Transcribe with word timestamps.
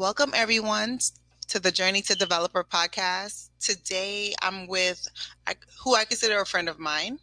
Welcome, 0.00 0.32
everyone, 0.34 0.98
to 1.48 1.60
the 1.60 1.70
Journey 1.70 2.00
to 2.00 2.16
Develop 2.16 2.54
Her 2.54 2.64
podcast. 2.64 3.50
Today, 3.60 4.32
I'm 4.40 4.66
with 4.66 5.06
who 5.84 5.94
I 5.94 6.06
consider 6.06 6.40
a 6.40 6.46
friend 6.46 6.70
of 6.70 6.78
mine. 6.78 7.18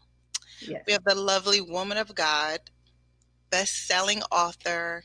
Yes. 0.60 0.84
We 0.86 0.94
have 0.94 1.04
the 1.04 1.16
lovely 1.16 1.60
woman 1.60 1.98
of 1.98 2.14
God, 2.14 2.60
best 3.50 3.88
selling 3.88 4.22
author, 4.32 5.04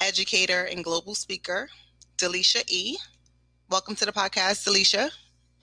educator, 0.00 0.68
and 0.70 0.84
global 0.84 1.16
speaker, 1.16 1.68
Delisha 2.16 2.62
E. 2.68 2.96
Welcome 3.68 3.96
to 3.96 4.06
the 4.06 4.12
podcast, 4.12 4.64
Delisha. 4.64 5.10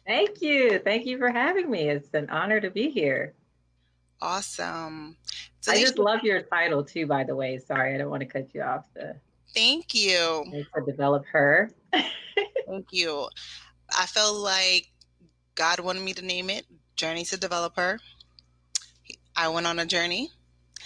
Thank 0.05 0.41
you. 0.41 0.79
Thank 0.79 1.05
you 1.05 1.17
for 1.17 1.29
having 1.29 1.71
me. 1.71 1.87
It's 1.87 2.13
an 2.13 2.29
honor 2.29 2.59
to 2.59 2.69
be 2.69 2.89
here. 2.89 3.33
Awesome. 4.21 5.15
Delisha, 5.63 5.69
I 5.69 5.79
just 5.79 5.97
love 5.97 6.23
your 6.23 6.41
title 6.41 6.83
too, 6.83 7.07
by 7.07 7.23
the 7.23 7.37
way. 7.37 7.57
Sorry, 7.57 7.95
I 7.95 7.97
don't 7.99 8.09
want 8.09 8.19
to 8.19 8.27
cut 8.27 8.53
you 8.53 8.63
off. 8.63 8.83
The 8.93 9.15
Thank 9.55 9.95
you. 9.95 10.43
To 10.51 10.85
develop 10.85 11.25
her. 11.31 11.71
Thank 12.67 12.87
you. 12.91 13.29
I 13.97 14.05
felt 14.05 14.37
like 14.37 14.87
God 15.55 15.79
wanted 15.79 16.03
me 16.03 16.13
to 16.13 16.25
name 16.25 16.49
it 16.49 16.65
Journey 16.95 17.23
to 17.25 17.37
Develop 17.37 17.75
Her. 17.75 17.99
I 19.37 19.49
went 19.49 19.67
on 19.67 19.79
a 19.79 19.85
journey 19.85 20.29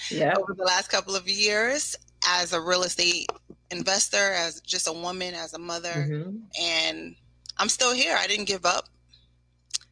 yeah. 0.09 0.33
over 0.37 0.53
the 0.53 0.63
last 0.63 0.89
couple 0.89 1.15
of 1.15 1.27
years 1.27 1.95
as 2.27 2.53
a 2.53 2.61
real 2.61 2.83
estate 2.83 3.29
investor, 3.71 4.17
as 4.33 4.59
just 4.61 4.87
a 4.87 4.93
woman, 4.93 5.33
as 5.33 5.53
a 5.53 5.59
mother, 5.59 5.93
mm-hmm. 5.93 6.37
and 6.59 7.15
I'm 7.57 7.69
still 7.69 7.93
here. 7.93 8.15
I 8.17 8.27
didn't 8.27 8.45
give 8.45 8.65
up 8.65 8.85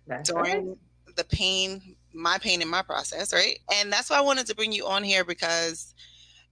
that's 0.08 0.30
during 0.30 0.70
right. 0.70 0.78
the 1.16 1.24
pain, 1.26 1.96
my 2.14 2.38
pain 2.40 2.62
in 2.62 2.68
my 2.68 2.82
process, 2.82 3.34
right? 3.34 3.60
And 3.76 3.92
that's 3.92 4.10
why 4.10 4.18
I 4.18 4.22
wanted 4.22 4.48
to 4.48 4.56
bring 4.56 4.72
you 4.72 4.88
on 4.88 5.04
here 5.04 5.24
because 5.24 5.94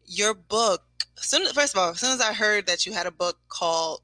your 0.06 0.36
book 0.36 0.84
soon 1.16 1.46
first 1.54 1.74
of 1.74 1.80
all, 1.80 1.92
as 1.92 2.00
soon 2.00 2.12
as 2.12 2.22
I 2.22 2.34
heard 2.34 2.68
that 2.68 2.86
you 2.86 2.94
had 2.94 3.08
a 3.08 3.12
book 3.12 3.38
called 3.50 4.02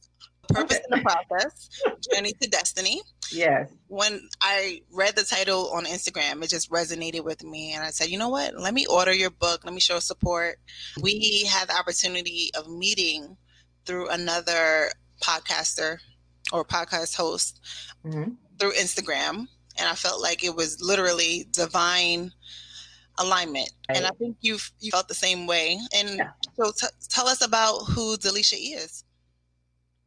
Purpose 0.49 0.79
in 0.89 0.99
the 0.99 1.03
Process, 1.03 1.69
Journey 2.11 2.33
to 2.41 2.49
Destiny. 2.49 3.01
Yes. 3.31 3.69
When 3.87 4.27
I 4.41 4.81
read 4.91 5.15
the 5.15 5.23
title 5.23 5.71
on 5.73 5.85
Instagram, 5.85 6.43
it 6.43 6.49
just 6.49 6.69
resonated 6.69 7.23
with 7.23 7.43
me. 7.43 7.73
And 7.73 7.83
I 7.83 7.89
said, 7.89 8.09
you 8.09 8.17
know 8.17 8.29
what? 8.29 8.59
Let 8.59 8.73
me 8.73 8.85
order 8.85 9.13
your 9.13 9.29
book. 9.29 9.61
Let 9.63 9.73
me 9.73 9.79
show 9.79 9.99
support. 9.99 10.57
We 11.01 11.45
had 11.45 11.69
the 11.69 11.77
opportunity 11.77 12.51
of 12.55 12.67
meeting 12.67 13.37
through 13.85 14.09
another 14.09 14.91
podcaster 15.23 15.97
or 16.51 16.65
podcast 16.65 17.15
host 17.15 17.61
mm-hmm. 18.05 18.31
through 18.59 18.73
Instagram. 18.73 19.47
And 19.77 19.87
I 19.87 19.95
felt 19.95 20.21
like 20.21 20.43
it 20.43 20.55
was 20.55 20.81
literally 20.81 21.47
divine 21.51 22.33
alignment. 23.21 23.69
Right. 23.89 23.97
And 23.97 24.05
I 24.05 24.11
think 24.19 24.37
you've 24.41 24.71
you 24.79 24.91
felt 24.91 25.07
the 25.07 25.13
same 25.13 25.47
way. 25.47 25.79
And 25.95 26.17
yeah. 26.17 26.31
so 26.55 26.71
t- 26.71 26.87
tell 27.09 27.27
us 27.27 27.43
about 27.43 27.79
who 27.85 28.17
Delisha 28.17 28.57
is. 28.57 29.03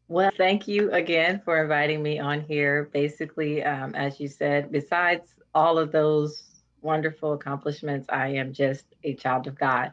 Well, 0.09 0.31
thank 0.37 0.69
you 0.69 0.93
again 0.93 1.41
for 1.45 1.62
inviting 1.62 2.03
me 2.03 2.19
on 2.19 2.42
here. 2.42 2.91
Basically, 2.92 3.65
um, 3.65 3.95
as 3.95 4.20
you 4.20 4.29
said, 4.29 4.70
besides 4.70 5.35
all 5.55 5.79
of 5.79 5.92
those 5.92 6.42
wonderful 6.83 7.33
accomplishments, 7.33 8.07
I 8.11 8.29
am 8.29 8.53
just 8.53 8.85
a 9.03 9.15
child 9.15 9.47
of 9.47 9.59
God. 9.59 9.92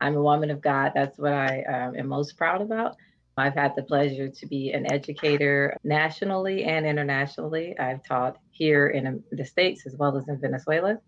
I'm 0.00 0.16
a 0.16 0.22
woman 0.22 0.50
of 0.50 0.60
God. 0.60 0.92
That's 0.94 1.16
what 1.16 1.32
I 1.32 1.62
um, 1.62 1.96
am 1.96 2.08
most 2.08 2.36
proud 2.36 2.60
about. 2.60 2.96
I've 3.36 3.54
had 3.54 3.74
the 3.76 3.82
pleasure 3.82 4.28
to 4.28 4.46
be 4.46 4.72
an 4.72 4.92
educator 4.92 5.76
nationally 5.84 6.64
and 6.64 6.84
internationally. 6.84 7.78
I've 7.78 8.04
taught 8.04 8.36
here 8.50 8.88
in 8.88 9.22
the 9.30 9.44
States 9.44 9.86
as 9.86 9.96
well 9.96 10.16
as 10.16 10.28
in 10.28 10.38
Venezuela. 10.40 10.98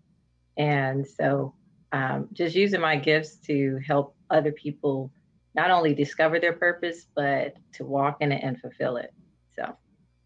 And 0.56 1.06
so 1.06 1.54
um, 1.92 2.28
just 2.32 2.54
using 2.54 2.80
my 2.80 2.96
gifts 2.96 3.36
to 3.46 3.80
help 3.86 4.16
other 4.30 4.52
people 4.52 5.10
not 5.54 5.70
only 5.70 5.94
discover 5.94 6.40
their 6.40 6.52
purpose, 6.52 7.06
but 7.14 7.54
to 7.74 7.84
walk 7.84 8.18
in 8.20 8.32
it 8.32 8.42
and 8.42 8.60
fulfill 8.60 8.96
it. 8.96 9.12
So 9.54 9.76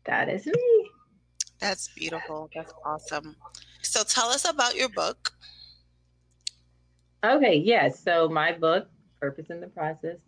that 0.07 0.29
is 0.29 0.47
me. 0.47 0.91
That's 1.61 1.89
beautiful. 1.97 2.49
That's 2.55 2.73
awesome. 2.85 3.37
So 3.83 4.03
tell 4.05 4.29
us 4.29 4.49
about 4.49 4.77
your 4.77 4.89
book. 4.89 5.33
Okay, 7.25 7.57
yes. 7.57 8.03
Yeah, 8.07 8.15
so 8.15 8.29
my 8.29 8.53
book, 8.53 8.89
Purpose 9.21 9.47
in 9.51 9.61
the 9.61 9.67
Process, 9.67 10.19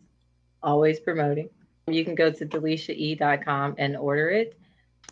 always 0.63 0.99
promoting. 1.01 1.49
You 1.87 2.05
can 2.05 2.15
go 2.15 2.31
to 2.31 2.47
delishae.com 2.47 3.77
and 3.79 3.97
order 3.97 4.29
it. 4.31 4.59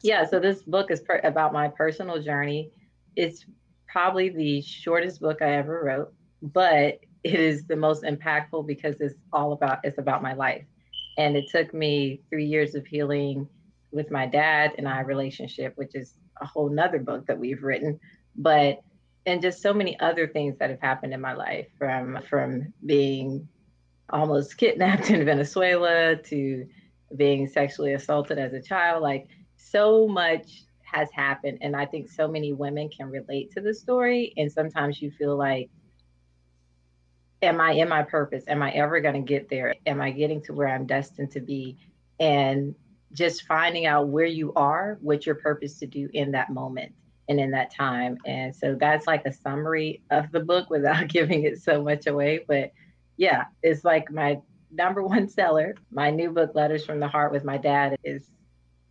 Yeah, 0.03 0.27
so 0.27 0.39
this 0.41 0.63
book 0.63 0.91
is 0.91 1.01
per- 1.01 1.21
about 1.25 1.53
my 1.53 1.69
personal 1.69 2.21
journey. 2.21 2.71
It's 3.17 3.47
probably 3.89 4.29
the 4.29 4.61
shortest 4.61 5.21
book 5.21 5.43
I 5.43 5.55
ever 5.55 5.83
wrote, 5.85 6.13
but 6.43 7.01
it 7.25 7.41
is 7.41 7.67
the 7.67 7.77
most 7.77 8.05
impactful 8.05 8.67
because 8.67 9.01
it's 9.01 9.15
all 9.33 9.53
about 9.53 9.81
it's 9.85 9.99
about 9.99 10.23
my 10.23 10.35
life. 10.35 10.65
And 11.17 11.37
it 11.37 11.47
took 11.51 11.75
me 11.75 12.21
three 12.31 12.45
years 12.45 12.75
of 12.75 12.87
healing 12.87 13.49
with 13.91 14.11
my 14.11 14.27
dad 14.27 14.73
and 14.79 14.87
I 14.87 15.01
relationship, 15.01 15.73
which 15.77 15.95
is 15.95 16.15
a 16.41 16.47
whole 16.47 16.69
nother 16.69 17.01
book 17.01 17.27
that 17.27 17.39
we've 17.39 17.63
written. 17.63 17.99
But 18.37 18.81
and 19.27 19.43
just 19.43 19.61
so 19.61 19.75
many 19.75 19.99
other 20.01 20.27
things 20.27 20.57
that 20.59 20.71
have 20.71 20.81
happened 20.81 21.13
in 21.13 21.21
my 21.21 21.35
life 21.35 21.67
from 21.79 22.19
from 22.29 22.73
being 22.87 23.49
almost 24.11 24.57
kidnapped 24.57 25.11
in 25.11 25.25
Venezuela 25.25 26.17
to 26.17 26.67
being 27.17 27.49
sexually 27.49 27.95
assaulted 27.95 28.39
as 28.39 28.53
a 28.53 28.61
child 28.61 29.03
like 29.03 29.27
so 29.57 30.07
much 30.07 30.63
has 30.93 31.11
happened. 31.13 31.59
And 31.61 31.77
I 31.77 31.87
think 31.87 32.09
so 32.11 32.29
many 32.29 32.53
women 32.53 32.89
can 32.89 33.11
relate 33.11 33.53
to 33.53 33.61
the 33.61 33.75
story. 33.75 34.33
And 34.37 34.51
sometimes 34.51 35.01
you 35.01 35.11
feel 35.11 35.37
like, 35.37 35.71
am 37.43 37.61
I 37.61 37.73
in 37.73 37.89
my 37.89 38.03
purpose? 38.03 38.45
Am 38.49 38.63
I 38.63 38.71
ever 38.73 39.01
going 39.01 39.15
to 39.15 39.21
get 39.21 39.49
there? 39.49 39.75
Am 39.87 40.01
I 40.01 40.11
getting 40.11 40.43
to 40.43 40.53
where 40.53 40.69
I'm 40.69 40.87
destined 40.87 41.33
to 41.33 41.41
be? 41.41 41.77
And 42.19 42.75
just 43.13 43.47
finding 43.47 43.87
out 43.87 44.09
where 44.09 44.27
you 44.27 44.53
are, 44.55 44.99
what 45.01 45.25
your 45.25 45.37
purpose 45.37 45.79
to 45.79 45.87
do 45.87 46.09
in 46.13 46.33
that 46.33 46.51
moment 46.51 46.93
and 47.29 47.39
in 47.39 47.51
that 47.53 47.75
time. 47.75 48.19
And 48.27 48.55
so 48.55 48.77
that's 48.79 49.07
like 49.07 49.25
a 49.25 49.33
summary 49.33 50.03
of 50.11 50.31
the 50.33 50.41
book 50.41 50.71
without 50.71 51.09
giving 51.09 51.45
it 51.45 51.63
so 51.63 51.83
much 51.83 52.07
away. 52.07 52.45
But 52.47 52.73
yeah, 53.17 53.45
it's 53.63 53.85
like 53.85 54.11
my 54.11 54.41
number 54.71 55.03
one 55.03 55.29
seller. 55.29 55.75
My 55.91 56.11
new 56.11 56.31
book, 56.31 56.55
Letters 56.55 56.85
from 56.85 57.01
the 57.01 57.09
Heart 57.09 57.33
with 57.33 57.45
My 57.45 57.59
Dad, 57.59 57.97
is 58.05 58.31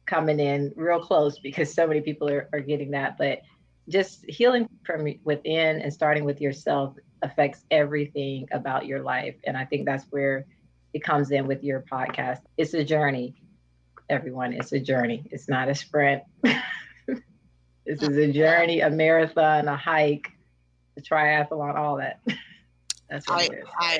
coming 0.08 0.40
in 0.40 0.74
real 0.76 1.00
close 1.00 1.38
because 1.38 1.72
so 1.72 1.86
many 1.86 2.02
people 2.02 2.30
are, 2.30 2.50
are 2.54 2.60
getting 2.60 2.92
that. 2.92 3.18
But 3.18 3.42
just 3.90 4.26
healing 4.28 4.68
from 4.84 5.08
within 5.24 5.82
and 5.82 5.94
starting 5.94 6.26
with 6.26 6.42
yourself 6.42 6.96
affects 7.22 7.64
everything 7.72 8.48
about 8.52 8.86
your 8.86 9.02
life. 9.02 9.36
And 9.46 9.56
I 9.56 9.66
think 9.66 9.86
that's 9.86 10.06
where 10.10 10.46
it 10.94 11.04
comes 11.04 11.32
in 11.32 11.48
with 11.48 11.64
your 11.64 11.84
podcast. 11.92 12.40
It's 12.58 12.74
a 12.74 12.84
journey, 12.84 13.36
everyone. 14.10 14.54
It's 14.54 14.72
a 14.72 14.80
journey. 14.80 15.28
It's 15.32 15.48
not 15.48 15.70
a 15.70 15.76
sprint. 15.76 16.24
this 16.42 18.02
is 18.02 18.18
a 18.18 18.32
journey, 18.32 18.82
a 18.82 18.90
marathon, 18.90 19.68
a 19.68 19.76
hike, 19.76 20.32
a 20.98 21.02
triathlon, 21.02 21.76
all 21.76 21.98
that. 21.98 22.20
That's 23.10 23.28
what 23.30 23.40
I, 23.40 23.44
it 23.44 23.52
is. 23.54 23.68
I 23.80 24.00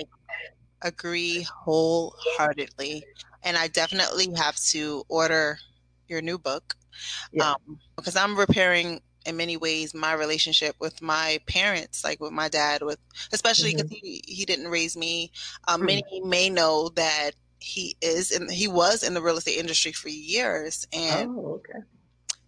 agree 0.82 1.46
wholeheartedly. 1.64 3.04
And 3.44 3.56
I 3.56 3.68
definitely 3.68 4.34
have 4.36 4.58
to 4.72 5.04
order 5.08 5.58
your 6.08 6.22
new 6.22 6.38
book 6.38 6.76
yeah. 7.32 7.52
um, 7.52 7.80
because 7.96 8.16
I'm 8.16 8.38
repairing 8.38 9.02
in 9.26 9.36
many 9.36 9.58
ways 9.58 9.94
my 9.94 10.14
relationship 10.14 10.76
with 10.80 11.02
my 11.02 11.40
parents, 11.48 12.04
like 12.04 12.20
with 12.20 12.32
my 12.32 12.48
dad, 12.48 12.82
with 12.82 12.98
especially 13.34 13.76
because 13.76 13.90
mm-hmm. 13.92 14.06
he 14.06 14.24
he 14.26 14.46
didn't 14.46 14.70
raise 14.70 14.96
me. 14.96 15.32
Um, 15.68 15.82
mm-hmm. 15.82 15.86
Many 15.86 16.22
may 16.24 16.50
know 16.50 16.90
that 16.96 17.32
he 17.60 17.98
is 18.02 18.32
and 18.32 18.50
he 18.50 18.68
was 18.68 19.04
in 19.04 19.14
the 19.14 19.22
real 19.22 19.38
estate 19.38 19.60
industry 19.60 19.92
for 19.92 20.10
years, 20.10 20.88
and 20.94 21.32
oh, 21.38 21.56
okay. 21.60 21.80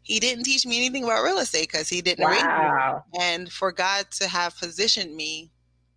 he 0.03 0.19
didn't 0.19 0.45
teach 0.45 0.65
me 0.65 0.77
anything 0.77 1.03
about 1.03 1.23
real 1.23 1.39
estate 1.39 1.69
because 1.69 1.89
he 1.89 2.01
didn't 2.01 2.23
wow. 2.23 2.31
raise 2.31 3.19
me. 3.19 3.25
And 3.25 3.51
for 3.51 3.71
God 3.71 4.09
to 4.11 4.27
have 4.27 4.57
positioned 4.57 5.15
me 5.15 5.51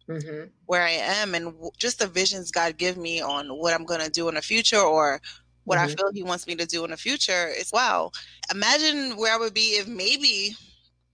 Mm-hmm. 0.08 0.48
where 0.66 0.82
I 0.82 0.90
am 0.90 1.32
and 1.36 1.44
w- 1.46 1.70
just 1.78 2.00
the 2.00 2.08
visions 2.08 2.50
God 2.50 2.76
give 2.76 2.96
me 2.96 3.22
on 3.22 3.46
what 3.48 3.72
I'm 3.72 3.84
going 3.84 4.00
to 4.00 4.10
do 4.10 4.28
in 4.28 4.34
the 4.34 4.42
future 4.42 4.80
or 4.80 5.20
what 5.64 5.78
mm-hmm. 5.78 5.90
I 5.90 5.94
feel 5.94 6.12
he 6.12 6.22
wants 6.22 6.46
me 6.46 6.54
to 6.56 6.66
do 6.66 6.84
in 6.84 6.90
the 6.90 6.96
future. 6.96 7.48
It's 7.50 7.72
wow. 7.72 8.10
Imagine 8.50 9.16
where 9.16 9.34
I 9.34 9.38
would 9.38 9.54
be 9.54 9.76
if 9.78 9.86
maybe 9.86 10.56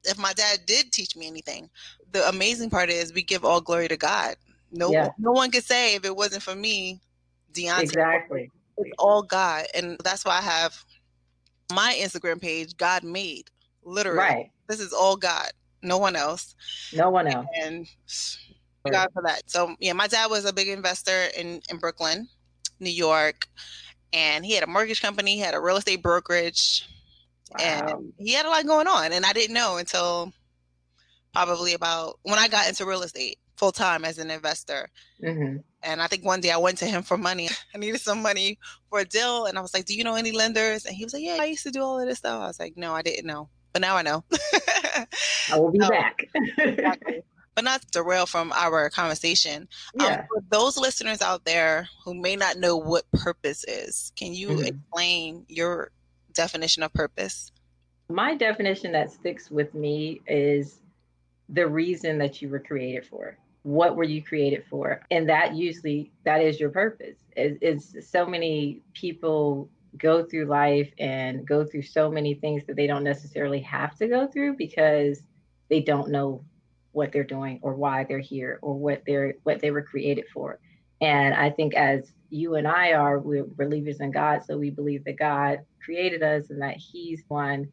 if 0.04 0.18
my 0.18 0.32
dad 0.32 0.60
did 0.66 0.92
teach 0.92 1.16
me 1.16 1.26
anything. 1.26 1.68
The 2.12 2.26
amazing 2.28 2.70
part 2.70 2.88
is 2.88 3.12
we 3.12 3.22
give 3.22 3.44
all 3.44 3.60
glory 3.60 3.88
to 3.88 3.96
God. 3.96 4.36
No, 4.72 4.90
yeah. 4.90 5.10
no 5.18 5.32
one 5.32 5.50
could 5.50 5.64
say 5.64 5.94
if 5.94 6.04
it 6.04 6.14
wasn't 6.14 6.42
for 6.42 6.54
me, 6.54 7.00
Deontay. 7.52 7.82
Exactly. 7.82 8.50
It's 8.76 8.90
all 8.98 9.22
God, 9.22 9.66
and 9.74 9.98
that's 10.04 10.24
why 10.24 10.38
I 10.38 10.42
have 10.42 10.84
my 11.72 11.98
Instagram 12.00 12.40
page. 12.40 12.76
God 12.76 13.02
made 13.02 13.50
literally. 13.82 14.18
Right. 14.18 14.50
This 14.68 14.80
is 14.80 14.92
all 14.92 15.16
God. 15.16 15.50
No 15.82 15.98
one 15.98 16.16
else. 16.16 16.54
No 16.92 17.10
one 17.10 17.26
else. 17.26 17.46
And 17.62 17.86
God 18.90 19.08
for 19.12 19.22
that. 19.22 19.50
So 19.50 19.74
yeah, 19.80 19.92
my 19.94 20.06
dad 20.06 20.26
was 20.30 20.44
a 20.44 20.52
big 20.52 20.68
investor 20.68 21.26
in 21.36 21.60
in 21.70 21.78
Brooklyn, 21.78 22.28
New 22.78 22.90
York 22.90 23.48
and 24.12 24.44
he 24.44 24.54
had 24.54 24.64
a 24.64 24.68
mortgage 24.68 25.02
company, 25.02 25.34
he 25.34 25.40
had 25.40 25.54
a 25.54 25.60
real 25.60 25.76
estate 25.76 26.02
brokerage, 26.02 26.88
wow. 27.58 27.64
and 27.64 28.12
he 28.18 28.32
had 28.32 28.46
a 28.46 28.50
lot 28.50 28.66
going 28.66 28.86
on. 28.86 29.12
And 29.12 29.24
I 29.24 29.32
didn't 29.32 29.54
know 29.54 29.76
until 29.76 30.32
probably 31.32 31.74
about 31.74 32.18
when 32.22 32.38
I 32.38 32.48
got 32.48 32.68
into 32.68 32.86
real 32.86 33.02
estate 33.02 33.38
full 33.56 33.72
time 33.72 34.04
as 34.04 34.18
an 34.18 34.30
investor. 34.30 34.88
Mm-hmm. 35.22 35.58
And 35.82 36.02
I 36.02 36.06
think 36.06 36.24
one 36.24 36.40
day 36.40 36.50
I 36.50 36.56
went 36.56 36.78
to 36.78 36.86
him 36.86 37.02
for 37.02 37.18
money. 37.18 37.48
I 37.74 37.78
needed 37.78 38.00
some 38.00 38.22
money 38.22 38.58
for 38.88 39.00
a 39.00 39.04
deal. 39.04 39.46
And 39.46 39.58
I 39.58 39.60
was 39.60 39.74
like, 39.74 39.84
Do 39.84 39.94
you 39.94 40.04
know 40.04 40.14
any 40.14 40.32
lenders? 40.32 40.86
And 40.86 40.94
he 40.94 41.04
was 41.04 41.12
like, 41.12 41.22
Yeah, 41.22 41.38
I 41.40 41.46
used 41.46 41.64
to 41.64 41.70
do 41.70 41.82
all 41.82 42.00
of 42.00 42.08
this 42.08 42.18
stuff. 42.18 42.40
I 42.40 42.46
was 42.46 42.60
like, 42.60 42.76
No, 42.76 42.94
I 42.94 43.02
didn't 43.02 43.26
know. 43.26 43.48
But 43.72 43.82
now 43.82 43.96
I 43.96 44.02
know. 44.02 44.24
I 45.52 45.58
will 45.58 45.70
be 45.70 45.80
so, 45.80 45.88
back. 45.88 46.24
exactly. 46.58 47.22
But 47.58 47.64
not 47.64 47.90
derail 47.90 48.26
from 48.26 48.52
our 48.52 48.88
conversation. 48.88 49.66
Um, 49.98 50.06
yeah. 50.06 50.20
Um, 50.20 50.26
for 50.28 50.44
those 50.48 50.78
listeners 50.78 51.20
out 51.20 51.44
there 51.44 51.88
who 52.04 52.14
may 52.14 52.36
not 52.36 52.56
know 52.56 52.76
what 52.76 53.10
purpose 53.10 53.64
is, 53.64 54.12
can 54.14 54.32
you 54.32 54.50
mm-hmm. 54.50 54.66
explain 54.66 55.44
your 55.48 55.90
definition 56.34 56.84
of 56.84 56.92
purpose? 56.92 57.50
My 58.08 58.36
definition 58.36 58.92
that 58.92 59.10
sticks 59.10 59.50
with 59.50 59.74
me 59.74 60.20
is 60.28 60.78
the 61.48 61.66
reason 61.66 62.18
that 62.18 62.40
you 62.40 62.48
were 62.48 62.60
created 62.60 63.04
for 63.04 63.36
what 63.64 63.96
were 63.96 64.04
you 64.04 64.22
created 64.22 64.62
for 64.70 65.00
and 65.10 65.28
that 65.28 65.56
usually 65.56 66.12
that 66.22 66.40
is 66.40 66.60
your 66.60 66.70
purpose 66.70 67.16
is 67.36 67.96
so 68.08 68.24
many 68.24 68.80
people 68.94 69.68
go 69.96 70.22
through 70.24 70.44
life 70.44 70.92
and 71.00 71.44
go 71.44 71.64
through 71.64 71.82
so 71.82 72.08
many 72.08 72.34
things 72.34 72.62
that 72.66 72.76
they 72.76 72.86
don't 72.86 73.02
necessarily 73.02 73.58
have 73.58 73.96
to 73.96 74.06
go 74.06 74.28
through 74.28 74.54
because 74.56 75.20
they 75.68 75.80
don't 75.80 76.08
know 76.08 76.44
what 76.98 77.12
they're 77.12 77.24
doing 77.24 77.58
or 77.62 77.74
why 77.74 78.04
they're 78.04 78.18
here 78.18 78.58
or 78.60 78.74
what 78.74 79.02
they're 79.06 79.34
what 79.44 79.60
they 79.60 79.70
were 79.70 79.82
created 79.82 80.24
for 80.34 80.58
and 81.00 81.32
i 81.34 81.48
think 81.48 81.74
as 81.74 82.12
you 82.28 82.56
and 82.56 82.66
i 82.66 82.92
are 82.92 83.18
we're 83.18 83.44
believers 83.44 84.00
in 84.00 84.10
god 84.10 84.42
so 84.44 84.58
we 84.58 84.70
believe 84.70 85.04
that 85.04 85.18
god 85.18 85.60
created 85.82 86.22
us 86.22 86.50
and 86.50 86.60
that 86.60 86.76
he's 86.76 87.22
one 87.28 87.66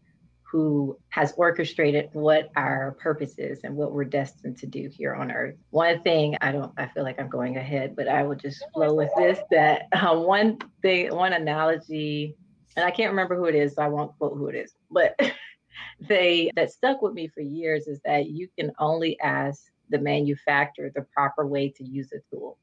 who 0.56 0.98
has 1.10 1.34
orchestrated 1.36 2.08
what 2.14 2.50
our 2.56 2.96
purpose 3.02 3.38
is 3.38 3.60
and 3.64 3.76
what 3.76 3.92
we're 3.92 4.06
destined 4.06 4.58
to 4.58 4.68
do 4.68 4.90
here 4.90 5.14
on 5.14 5.30
earth. 5.30 5.56
One 5.72 6.02
thing 6.04 6.38
I 6.40 6.54
don't, 6.54 6.72
I 6.78 6.86
feel 6.88 7.04
like 7.04 7.20
I'm 7.20 7.28
going 7.28 7.58
ahead, 7.58 7.94
but 7.94 8.08
I 8.08 8.24
will 8.24 8.36
just 8.36 8.64
flow 8.74 8.94
with 8.94 9.10
this. 9.18 9.40
That 9.52 9.88
uh, 9.92 10.16
one 10.16 10.58
thing, 10.82 11.14
one 11.14 11.34
analogy, 11.34 12.36
and 12.78 12.86
I 12.86 12.92
can't 12.92 13.10
remember 13.10 13.36
who 13.36 13.46
it 13.46 13.56
is, 13.56 13.76
so 13.76 13.82
I 13.82 13.90
won't 13.90 14.18
quote 14.18 14.38
who 14.38 14.48
it 14.48 14.56
is, 14.56 14.74
but 14.90 15.20
they 16.00 16.52
that 16.56 16.72
stuck 16.72 17.02
with 17.02 17.14
me 17.14 17.28
for 17.28 17.42
years 17.42 17.88
is 17.88 18.00
that 18.06 18.28
you 18.28 18.48
can 18.58 18.72
only 18.80 19.20
ask 19.20 19.64
the 19.90 20.00
manufacturer 20.00 20.92
the 20.94 21.06
proper 21.14 21.46
way 21.46 21.70
to 21.70 21.84
use 21.84 22.12
a 22.12 22.20
tool. 22.34 22.58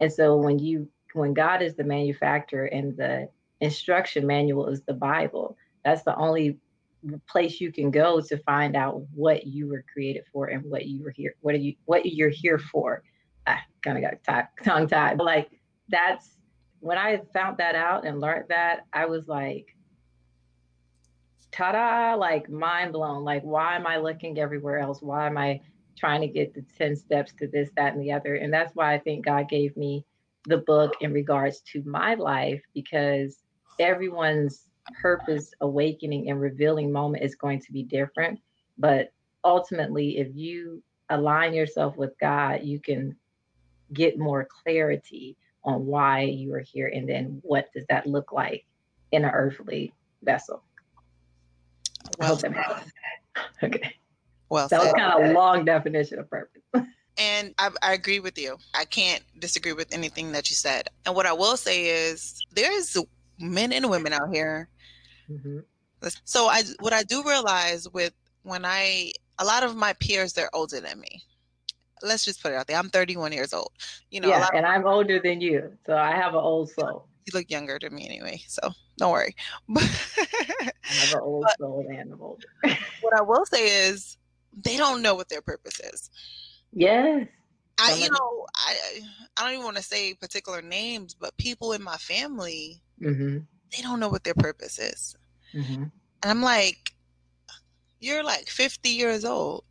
And 0.00 0.12
so 0.12 0.36
when 0.36 0.58
you 0.58 0.88
when 1.14 1.34
God 1.34 1.62
is 1.62 1.74
the 1.74 1.84
manufacturer 1.84 2.66
and 2.66 2.96
the 2.96 3.28
instruction 3.60 4.26
manual 4.26 4.68
is 4.68 4.82
the 4.82 4.94
Bible, 4.94 5.56
that's 5.84 6.02
the 6.02 6.16
only 6.16 6.58
place 7.28 7.60
you 7.60 7.72
can 7.72 7.90
go 7.90 8.20
to 8.20 8.36
find 8.38 8.76
out 8.76 9.02
what 9.14 9.46
you 9.46 9.68
were 9.68 9.84
created 9.92 10.24
for 10.32 10.46
and 10.46 10.64
what 10.64 10.86
you 10.86 11.02
were 11.02 11.10
here 11.10 11.34
what 11.40 11.54
are 11.54 11.58
you 11.58 11.74
what 11.84 12.04
you're 12.06 12.28
here 12.28 12.58
for 12.58 13.02
i 13.46 13.58
kind 13.82 14.02
of 14.02 14.10
got 14.24 14.48
tongue 14.64 14.88
tied 14.88 15.18
like 15.18 15.48
that's 15.88 16.36
when 16.80 16.98
i 16.98 17.20
found 17.32 17.56
that 17.56 17.74
out 17.74 18.04
and 18.04 18.20
learned 18.20 18.44
that 18.48 18.80
i 18.92 19.06
was 19.06 19.28
like 19.28 19.76
ta-da 21.50 22.14
like 22.14 22.48
mind 22.50 22.92
blown 22.92 23.24
like 23.24 23.42
why 23.42 23.74
am 23.76 23.86
i 23.86 23.96
looking 23.96 24.38
everywhere 24.38 24.78
else 24.78 25.00
why 25.00 25.26
am 25.26 25.38
i 25.38 25.60
trying 25.96 26.20
to 26.20 26.28
get 26.28 26.54
the 26.54 26.62
10 26.76 26.94
steps 26.94 27.32
to 27.32 27.48
this 27.48 27.70
that 27.76 27.94
and 27.94 28.02
the 28.02 28.12
other 28.12 28.36
and 28.36 28.52
that's 28.52 28.74
why 28.74 28.92
i 28.92 28.98
think 28.98 29.24
god 29.24 29.48
gave 29.48 29.76
me 29.76 30.04
the 30.46 30.58
book 30.58 30.94
in 31.00 31.12
regards 31.12 31.60
to 31.60 31.82
my 31.84 32.14
life 32.14 32.62
because 32.74 33.42
everyone's 33.78 34.68
purpose 35.00 35.52
awakening 35.60 36.30
and 36.30 36.40
revealing 36.40 36.90
moment 36.90 37.22
is 37.22 37.34
going 37.34 37.60
to 37.60 37.72
be 37.72 37.82
different. 37.82 38.40
But 38.78 39.12
ultimately, 39.44 40.18
if 40.18 40.28
you 40.34 40.82
align 41.10 41.54
yourself 41.54 41.96
with 41.96 42.18
God, 42.20 42.62
you 42.62 42.80
can 42.80 43.16
get 43.92 44.18
more 44.18 44.48
clarity 44.62 45.36
on 45.64 45.86
why 45.86 46.22
you 46.22 46.54
are 46.54 46.60
here 46.60 46.90
and 46.94 47.08
then 47.08 47.40
what 47.42 47.72
does 47.72 47.84
that 47.88 48.06
look 48.06 48.32
like 48.32 48.64
in 49.12 49.24
an 49.24 49.30
earthly 49.30 49.92
vessel. 50.22 50.62
Well, 52.18 52.36
that 52.36 52.84
okay. 53.62 53.94
Well, 54.48 54.68
that 54.68 54.80
was 54.80 54.92
kind 54.92 55.24
of 55.24 55.30
a 55.30 55.32
long 55.32 55.64
definition 55.64 56.18
of 56.18 56.30
purpose. 56.30 56.62
And 57.20 57.52
I, 57.58 57.70
I, 57.82 57.94
agree 57.94 58.20
with 58.20 58.38
you. 58.38 58.58
I 58.74 58.84
can't 58.84 59.24
disagree 59.40 59.72
with 59.72 59.92
anything 59.92 60.30
that 60.30 60.50
you 60.50 60.54
said. 60.54 60.88
And 61.04 61.16
what 61.16 61.26
I 61.26 61.32
will 61.32 61.56
say 61.56 61.86
is 61.86 62.40
there's 62.52 62.96
men 63.40 63.72
and 63.72 63.90
women 63.90 64.12
out 64.12 64.32
here 64.32 64.68
Mm-hmm. 65.30 65.58
So 66.24 66.46
I 66.46 66.62
what 66.80 66.92
I 66.92 67.02
do 67.02 67.22
realize 67.24 67.88
with 67.92 68.12
when 68.42 68.64
I 68.64 69.12
a 69.38 69.44
lot 69.44 69.62
of 69.62 69.76
my 69.76 69.92
peers 69.94 70.32
they're 70.32 70.54
older 70.54 70.80
than 70.80 71.00
me. 71.00 71.22
Let's 72.02 72.24
just 72.24 72.40
put 72.42 72.52
it 72.52 72.54
out 72.54 72.68
there. 72.68 72.78
I'm 72.78 72.90
31 72.90 73.32
years 73.32 73.52
old. 73.52 73.72
You 74.10 74.20
know, 74.20 74.28
yeah, 74.28 74.46
and 74.54 74.64
I'm 74.64 74.86
older 74.86 75.18
than 75.18 75.40
you, 75.40 75.72
so 75.84 75.96
I 75.96 76.12
have 76.12 76.34
an 76.34 76.40
old 76.40 76.70
soul. 76.70 77.08
You 77.26 77.32
look 77.34 77.50
younger 77.50 77.78
to 77.80 77.90
me 77.90 78.06
anyway, 78.06 78.40
so 78.46 78.70
don't 78.98 79.12
worry. 79.12 79.34
I 79.76 79.82
have 80.88 81.12
an 81.14 81.20
old 81.20 81.46
soul 81.58 81.86
and 81.88 82.12
I'm 82.12 82.20
older. 82.20 82.46
what 83.00 83.16
I 83.16 83.22
will 83.22 83.46
say 83.46 83.88
is 83.88 84.18
they 84.62 84.76
don't 84.76 85.02
know 85.02 85.14
what 85.14 85.28
their 85.28 85.42
purpose 85.42 85.80
is. 85.80 86.10
Yes. 86.72 87.26
I, 87.80 87.94
you 87.94 88.10
know, 88.10 88.46
I 88.56 89.00
I 89.36 89.44
don't 89.44 89.52
even 89.52 89.64
want 89.64 89.76
to 89.76 89.82
say 89.82 90.12
particular 90.14 90.60
names, 90.60 91.14
but 91.14 91.36
people 91.36 91.72
in 91.72 91.82
my 91.82 91.96
family, 91.96 92.82
mm-hmm 93.00 93.38
they 93.76 93.82
don't 93.82 94.00
know 94.00 94.08
what 94.08 94.24
their 94.24 94.34
purpose 94.34 94.78
is. 94.78 95.16
Mm-hmm. 95.54 95.84
And 95.84 95.92
I'm 96.24 96.42
like, 96.42 96.92
you're 98.00 98.24
like 98.24 98.48
50 98.48 98.88
years 98.88 99.24
old. 99.24 99.64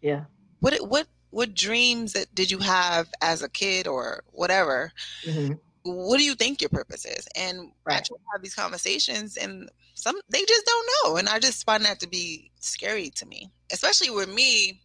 Yeah. 0.00 0.24
What 0.60 0.74
what 0.88 1.06
what 1.30 1.54
dreams 1.54 2.14
that 2.14 2.34
did 2.34 2.50
you 2.50 2.58
have 2.58 3.08
as 3.20 3.42
a 3.42 3.48
kid 3.48 3.86
or 3.86 4.24
whatever? 4.32 4.92
Mm-hmm. 5.24 5.54
What 5.86 6.18
do 6.18 6.24
you 6.24 6.34
think 6.34 6.60
your 6.60 6.68
purpose 6.68 7.04
is? 7.04 7.26
And 7.36 7.70
right. 7.84 7.96
I 7.96 8.00
try 8.00 8.16
to 8.16 8.22
have 8.32 8.42
these 8.42 8.54
conversations, 8.54 9.36
and 9.36 9.70
some 9.94 10.16
they 10.28 10.44
just 10.44 10.66
don't 10.66 10.88
know, 11.04 11.16
and 11.16 11.28
I 11.28 11.38
just 11.38 11.64
find 11.64 11.84
that 11.84 12.00
to 12.00 12.08
be 12.08 12.50
scary 12.60 13.10
to 13.10 13.26
me, 13.26 13.50
especially 13.72 14.10
with 14.10 14.28
me. 14.28 14.82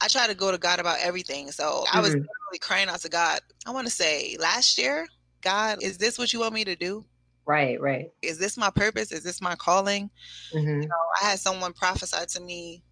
I 0.00 0.08
try 0.08 0.26
to 0.26 0.34
go 0.34 0.50
to 0.50 0.58
God 0.58 0.80
about 0.80 0.98
everything. 1.00 1.52
So 1.52 1.64
mm-hmm. 1.64 1.96
I 1.96 2.00
was 2.00 2.10
mm-hmm. 2.10 2.18
really 2.18 2.58
crying 2.60 2.88
out 2.88 3.00
to 3.00 3.08
God. 3.08 3.40
I 3.64 3.70
want 3.70 3.86
to 3.86 3.92
say 3.92 4.36
last 4.40 4.76
year, 4.76 5.06
God, 5.42 5.80
is 5.80 5.96
this 5.96 6.18
what 6.18 6.32
you 6.32 6.40
want 6.40 6.54
me 6.54 6.64
to 6.64 6.74
do? 6.74 7.04
Right, 7.46 7.80
right. 7.80 8.10
Is 8.20 8.38
this 8.38 8.56
my 8.56 8.70
purpose? 8.70 9.12
Is 9.12 9.22
this 9.22 9.40
my 9.40 9.54
calling? 9.56 10.10
Mm-hmm. 10.52 10.82
You 10.82 10.88
know, 10.88 10.96
I 11.20 11.26
had 11.26 11.38
someone 11.38 11.72
prophesy 11.72 12.24
to 12.30 12.40
me 12.40 12.82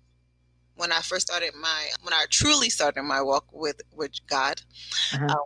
when 0.77 0.93
I 0.93 1.01
first 1.01 1.29
started 1.29 1.53
my 1.61 1.89
when 2.03 2.15
I 2.15 2.25
truly 2.31 2.71
started 2.71 3.03
my 3.03 3.23
walk 3.23 3.45
with 3.53 3.81
with 3.95 4.13
God. 4.27 4.61
Uh-huh. 5.15 5.25
Um, 5.25 5.45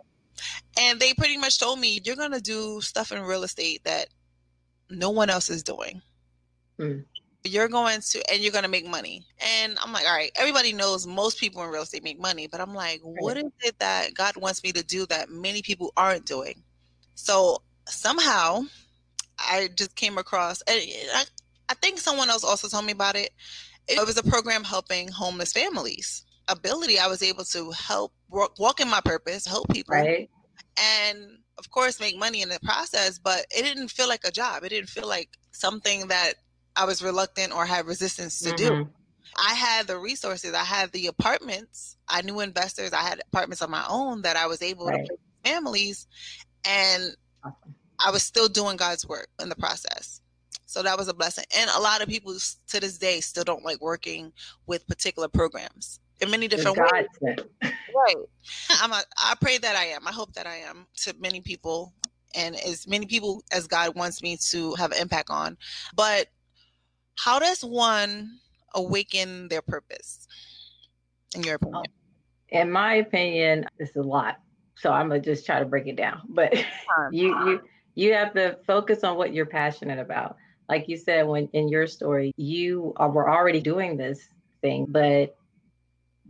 and 0.79 0.99
they 0.99 1.13
pretty 1.13 1.37
much 1.37 1.59
told 1.59 1.79
me 1.79 1.99
you're 2.03 2.15
gonna 2.15 2.41
do 2.41 2.81
stuff 2.81 3.11
in 3.11 3.21
real 3.21 3.43
estate 3.43 3.83
that 3.83 4.07
no 4.89 5.09
one 5.09 5.29
else 5.29 5.49
is 5.49 5.63
doing. 5.63 6.01
Mm. 6.79 7.05
You're 7.43 7.67
going 7.67 8.01
to 8.01 8.31
and 8.31 8.41
you're 8.41 8.51
gonna 8.51 8.67
make 8.67 8.87
money. 8.87 9.25
And 9.39 9.77
I'm 9.83 9.93
like, 9.93 10.05
all 10.05 10.15
right, 10.15 10.31
everybody 10.35 10.73
knows 10.73 11.05
most 11.05 11.39
people 11.39 11.63
in 11.63 11.69
real 11.69 11.83
estate 11.83 12.03
make 12.03 12.19
money, 12.19 12.47
but 12.47 12.59
I'm 12.59 12.73
like, 12.73 13.01
what 13.03 13.37
is 13.37 13.51
it 13.61 13.77
that 13.79 14.13
God 14.13 14.35
wants 14.35 14.63
me 14.63 14.71
to 14.71 14.83
do 14.83 15.05
that 15.07 15.29
many 15.29 15.61
people 15.61 15.93
aren't 15.95 16.25
doing? 16.25 16.63
So 17.15 17.61
somehow 17.87 18.63
I 19.39 19.69
just 19.75 19.95
came 19.95 20.17
across, 20.17 20.61
and 20.61 20.79
I, 21.13 21.23
I 21.69 21.73
think 21.75 21.99
someone 21.99 22.29
else 22.29 22.43
also 22.43 22.67
told 22.67 22.85
me 22.85 22.91
about 22.91 23.15
it. 23.15 23.31
It 23.87 24.05
was 24.05 24.17
a 24.17 24.23
program 24.23 24.63
helping 24.63 25.09
homeless 25.09 25.53
families. 25.53 26.24
Ability, 26.47 26.99
I 26.99 27.07
was 27.07 27.23
able 27.23 27.43
to 27.45 27.71
help 27.71 28.13
walk, 28.29 28.59
walk 28.59 28.79
in 28.79 28.89
my 28.89 29.01
purpose, 29.03 29.45
help 29.45 29.67
people, 29.69 29.95
right. 29.95 30.29
and 30.77 31.39
of 31.57 31.71
course 31.71 31.99
make 31.99 32.17
money 32.17 32.41
in 32.41 32.49
the 32.49 32.59
process. 32.63 33.17
But 33.17 33.45
it 33.49 33.63
didn't 33.63 33.89
feel 33.89 34.07
like 34.07 34.25
a 34.25 34.31
job. 34.31 34.63
It 34.63 34.69
didn't 34.69 34.89
feel 34.89 35.07
like 35.07 35.29
something 35.51 36.07
that 36.07 36.33
I 36.75 36.85
was 36.85 37.01
reluctant 37.01 37.53
or 37.53 37.65
had 37.65 37.85
resistance 37.85 38.39
to 38.41 38.49
mm-hmm. 38.49 38.83
do. 38.83 38.89
I 39.37 39.53
had 39.53 39.87
the 39.87 39.97
resources. 39.97 40.53
I 40.53 40.63
had 40.63 40.91
the 40.91 41.07
apartments. 41.07 41.97
I 42.07 42.21
knew 42.21 42.39
investors. 42.39 42.93
I 42.93 43.01
had 43.01 43.21
apartments 43.33 43.61
of 43.61 43.69
my 43.69 43.85
own 43.89 44.21
that 44.21 44.37
I 44.37 44.47
was 44.47 44.61
able 44.61 44.87
right. 44.87 45.05
to 45.05 45.17
families, 45.43 46.07
and 46.65 47.15
I 48.05 48.11
was 48.11 48.23
still 48.23 48.47
doing 48.47 48.77
God's 48.77 49.07
work 49.07 49.27
in 49.41 49.49
the 49.49 49.55
process. 49.55 50.21
So 50.67 50.83
that 50.83 50.97
was 50.97 51.07
a 51.07 51.13
blessing. 51.13 51.45
And 51.57 51.69
a 51.75 51.79
lot 51.79 52.01
of 52.01 52.09
people 52.09 52.35
to 52.67 52.79
this 52.79 52.97
day 52.97 53.21
still 53.21 53.43
don't 53.43 53.63
like 53.63 53.81
working 53.81 54.33
with 54.67 54.87
particular 54.87 55.27
programs 55.27 55.99
in 56.21 56.31
many 56.31 56.47
different 56.47 56.77
ways. 56.77 57.07
Right. 57.21 58.15
I'm 58.81 58.91
a, 58.91 59.01
I 59.17 59.35
pray 59.39 59.57
that 59.57 59.75
I 59.75 59.85
am. 59.85 60.07
I 60.07 60.11
hope 60.11 60.33
that 60.33 60.47
I 60.47 60.57
am 60.57 60.87
to 61.03 61.15
many 61.19 61.41
people 61.41 61.93
and 62.35 62.55
as 62.55 62.87
many 62.87 63.05
people 63.05 63.43
as 63.51 63.67
God 63.67 63.95
wants 63.95 64.21
me 64.21 64.37
to 64.51 64.73
have 64.75 64.91
an 64.91 65.01
impact 65.01 65.29
on. 65.29 65.57
But 65.95 66.27
how 67.17 67.39
does 67.39 67.63
one 67.63 68.39
awaken 68.73 69.47
their 69.47 69.61
purpose 69.61 70.27
in 71.33 71.43
your 71.43 71.55
um, 71.55 71.59
opinion? 71.61 71.91
In 72.49 72.71
my 72.71 72.95
opinion, 72.95 73.65
it's 73.79 73.95
a 73.95 74.01
lot 74.01 74.37
so 74.77 74.91
I'm 74.91 75.09
gonna 75.09 75.21
just 75.21 75.45
try 75.45 75.59
to 75.59 75.65
break 75.65 75.87
it 75.87 75.95
down. 75.95 76.21
But 76.29 76.53
you 77.11 77.27
you 77.45 77.61
you 77.95 78.13
have 78.13 78.33
to 78.33 78.57
focus 78.67 79.03
on 79.03 79.17
what 79.17 79.33
you're 79.33 79.45
passionate 79.45 79.99
about. 79.99 80.37
Like 80.67 80.87
you 80.87 80.97
said, 80.97 81.27
when 81.27 81.47
in 81.53 81.69
your 81.69 81.87
story, 81.87 82.33
you 82.37 82.93
are, 82.97 83.09
were 83.09 83.29
already 83.29 83.61
doing 83.61 83.97
this 83.97 84.27
thing, 84.61 84.85
but 84.89 85.35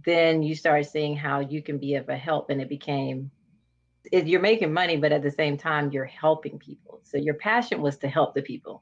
then 0.05 0.43
you 0.43 0.55
start 0.55 0.85
seeing 0.85 1.15
how 1.15 1.39
you 1.39 1.62
can 1.62 1.77
be 1.77 1.95
of 1.95 2.09
a 2.09 2.17
help, 2.17 2.50
and 2.50 2.62
it 2.62 2.69
became 2.69 3.31
you're 4.12 4.41
making 4.41 4.74
money, 4.74 4.97
but 4.97 5.12
at 5.12 5.24
the 5.24 5.31
same 5.31 5.57
time, 5.57 5.91
you're 5.91 6.05
helping 6.05 6.59
people. 6.59 7.01
So 7.03 7.17
your 7.17 7.33
passion 7.35 7.81
was 7.81 7.97
to 7.97 8.07
help 8.07 8.35
the 8.35 8.41
people. 8.41 8.81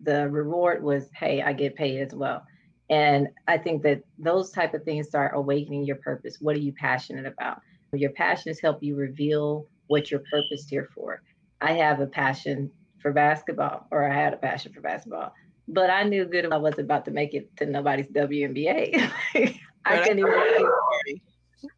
The 0.00 0.28
reward 0.28 0.82
was, 0.82 1.08
hey, 1.14 1.42
I 1.42 1.52
get 1.52 1.74
paid 1.74 2.00
as 2.00 2.14
well. 2.14 2.44
And 2.88 3.28
I 3.48 3.58
think 3.58 3.82
that 3.82 4.02
those 4.18 4.50
type 4.50 4.74
of 4.74 4.84
things 4.84 5.08
start 5.08 5.32
awakening 5.34 5.84
your 5.84 5.96
purpose. 5.96 6.36
What 6.40 6.54
are 6.54 6.60
you 6.60 6.72
passionate 6.72 7.26
about? 7.26 7.60
Your 7.92 8.10
passions 8.10 8.60
help 8.60 8.82
you 8.82 8.94
reveal 8.94 9.66
what 9.88 10.10
your 10.10 10.20
purpose 10.30 10.66
here 10.68 10.88
for. 10.94 11.22
I 11.60 11.72
have 11.72 12.00
a 12.00 12.06
passion 12.06 12.70
for 13.00 13.12
basketball, 13.12 13.86
or 13.90 14.08
I 14.08 14.14
had 14.14 14.34
a 14.34 14.36
passion 14.36 14.72
for 14.72 14.80
basketball, 14.80 15.32
but 15.68 15.90
I 15.90 16.02
knew 16.02 16.26
good 16.26 16.52
I 16.52 16.56
wasn't 16.58 16.82
about 16.82 17.04
to 17.06 17.10
make 17.10 17.34
it 17.34 17.56
to 17.56 17.66
nobody's 17.66 18.08
WNBA. 18.08 19.10
I 19.86 19.98
couldn't 19.98 20.18
even. 20.18 20.30
make 20.30 20.60
it. 21.06 21.20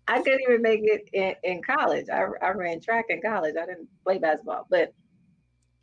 I 0.08 0.18
couldn't 0.22 0.40
even 0.42 0.62
make 0.62 0.80
it 0.82 1.08
in, 1.12 1.34
in 1.44 1.62
college. 1.62 2.06
I, 2.12 2.26
I 2.42 2.50
ran 2.50 2.80
track 2.80 3.06
in 3.10 3.20
college. 3.22 3.54
I 3.60 3.66
didn't 3.66 3.88
play 4.04 4.18
basketball, 4.18 4.66
but 4.70 4.92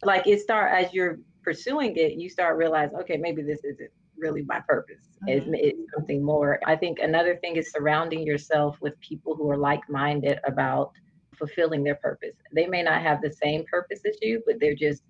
like 0.03 0.27
it 0.27 0.41
start 0.41 0.71
as 0.73 0.93
you're 0.93 1.19
pursuing 1.43 1.95
it, 1.95 2.13
you 2.13 2.29
start 2.29 2.57
realizing, 2.57 2.97
okay, 2.97 3.17
maybe 3.17 3.41
this 3.41 3.63
isn't 3.63 3.89
really 4.17 4.43
my 4.43 4.59
purpose. 4.67 5.03
Mm-hmm. 5.27 5.53
It's, 5.53 5.75
it's 5.77 5.93
something 5.95 6.23
more. 6.23 6.59
I 6.65 6.75
think 6.75 6.99
another 6.99 7.37
thing 7.37 7.55
is 7.55 7.71
surrounding 7.71 8.25
yourself 8.25 8.77
with 8.81 8.99
people 8.99 9.35
who 9.35 9.49
are 9.49 9.57
like-minded 9.57 10.39
about 10.45 10.91
fulfilling 11.37 11.83
their 11.83 11.95
purpose. 11.95 12.35
They 12.53 12.67
may 12.67 12.83
not 12.83 13.01
have 13.01 13.21
the 13.21 13.31
same 13.31 13.63
purpose 13.69 14.01
as 14.07 14.17
you, 14.21 14.41
but 14.45 14.55
they're 14.59 14.75
just 14.75 15.03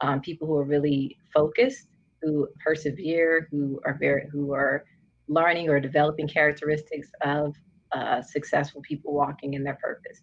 um, 0.00 0.20
people 0.20 0.46
who 0.46 0.56
are 0.56 0.64
really 0.64 1.18
focused, 1.32 1.88
who 2.22 2.48
persevere, 2.64 3.48
who 3.50 3.80
are 3.84 3.96
very, 3.98 4.28
who 4.30 4.52
are 4.52 4.84
learning 5.28 5.68
or 5.68 5.80
developing 5.80 6.28
characteristics 6.28 7.08
of 7.22 7.54
uh, 7.92 8.20
successful 8.22 8.82
people 8.82 9.14
walking 9.14 9.54
in 9.54 9.62
their 9.62 9.78
purpose. 9.82 10.22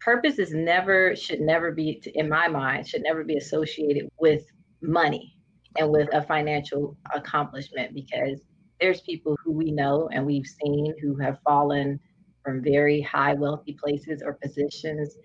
Purpose 0.00 0.38
is 0.38 0.52
never, 0.52 1.16
should 1.16 1.40
never 1.40 1.72
be, 1.72 2.02
in 2.14 2.28
my 2.28 2.48
mind, 2.48 2.86
should 2.86 3.02
never 3.02 3.24
be 3.24 3.36
associated 3.36 4.08
with 4.18 4.42
money 4.82 5.34
and 5.78 5.90
with 5.90 6.08
a 6.12 6.22
financial 6.22 6.96
accomplishment 7.14 7.94
because 7.94 8.40
there's 8.80 9.00
people 9.02 9.36
who 9.42 9.52
we 9.52 9.70
know 9.70 10.08
and 10.12 10.26
we've 10.26 10.46
seen 10.46 10.94
who 11.00 11.16
have 11.16 11.38
fallen 11.44 11.98
from 12.44 12.62
very 12.62 13.00
high 13.00 13.34
wealthy 13.34 13.76
places 13.82 14.22
or 14.24 14.34
positions 14.34 15.16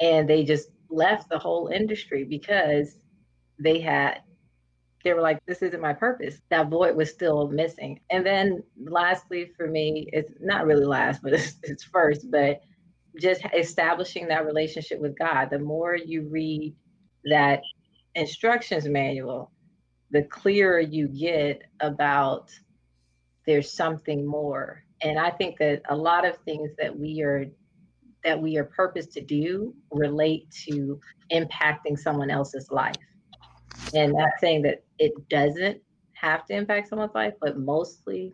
and 0.00 0.28
they 0.28 0.44
just 0.44 0.70
left 0.90 1.28
the 1.28 1.38
whole 1.38 1.68
industry 1.68 2.24
because 2.24 2.96
they 3.58 3.80
had 3.80 4.20
they 5.06 5.14
were 5.14 5.20
like, 5.20 5.38
this 5.46 5.62
isn't 5.62 5.80
my 5.80 5.92
purpose. 5.92 6.40
That 6.50 6.68
void 6.68 6.96
was 6.96 7.10
still 7.10 7.46
missing. 7.46 8.00
And 8.10 8.26
then 8.26 8.60
lastly, 8.76 9.52
for 9.56 9.68
me, 9.68 10.08
it's 10.12 10.32
not 10.40 10.66
really 10.66 10.84
last, 10.84 11.22
but 11.22 11.32
it's, 11.32 11.54
it's 11.62 11.84
first, 11.84 12.28
but 12.28 12.60
just 13.20 13.42
establishing 13.56 14.26
that 14.26 14.44
relationship 14.44 15.00
with 15.00 15.16
God. 15.16 15.48
The 15.48 15.60
more 15.60 15.94
you 15.94 16.28
read 16.28 16.74
that 17.24 17.62
instructions 18.16 18.88
manual, 18.88 19.52
the 20.10 20.24
clearer 20.24 20.80
you 20.80 21.06
get 21.06 21.62
about 21.78 22.50
there's 23.46 23.72
something 23.72 24.26
more. 24.26 24.82
And 25.02 25.20
I 25.20 25.30
think 25.30 25.56
that 25.58 25.82
a 25.88 25.96
lot 25.96 26.26
of 26.26 26.36
things 26.38 26.72
that 26.80 26.98
we 26.98 27.22
are 27.22 27.46
that 28.24 28.42
we 28.42 28.56
are 28.56 28.64
purposed 28.64 29.12
to 29.12 29.20
do 29.20 29.72
relate 29.92 30.50
to 30.66 30.98
impacting 31.32 31.96
someone 31.96 32.28
else's 32.28 32.72
life. 32.72 32.96
And 33.94 34.14
not 34.14 34.30
saying 34.40 34.62
that 34.62 34.82
it 34.98 35.12
doesn't 35.28 35.80
have 36.14 36.44
to 36.46 36.54
impact 36.54 36.88
someone's 36.88 37.14
life, 37.14 37.34
but 37.40 37.58
mostly 37.58 38.32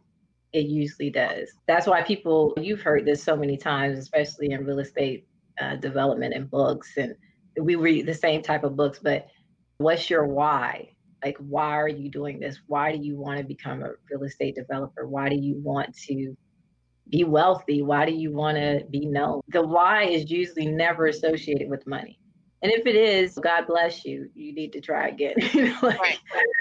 it 0.53 0.67
usually 0.67 1.11
does. 1.11 1.51
That's 1.67 1.87
why 1.87 2.03
people, 2.03 2.55
you've 2.61 2.83
heard 2.83 3.05
this 3.05 3.23
so 3.23 3.37
many 3.37 3.57
times, 3.57 3.99
especially 3.99 4.53
in 4.53 4.65
real 4.65 4.79
estate 4.79 5.27
uh, 5.61 5.77
development 5.77 6.35
and 6.35 6.51
books. 6.51 6.93
And 6.97 7.15
we 7.61 7.75
read 7.75 8.07
the 8.07 8.15
same 8.15 8.43
type 8.43 8.65
of 8.65 8.77
books, 8.77 8.99
but 9.03 9.29
what's 9.79 10.11
your 10.11 10.27
why? 10.27 10.91
Like, 11.25 11.37
why 11.39 11.79
are 11.79 11.89
you 11.89 12.11
doing 12.11 12.41
this? 12.41 12.61
Why 12.67 12.97
do 12.97 13.03
you 13.03 13.17
want 13.17 13.39
to 13.39 13.45
become 13.45 13.83
a 13.83 13.93
real 14.11 14.25
estate 14.25 14.57
developer? 14.57 15.07
Why 15.07 15.29
do 15.29 15.37
you 15.37 15.61
want 15.63 15.97
to 16.09 16.37
be 17.09 17.25
wealthy? 17.25 17.83
Why 17.83 18.07
do 18.07 18.13
you 18.13 18.33
want 18.33 18.57
to 18.57 18.85
be 18.91 19.07
known? 19.07 19.41
The 19.49 19.63
why 19.63 20.05
is 20.05 20.31
usually 20.31 20.67
never 20.67 21.07
associated 21.07 21.69
with 21.71 21.87
money. 21.87 22.19
And 22.63 22.71
if 22.73 22.87
it 22.87 22.95
is, 22.95 23.35
God 23.43 23.67
bless 23.67 24.05
you, 24.05 24.31
you 24.35 24.55
need 24.55 24.73
to 24.73 24.81
try 24.81 25.09
again. 25.09 25.35
you 25.53 25.65
know, 25.65 25.79
like, 25.83 26.01
right. 26.01 26.19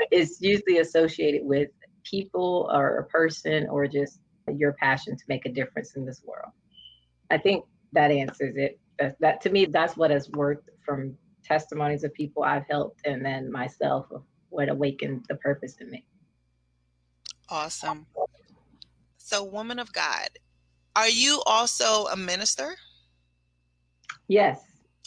It's 0.10 0.42
usually 0.42 0.80
associated 0.80 1.42
with 1.44 1.70
people 2.04 2.70
or 2.74 2.98
a 2.98 3.06
person 3.06 3.68
or 3.70 3.88
just 3.88 4.20
your 4.48 4.74
passion 4.74 5.16
to 5.16 5.24
make 5.28 5.46
a 5.46 5.52
difference 5.52 5.96
in 5.96 6.06
this 6.06 6.24
world. 6.26 6.52
I 7.30 7.38
think 7.38 7.66
that 7.94 8.12
answers 8.12 8.56
it. 8.58 8.80
That, 9.00 9.16
that 9.20 9.42
to 9.42 9.50
me, 9.50 9.66
that's 9.66 9.96
what 9.96 10.12
has 10.12 10.30
worked 10.30 10.70
from 10.84 11.16
testimonies 11.44 12.04
of 12.04 12.14
people 12.14 12.44
I've 12.44 12.66
helped 12.70 13.02
and 13.06 13.24
then 13.24 13.52
myself 13.52 14.08
of 14.12 14.24
what 14.50 14.70
awakened 14.70 15.26
the 15.30 15.36
purpose 15.36 15.76
in 15.80 15.90
me. 15.90 16.06
Awesome. 17.50 18.08
So, 19.18 19.44
woman 19.44 19.80
of 19.80 19.92
God, 19.94 20.30
are 20.96 21.10
you 21.10 21.42
also 21.46 22.06
a 22.08 22.18
minister? 22.18 22.76
Yes. 24.28 24.62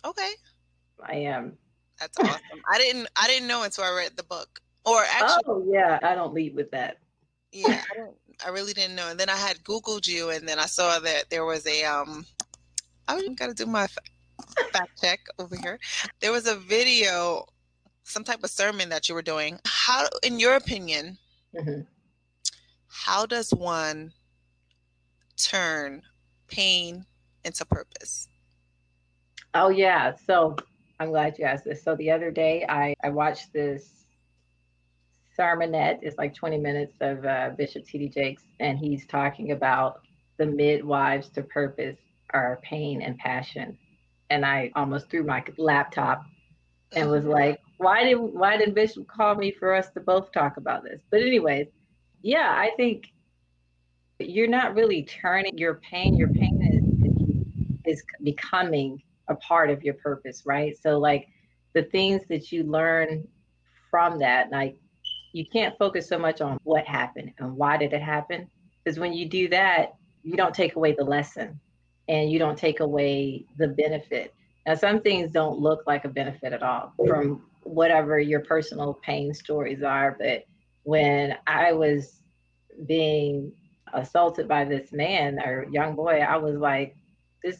Okay. 0.04 0.30
I 1.08 1.16
am. 1.16 1.56
That's 2.00 2.18
awesome. 2.18 2.40
I 2.72 2.78
didn't 2.78 3.08
I 3.16 3.26
didn't 3.26 3.48
know 3.48 3.62
until 3.62 3.84
I 3.84 3.94
read 3.94 4.16
the 4.16 4.24
book. 4.24 4.60
Or 4.84 5.02
actually 5.02 5.42
Oh 5.46 5.64
yeah, 5.66 5.98
I 6.02 6.14
don't 6.14 6.34
lead 6.34 6.54
with 6.54 6.70
that. 6.72 6.98
Yeah, 7.52 7.80
I 7.90 7.96
don't 7.96 8.16
I 8.44 8.50
really 8.50 8.72
didn't 8.72 8.96
know. 8.96 9.08
And 9.08 9.18
then 9.18 9.28
I 9.28 9.36
had 9.36 9.58
Googled 9.64 10.06
you 10.06 10.30
and 10.30 10.48
then 10.48 10.58
I 10.58 10.66
saw 10.66 10.98
that 10.98 11.30
there 11.30 11.44
was 11.44 11.66
a 11.66 11.84
um 11.84 12.26
I 13.06 13.26
gotta 13.36 13.54
do 13.54 13.66
my 13.66 13.86
fact 14.72 15.00
check 15.00 15.20
over 15.38 15.56
here. 15.56 15.78
There 16.20 16.32
was 16.32 16.46
a 16.46 16.56
video, 16.56 17.46
some 18.02 18.24
type 18.24 18.42
of 18.42 18.50
sermon 18.50 18.88
that 18.88 19.08
you 19.08 19.14
were 19.14 19.22
doing. 19.22 19.58
How 19.66 20.06
in 20.22 20.40
your 20.40 20.56
opinion, 20.56 21.18
mm-hmm. 21.54 21.82
how 22.88 23.26
does 23.26 23.50
one 23.50 24.12
turn 25.36 26.02
pain 26.48 27.04
into 27.44 27.64
purpose? 27.64 28.28
Oh 29.54 29.68
yeah. 29.68 30.14
So 30.26 30.56
I'm 31.00 31.10
glad 31.10 31.38
you 31.38 31.44
asked 31.44 31.64
this. 31.64 31.82
So 31.82 31.96
the 31.96 32.10
other 32.10 32.30
day, 32.30 32.64
I, 32.68 32.94
I 33.02 33.10
watched 33.10 33.52
this 33.52 34.06
sermonette. 35.38 35.98
It's 36.02 36.16
like 36.18 36.34
20 36.34 36.58
minutes 36.58 36.96
of 37.00 37.24
uh, 37.24 37.50
Bishop 37.56 37.84
T.D. 37.84 38.08
Jakes, 38.08 38.44
and 38.60 38.78
he's 38.78 39.06
talking 39.06 39.52
about 39.52 40.00
the 40.36 40.46
midwives 40.46 41.28
to 41.30 41.42
purpose 41.42 41.96
are 42.32 42.60
pain 42.62 43.02
and 43.02 43.16
passion. 43.18 43.78
And 44.30 44.44
I 44.44 44.70
almost 44.74 45.10
threw 45.10 45.22
my 45.24 45.44
laptop 45.58 46.24
and 46.92 47.10
was 47.10 47.24
like, 47.24 47.60
why 47.78 48.04
did 48.04 48.16
why 48.16 48.56
did 48.56 48.74
Bishop 48.74 49.06
call 49.08 49.34
me 49.34 49.52
for 49.52 49.74
us 49.74 49.90
to 49.90 50.00
both 50.00 50.32
talk 50.32 50.56
about 50.56 50.84
this? 50.84 51.00
But 51.10 51.22
anyways, 51.22 51.68
yeah, 52.22 52.54
I 52.56 52.70
think 52.76 53.06
you're 54.18 54.48
not 54.48 54.74
really 54.74 55.04
turning 55.04 55.56
your 55.58 55.74
pain. 55.74 56.16
Your 56.16 56.28
pain 56.28 57.12
is, 57.84 57.98
is 57.98 58.04
becoming 58.22 59.02
a 59.28 59.34
part 59.36 59.70
of 59.70 59.82
your 59.82 59.94
purpose, 59.94 60.42
right? 60.44 60.76
So 60.80 60.98
like 60.98 61.28
the 61.74 61.82
things 61.82 62.22
that 62.28 62.52
you 62.52 62.64
learn 62.64 63.26
from 63.90 64.18
that, 64.20 64.50
like 64.50 64.76
you 65.32 65.44
can't 65.46 65.76
focus 65.78 66.08
so 66.08 66.18
much 66.18 66.40
on 66.40 66.58
what 66.64 66.86
happened 66.86 67.32
and 67.38 67.56
why 67.56 67.76
did 67.76 67.92
it 67.92 68.02
happen? 68.02 68.48
Because 68.82 68.98
when 68.98 69.12
you 69.12 69.26
do 69.28 69.48
that, 69.48 69.94
you 70.22 70.36
don't 70.36 70.54
take 70.54 70.76
away 70.76 70.94
the 70.96 71.04
lesson 71.04 71.58
and 72.08 72.30
you 72.30 72.38
don't 72.38 72.58
take 72.58 72.80
away 72.80 73.44
the 73.58 73.68
benefit. 73.68 74.34
Now, 74.66 74.74
some 74.74 75.00
things 75.00 75.30
don't 75.30 75.58
look 75.58 75.82
like 75.86 76.04
a 76.04 76.08
benefit 76.08 76.52
at 76.52 76.62
all 76.62 76.92
from 76.96 77.42
whatever 77.62 78.18
your 78.18 78.40
personal 78.40 78.94
pain 78.94 79.34
stories 79.34 79.82
are. 79.82 80.16
But 80.18 80.44
when 80.84 81.36
I 81.46 81.72
was 81.72 82.20
being 82.86 83.52
assaulted 83.92 84.48
by 84.48 84.64
this 84.64 84.92
man 84.92 85.38
or 85.38 85.66
young 85.70 85.94
boy, 85.94 86.18
I 86.20 86.36
was 86.36 86.56
like, 86.56 86.96
this 87.42 87.58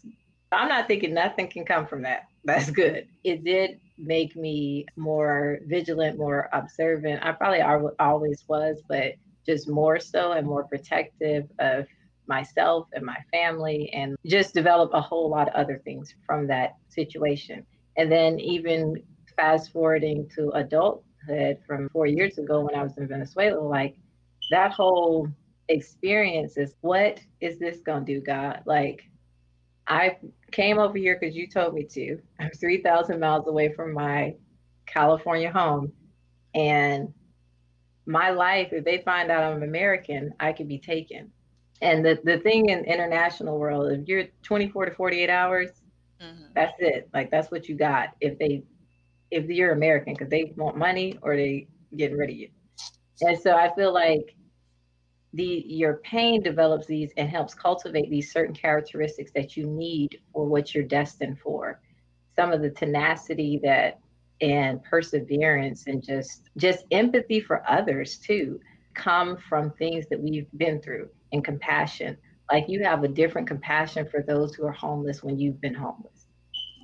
I'm 0.55 0.69
not 0.69 0.87
thinking 0.87 1.15
nothing 1.15 1.49
can 1.49 1.65
come 1.65 1.87
from 1.87 2.03
that. 2.03 2.25
That's 2.45 2.71
good. 2.71 3.09
It 3.25 3.45
did 3.45 3.81
make 3.99 4.37
me 4.37 4.87
more 4.97 5.61
vigilant, 5.67 6.19
more 6.19 6.49
observant. 6.53 7.25
I 7.25 7.33
probably 7.33 7.63
always 7.99 8.45
was, 8.49 8.83
but 8.89 9.15
just 9.47 9.69
more 9.69 9.99
so 9.99 10.33
and 10.33 10.47
more 10.47 10.65
protective 10.65 11.45
of 11.59 11.87
myself 12.27 12.89
and 12.95 13.05
my 13.05 13.19
family, 13.33 13.91
and 13.93 14.17
just 14.27 14.55
develop 14.55 14.91
a 14.95 15.01
whole 15.01 15.29
lot 15.29 15.49
of 15.49 15.55
other 15.55 15.81
things 15.85 16.15
from 16.27 16.47
that 16.47 16.77
situation. 16.89 17.65
And 17.97 18.11
then, 18.11 18.41
even 18.41 19.03
fast 19.37 19.73
forwarding 19.73 20.29
to 20.35 20.51
adulthood 20.51 21.59
from 21.67 21.89
four 21.91 22.07
years 22.07 22.39
ago 22.39 22.61
when 22.61 22.75
I 22.75 22.83
was 22.83 22.97
in 22.99 23.09
Venezuela, 23.09 23.61
like 23.61 23.97
that 24.51 24.73
whole 24.73 25.29
experience 25.69 26.57
is 26.57 26.75
what 26.81 27.21
is 27.41 27.59
this 27.59 27.81
gonna 27.81 28.05
do, 28.05 28.21
God? 28.21 28.63
Like, 28.67 29.03
I 29.87 30.17
came 30.51 30.79
over 30.79 30.97
here 30.97 31.19
because 31.21 31.37
you 31.37 31.47
told 31.47 31.75
me 31.75 31.85
to. 31.85 32.19
I'm 32.41 32.51
3,000 32.51 33.21
miles 33.21 33.47
away 33.47 33.73
from 33.73 33.93
my 33.93 34.35
California 34.87 35.51
home. 35.51 35.93
And 36.55 37.13
my 38.07 38.31
life, 38.31 38.69
if 38.73 38.85
they 38.85 38.99
find 38.99 39.31
out 39.31 39.53
I'm 39.53 39.63
American, 39.63 40.33
I 40.41 40.53
could 40.53 40.69
be 40.69 40.79
taken. 40.79 41.31
And 41.83 42.05
the, 42.05 42.19
the 42.25 42.39
thing 42.39 42.69
in 42.71 42.85
international 42.85 43.59
world, 43.59 43.93
if 43.93 44.07
you're 44.07 44.25
24 44.43 44.87
to 44.87 44.95
48 44.95 45.29
hours, 45.29 45.71
Mm-hmm. 46.25 46.45
That's 46.55 46.75
it. 46.79 47.09
Like 47.13 47.31
that's 47.31 47.51
what 47.51 47.69
you 47.69 47.77
got. 47.77 48.11
If 48.21 48.39
they, 48.39 48.63
if 49.31 49.47
you're 49.47 49.73
American, 49.73 50.15
because 50.15 50.29
they 50.29 50.53
want 50.57 50.77
money 50.77 51.19
or 51.23 51.37
they 51.37 51.69
getting 51.97 52.17
rid 52.17 52.31
of 52.31 52.37
you. 52.37 52.49
And 53.21 53.39
so 53.39 53.57
I 53.57 53.75
feel 53.75 53.93
like 53.93 54.35
the 55.35 55.65
your 55.67 55.99
pain 55.99 56.43
develops 56.43 56.87
these 56.87 57.13
and 57.17 57.29
helps 57.29 57.55
cultivate 57.55 58.09
these 58.09 58.33
certain 58.33 58.55
characteristics 58.55 59.33
that 59.35 59.57
you 59.57 59.67
need 59.67 60.21
for 60.33 60.47
what 60.47 60.75
you're 60.75 60.85
destined 60.85 61.39
for. 61.41 61.81
Some 62.37 62.53
of 62.53 62.63
the 62.63 62.71
tenacity 62.71 63.61
that 63.63 64.01
and 64.41 64.83
perseverance 64.83 65.87
and 65.87 66.03
just 66.03 66.51
just 66.57 66.85
empathy 66.91 67.41
for 67.41 67.69
others 67.69 68.19
too 68.19 68.61
come 68.95 69.37
from 69.49 69.71
things 69.73 70.07
that 70.09 70.21
we've 70.21 70.47
been 70.57 70.81
through 70.81 71.09
and 71.33 71.45
compassion. 71.45 72.17
Like 72.51 72.69
you 72.69 72.85
have 72.85 73.03
a 73.03 73.09
different 73.09 73.49
compassion 73.49 74.09
for 74.09 74.23
those 74.23 74.55
who 74.55 74.65
are 74.67 74.73
homeless 74.73 75.23
when 75.23 75.39
you've 75.39 75.61
been 75.61 75.75
homeless. 75.75 76.27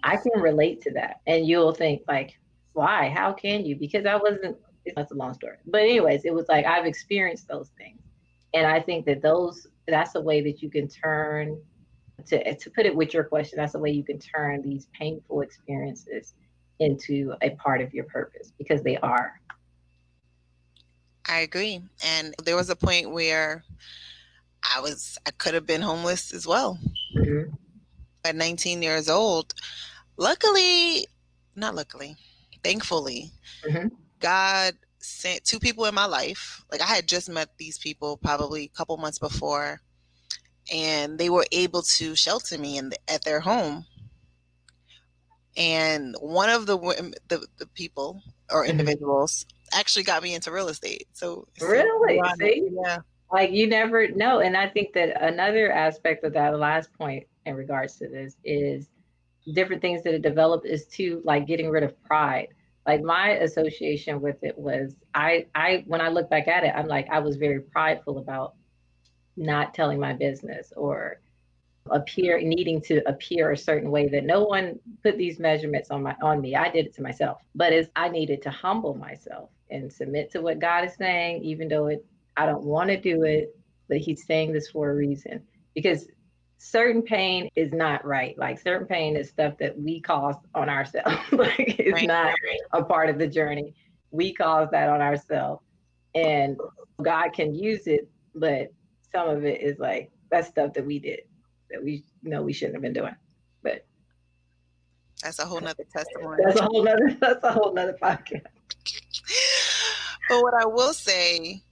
I 0.02 0.16
can 0.16 0.40
relate 0.40 0.80
to 0.82 0.92
that. 0.92 1.20
And 1.26 1.46
you'll 1.46 1.74
think 1.74 2.02
like, 2.08 2.38
why? 2.72 3.10
How 3.10 3.32
can 3.32 3.64
you? 3.64 3.76
Because 3.76 4.06
I 4.06 4.16
wasn't 4.16 4.56
that's 4.96 5.12
a 5.12 5.14
long 5.14 5.34
story. 5.34 5.56
But 5.66 5.82
anyways, 5.82 6.24
it 6.24 6.34
was 6.34 6.46
like 6.48 6.66
I've 6.66 6.86
experienced 6.86 7.46
those 7.46 7.70
things. 7.76 8.00
And 8.54 8.66
I 8.66 8.80
think 8.80 9.06
that 9.06 9.22
those 9.22 9.66
that's 9.86 10.14
a 10.14 10.20
way 10.20 10.40
that 10.42 10.62
you 10.62 10.70
can 10.70 10.88
turn 10.88 11.60
to 12.26 12.54
to 12.54 12.70
put 12.70 12.86
it 12.86 12.94
with 12.94 13.14
your 13.14 13.24
question, 13.24 13.58
that's 13.58 13.74
a 13.74 13.78
way 13.78 13.90
you 13.90 14.04
can 14.04 14.18
turn 14.18 14.62
these 14.62 14.86
painful 14.98 15.40
experiences 15.40 16.34
into 16.78 17.34
a 17.42 17.50
part 17.50 17.80
of 17.80 17.92
your 17.92 18.04
purpose 18.04 18.52
because 18.58 18.82
they 18.82 18.96
are. 18.98 19.40
I 21.28 21.40
agree. 21.40 21.80
And 22.04 22.34
there 22.44 22.56
was 22.56 22.70
a 22.70 22.76
point 22.76 23.10
where 23.10 23.62
I 24.74 24.80
was 24.80 25.18
I 25.26 25.30
could 25.30 25.54
have 25.54 25.66
been 25.66 25.82
homeless 25.82 26.32
as 26.34 26.46
well. 26.46 26.78
Mm-hmm. 27.16 27.54
At 28.24 28.36
19 28.36 28.82
years 28.82 29.08
old. 29.08 29.54
Luckily, 30.16 31.06
not 31.56 31.74
luckily, 31.74 32.16
thankfully, 32.62 33.30
mm-hmm. 33.66 33.88
God 34.18 34.74
sent 35.00 35.44
two 35.44 35.58
people 35.58 35.84
in 35.86 35.94
my 35.94 36.06
life. 36.06 36.64
Like 36.70 36.80
I 36.80 36.86
had 36.86 37.08
just 37.08 37.28
met 37.28 37.48
these 37.58 37.78
people 37.78 38.16
probably 38.16 38.64
a 38.64 38.76
couple 38.76 38.96
months 38.96 39.18
before, 39.18 39.80
and 40.72 41.18
they 41.18 41.30
were 41.30 41.46
able 41.52 41.82
to 41.82 42.14
shelter 42.14 42.58
me 42.58 42.78
in 42.78 42.90
the, 42.90 42.98
at 43.08 43.24
their 43.24 43.40
home. 43.40 43.86
And 45.56 46.14
one 46.20 46.48
of 46.48 46.66
the 46.66 46.78
um, 46.78 47.12
the, 47.28 47.46
the 47.58 47.66
people 47.66 48.22
or 48.50 48.64
individuals 48.64 49.46
actually 49.72 50.04
got 50.04 50.22
me 50.22 50.34
into 50.34 50.52
real 50.52 50.68
estate. 50.68 51.08
So 51.12 51.46
really, 51.60 52.20
see, 52.38 52.68
yeah, 52.84 52.98
like 53.32 53.50
you 53.50 53.66
never 53.66 54.08
know. 54.08 54.40
And 54.40 54.56
I 54.56 54.68
think 54.68 54.92
that 54.94 55.20
another 55.22 55.72
aspect 55.72 56.24
of 56.24 56.32
that, 56.34 56.58
last 56.58 56.92
point 56.92 57.26
in 57.46 57.56
regards 57.56 57.96
to 57.96 58.08
this, 58.08 58.36
is 58.44 58.88
different 59.54 59.82
things 59.82 60.02
that 60.02 60.12
have 60.12 60.22
developed 60.22 60.66
is 60.66 60.86
to 60.86 61.20
like 61.24 61.46
getting 61.46 61.70
rid 61.70 61.82
of 61.82 62.00
pride 62.04 62.48
like 62.90 63.02
my 63.02 63.30
association 63.46 64.20
with 64.20 64.42
it 64.42 64.58
was 64.58 64.96
I 65.14 65.46
I 65.54 65.84
when 65.86 66.00
I 66.00 66.08
look 66.08 66.28
back 66.28 66.48
at 66.48 66.64
it, 66.64 66.72
I'm 66.74 66.88
like 66.88 67.06
I 67.08 67.20
was 67.20 67.36
very 67.36 67.60
prideful 67.60 68.18
about 68.18 68.54
not 69.36 69.74
telling 69.74 70.00
my 70.00 70.12
business 70.12 70.72
or 70.76 71.20
appear 71.88 72.40
needing 72.40 72.80
to 72.80 72.96
appear 73.08 73.52
a 73.52 73.56
certain 73.56 73.92
way 73.92 74.08
that 74.08 74.24
no 74.24 74.42
one 74.42 74.80
put 75.04 75.16
these 75.16 75.38
measurements 75.38 75.92
on 75.92 76.02
my 76.02 76.16
on 76.20 76.40
me. 76.40 76.56
I 76.56 76.68
did 76.68 76.86
it 76.86 76.94
to 76.96 77.02
myself. 77.02 77.38
But 77.54 77.72
as 77.72 77.88
I 77.94 78.08
needed 78.08 78.42
to 78.42 78.50
humble 78.50 78.94
myself 78.94 79.50
and 79.70 79.92
submit 79.92 80.32
to 80.32 80.42
what 80.42 80.58
God 80.58 80.84
is 80.84 80.94
saying, 80.96 81.44
even 81.44 81.68
though 81.68 81.86
it 81.86 82.04
I 82.36 82.44
don't 82.44 82.64
want 82.64 82.90
to 82.90 83.00
do 83.00 83.22
it, 83.22 83.56
but 83.88 83.98
he's 83.98 84.26
saying 84.26 84.52
this 84.52 84.68
for 84.68 84.90
a 84.90 84.94
reason. 84.96 85.42
Because 85.76 86.08
certain 86.62 87.00
pain 87.00 87.48
is 87.56 87.72
not 87.72 88.04
right. 88.04 88.36
Like 88.38 88.60
certain 88.60 88.86
pain 88.86 89.16
is 89.16 89.30
stuff 89.30 89.56
that 89.58 89.80
we 89.80 89.98
cause 89.98 90.36
on 90.54 90.68
ourselves. 90.68 91.16
like 91.32 91.78
it's 91.78 91.92
right. 91.92 92.06
not 92.06 92.34
a 92.72 92.84
part 92.84 93.08
of 93.08 93.18
the 93.18 93.26
journey. 93.26 93.74
We 94.10 94.34
cause 94.34 94.68
that 94.70 94.90
on 94.90 95.00
ourselves. 95.00 95.62
And 96.14 96.58
God 97.02 97.30
can 97.32 97.54
use 97.54 97.86
it, 97.86 98.10
but 98.34 98.72
some 99.10 99.28
of 99.28 99.44
it 99.44 99.62
is 99.62 99.78
like 99.78 100.10
that's 100.30 100.48
stuff 100.48 100.74
that 100.74 100.84
we 100.84 100.98
did 100.98 101.20
that 101.70 101.82
we 101.82 102.04
know 102.22 102.42
we 102.42 102.52
shouldn't 102.52 102.74
have 102.74 102.82
been 102.82 102.92
doing. 102.92 103.16
But 103.62 103.86
that's 105.22 105.38
a 105.38 105.46
whole 105.46 105.60
nother 105.60 105.84
testimony. 105.90 106.42
That's 106.44 106.60
a 106.60 106.64
whole 106.64 106.84
nother 106.84 107.16
that's 107.20 107.42
a 107.42 107.52
whole 107.52 107.72
nother 107.72 107.96
podcast. 108.02 108.44
but 110.28 110.42
what 110.42 110.52
I 110.60 110.66
will 110.66 110.92
say 110.92 111.62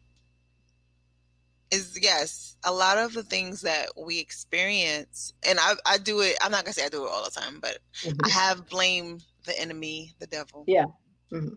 is 1.70 1.98
yes, 2.00 2.47
a 2.64 2.72
lot 2.72 2.98
of 2.98 3.12
the 3.12 3.22
things 3.22 3.60
that 3.62 3.88
we 3.96 4.18
experience, 4.18 5.32
and 5.46 5.58
I, 5.60 5.74
I 5.86 5.98
do 5.98 6.20
it, 6.20 6.36
I'm 6.42 6.50
not 6.50 6.64
gonna 6.64 6.74
say 6.74 6.84
I 6.84 6.88
do 6.88 7.04
it 7.04 7.10
all 7.10 7.24
the 7.24 7.30
time, 7.30 7.58
but 7.60 7.78
mm-hmm. 8.02 8.18
I 8.24 8.28
have 8.28 8.68
blamed 8.68 9.24
the 9.44 9.58
enemy, 9.60 10.12
the 10.18 10.26
devil. 10.26 10.64
Yeah. 10.66 10.86
Mm-hmm. 11.32 11.54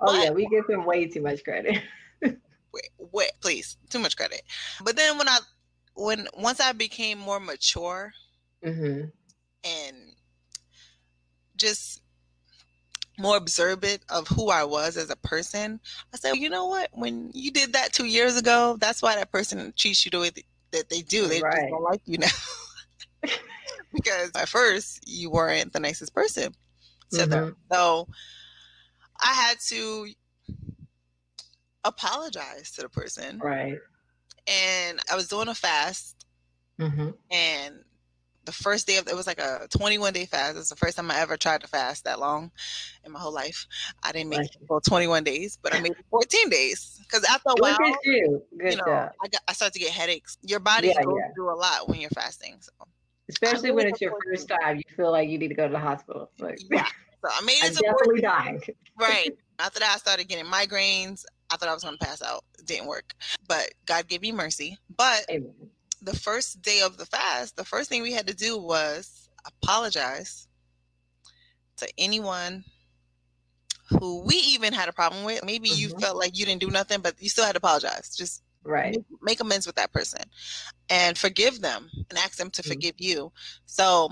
Oh 0.00 0.06
but, 0.06 0.24
yeah, 0.24 0.30
we 0.30 0.46
give 0.46 0.68
him 0.68 0.84
way 0.84 1.06
too 1.06 1.22
much 1.22 1.44
credit. 1.44 1.82
wait, 2.22 2.90
wait, 2.98 3.30
please, 3.40 3.76
too 3.88 3.98
much 3.98 4.16
credit. 4.16 4.42
But 4.82 4.96
then 4.96 5.18
when 5.18 5.28
I, 5.28 5.38
when 5.94 6.26
once 6.34 6.60
I 6.60 6.72
became 6.72 7.18
more 7.18 7.40
mature, 7.40 8.12
mm-hmm. 8.64 9.06
and 9.64 9.96
just 11.56 12.02
more 13.20 13.36
observant 13.36 14.02
of 14.08 14.26
who 14.28 14.50
I 14.50 14.64
was 14.64 14.96
as 14.96 15.10
a 15.10 15.16
person, 15.16 15.80
I 16.12 16.16
said, 16.16 16.36
you 16.36 16.48
know 16.48 16.66
what? 16.66 16.88
When 16.92 17.30
you 17.34 17.50
did 17.50 17.72
that 17.74 17.92
two 17.92 18.06
years 18.06 18.36
ago, 18.36 18.76
that's 18.80 19.02
why 19.02 19.14
that 19.16 19.30
person 19.30 19.72
treats 19.76 20.04
you 20.04 20.10
the 20.10 20.20
way 20.20 20.30
that 20.72 20.88
they 20.88 21.02
do. 21.02 21.26
They 21.26 21.40
right. 21.40 21.56
just 21.56 21.70
don't 21.70 21.82
like 21.82 22.02
you 22.06 22.18
now. 22.18 22.28
because 23.92 24.30
at 24.34 24.48
first 24.48 25.00
you 25.06 25.30
weren't 25.30 25.72
the 25.72 25.80
nicest 25.80 26.14
person 26.14 26.54
to 27.12 27.18
mm-hmm. 27.18 27.30
them. 27.30 27.56
So 27.70 28.08
I 29.20 29.32
had 29.32 29.58
to 29.68 30.08
apologize 31.84 32.72
to 32.72 32.82
the 32.82 32.88
person. 32.88 33.38
Right. 33.38 33.78
And 34.46 35.00
I 35.10 35.16
was 35.16 35.28
doing 35.28 35.48
a 35.48 35.54
fast. 35.54 36.26
Mm-hmm. 36.78 37.10
And 37.30 37.84
the 38.50 38.62
first 38.62 38.86
day 38.86 38.96
of 38.96 39.06
it 39.06 39.14
was 39.14 39.26
like 39.28 39.38
a 39.38 39.68
21 39.70 40.12
day 40.12 40.26
fast. 40.26 40.56
It's 40.56 40.70
the 40.70 40.76
first 40.76 40.96
time 40.96 41.10
I 41.10 41.20
ever 41.20 41.36
tried 41.36 41.60
to 41.60 41.68
fast 41.68 42.04
that 42.04 42.18
long 42.18 42.50
in 43.04 43.12
my 43.12 43.20
whole 43.20 43.32
life. 43.32 43.66
I 44.02 44.10
didn't 44.10 44.30
make 44.30 44.40
right. 44.40 44.56
it 44.60 44.66
for 44.66 44.80
21 44.80 45.22
days, 45.22 45.56
but 45.62 45.72
I 45.72 45.80
made 45.80 45.92
it 45.92 46.04
14 46.10 46.48
days 46.48 47.00
because 47.02 47.22
after 47.24 47.50
a 47.50 47.54
while, 47.58 47.76
you. 48.04 48.42
You 48.52 48.76
know, 48.76 48.84
job. 48.84 49.12
I, 49.22 49.28
got, 49.28 49.42
I 49.46 49.52
started 49.52 49.74
to 49.74 49.78
get 49.78 49.90
headaches. 49.90 50.36
Your 50.42 50.58
body 50.58 50.88
yeah, 50.88 51.02
goes 51.02 51.14
yeah. 51.16 51.32
through 51.34 51.54
a 51.54 51.56
lot 51.56 51.88
when 51.88 52.00
you're 52.00 52.10
fasting. 52.10 52.56
So, 52.60 52.72
especially 53.28 53.70
when 53.70 53.86
it's 53.86 54.00
your 54.00 54.14
first 54.26 54.48
time, 54.48 54.78
you 54.78 54.82
feel 54.96 55.12
like 55.12 55.28
you 55.28 55.38
need 55.38 55.48
to 55.48 55.54
go 55.54 55.66
to 55.66 55.72
the 55.72 55.78
hospital. 55.78 56.30
Like, 56.40 56.58
yeah. 56.70 56.86
So 57.24 57.30
I 57.32 57.40
made 57.42 57.52
it 57.62 57.68
I'm 57.68 57.74
definitely 57.74 58.20
dying. 58.20 58.60
Right. 58.98 59.30
After 59.60 59.78
that, 59.78 59.92
I 59.94 59.98
started 59.98 60.26
getting 60.26 60.46
migraines. 60.46 61.24
I 61.50 61.56
thought 61.56 61.68
I 61.68 61.74
was 61.74 61.84
going 61.84 61.96
to 61.96 62.04
pass 62.04 62.22
out. 62.22 62.44
It 62.58 62.66
didn't 62.66 62.86
work, 62.86 63.12
but 63.46 63.68
God 63.86 64.08
gave 64.08 64.22
me 64.22 64.32
mercy. 64.32 64.78
But 64.96 65.26
Amen 65.30 65.52
the 66.02 66.16
first 66.16 66.62
day 66.62 66.80
of 66.80 66.96
the 66.96 67.06
fast, 67.06 67.56
the 67.56 67.64
first 67.64 67.88
thing 67.88 68.02
we 68.02 68.12
had 68.12 68.26
to 68.26 68.34
do 68.34 68.58
was 68.58 69.28
apologize 69.46 70.48
to 71.78 71.88
anyone 71.98 72.64
who 73.88 74.22
we 74.22 74.36
even 74.36 74.72
had 74.72 74.88
a 74.88 74.92
problem 74.92 75.24
with. 75.24 75.44
Maybe 75.44 75.68
mm-hmm. 75.68 75.80
you 75.80 75.98
felt 75.98 76.16
like 76.16 76.38
you 76.38 76.46
didn't 76.46 76.60
do 76.60 76.70
nothing, 76.70 77.00
but 77.00 77.14
you 77.20 77.28
still 77.28 77.44
had 77.44 77.52
to 77.52 77.58
apologize. 77.58 78.14
Just 78.16 78.42
right 78.62 79.02
make, 79.22 79.40
amends 79.40 79.66
with 79.66 79.76
that 79.76 79.90
person 79.90 80.20
and 80.90 81.16
forgive 81.16 81.62
them 81.62 81.88
and 82.10 82.18
ask 82.18 82.36
them 82.36 82.50
to 82.50 82.62
mm-hmm. 82.62 82.70
forgive 82.70 82.94
you. 82.98 83.32
So 83.66 84.10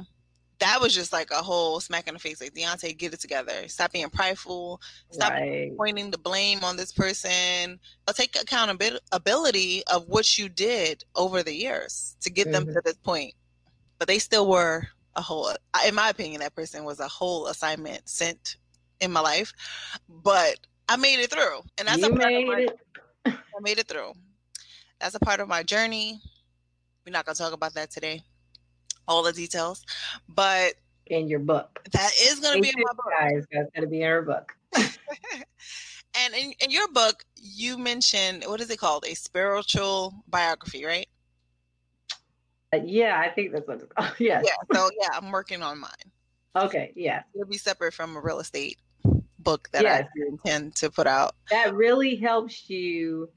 that 0.61 0.81
was 0.81 0.95
just 0.95 1.13
like 1.13 1.31
a 1.31 1.37
whole 1.37 1.81
smack 1.81 2.09
in 2.09 2.15
the 2.15 2.21
face. 2.21 2.41
Like 2.41 2.55
Deontay, 2.55 2.97
get 2.97 3.15
it 3.15 3.21
together. 3.21 3.69
Stop 3.69 3.93
being 3.93 4.11
prideful. 4.11 4.81
Stop 5.11 5.33
right. 5.33 5.77
pointing 5.77 6.11
the 6.11 6.19
blame 6.19 6.65
on 6.65 6.77
this 6.77 6.93
person. 6.93 7.79
I'll 8.07 8.15
take 8.15 8.37
accountability 8.41 9.83
of 9.87 10.09
what 10.09 10.39
you 10.39 10.49
did 10.49 11.05
over 11.15 11.43
the 11.43 11.55
years 11.55 12.17
to 12.23 12.31
get 12.31 12.49
mm-hmm. 12.49 12.65
them 12.67 12.75
to 12.75 12.83
this 12.85 12.97
point. 12.97 13.35
But 13.99 14.09
they 14.09 14.19
still 14.19 14.49
were 14.49 14.89
a 15.15 15.21
whole. 15.21 15.51
In 15.87 15.95
my 15.95 16.09
opinion, 16.09 16.41
that 16.41 16.55
person 16.55 16.85
was 16.85 17.01
a 17.01 17.09
whole 17.09 17.47
assignment 17.47 18.09
sent 18.09 18.57
in 19.01 19.13
my 19.13 19.21
life. 19.21 19.53
But 20.09 20.59
I 20.89 20.97
made 20.97 21.21
it 21.21 21.31
through, 21.31 21.61
and 21.79 21.87
that's 21.87 21.99
you 21.99 22.07
a 22.07 22.11
part 22.11 22.33
made 22.33 22.43
of 22.43 22.49
my. 22.49 22.61
It. 22.61 22.79
I 23.27 23.61
made 23.61 23.79
it 23.79 23.89
through. 23.89 24.13
That's 25.01 25.15
a 25.15 25.21
part 25.21 25.41
of 25.41 25.49
my 25.49 25.63
journey. 25.63 26.21
We're 27.07 27.13
not 27.13 27.27
gonna 27.27 27.37
talk 27.37 27.53
about 27.53 27.75
that 27.75 27.91
today 27.91 28.23
all 29.09 29.23
the 29.23 29.33
details. 29.33 29.85
But 30.29 30.75
in 31.07 31.29
your 31.29 31.41
book, 31.41 31.81
that 31.93 32.11
is 32.23 32.39
going 32.41 32.57
to 32.57 32.63
be 32.63 32.69
in 32.69 32.75
my 32.77 32.93
book. 32.93 33.07
Guys, 33.19 33.45
that's 33.51 33.71
going 33.75 33.83
to 33.83 33.89
be 33.89 34.03
in 34.03 34.09
her 34.09 34.23
book. 34.23 34.53
and 34.77 36.35
in, 36.35 36.53
in 36.61 36.71
your 36.71 36.89
book, 36.89 37.25
you 37.37 37.79
mentioned 37.79 38.45
what 38.47 38.61
is 38.61 38.71
it 38.71 38.79
called? 38.79 39.05
A 39.07 39.15
spiritual 39.15 40.15
biography, 40.29 40.85
right? 40.85 41.09
Uh, 42.73 42.81
yeah, 42.85 43.19
I 43.19 43.31
think 43.31 43.53
that's 43.53 43.67
what 43.67 43.81
it's 43.81 43.93
called. 43.93 44.13
Yeah. 44.19 44.43
Yeah. 44.45 44.75
So 44.75 44.91
yeah, 45.01 45.09
I'm 45.15 45.33
working 45.33 45.63
on 45.63 45.81
mine. 45.81 45.91
Okay. 46.55 46.93
Yeah. 46.95 47.23
It'll 47.35 47.47
be 47.47 47.59
separate 47.59 47.95
from 47.95 48.17
a 48.17 48.21
real 48.21 48.41
estate 48.41 48.79
book 49.39 49.69
that 49.73 49.83
yes. 49.83 50.05
I 50.05 50.29
intend 50.29 50.75
to 50.77 50.91
put 50.91 51.07
out. 51.07 51.35
That 51.51 51.75
really 51.75 52.17
helps 52.17 52.69
you 52.69 53.31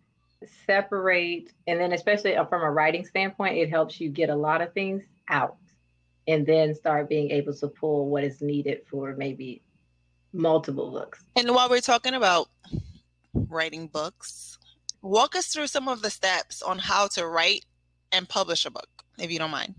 separate, 0.66 1.54
and 1.68 1.80
then 1.80 1.94
especially 1.94 2.36
uh, 2.36 2.46
from 2.46 2.64
a 2.64 2.72
writing 2.72 3.06
standpoint, 3.06 3.58
it 3.58 3.70
helps 3.70 4.02
you 4.02 4.10
get 4.10 4.30
a 4.30 4.36
lot 4.36 4.62
of 4.62 4.74
things 4.74 5.04
out 5.30 5.58
and 6.28 6.46
then 6.46 6.76
start 6.76 7.10
being 7.10 7.32
able 7.32 7.54
to 7.56 7.68
pull 7.68 8.10
what 8.10 8.24
is 8.24 8.42
needed 8.42 8.82
for 8.90 9.16
maybe 9.18 9.62
multiple 10.34 10.92
books. 10.92 11.24
And 11.36 11.54
while 11.54 11.70
we're 11.70 11.82
talking 11.82 12.14
about 12.14 12.50
writing 13.34 13.88
books, 13.88 14.58
walk 15.02 15.36
us 15.36 15.48
through 15.48 15.68
some 15.68 15.88
of 15.88 16.02
the 16.02 16.10
steps 16.10 16.62
on 16.62 16.80
how 16.80 17.08
to 17.08 17.28
write 17.28 17.66
and 18.12 18.28
publish 18.28 18.66
a 18.66 18.72
book, 18.72 18.90
if 19.18 19.32
you 19.32 19.40
don't 19.40 19.52
mind. 19.52 19.76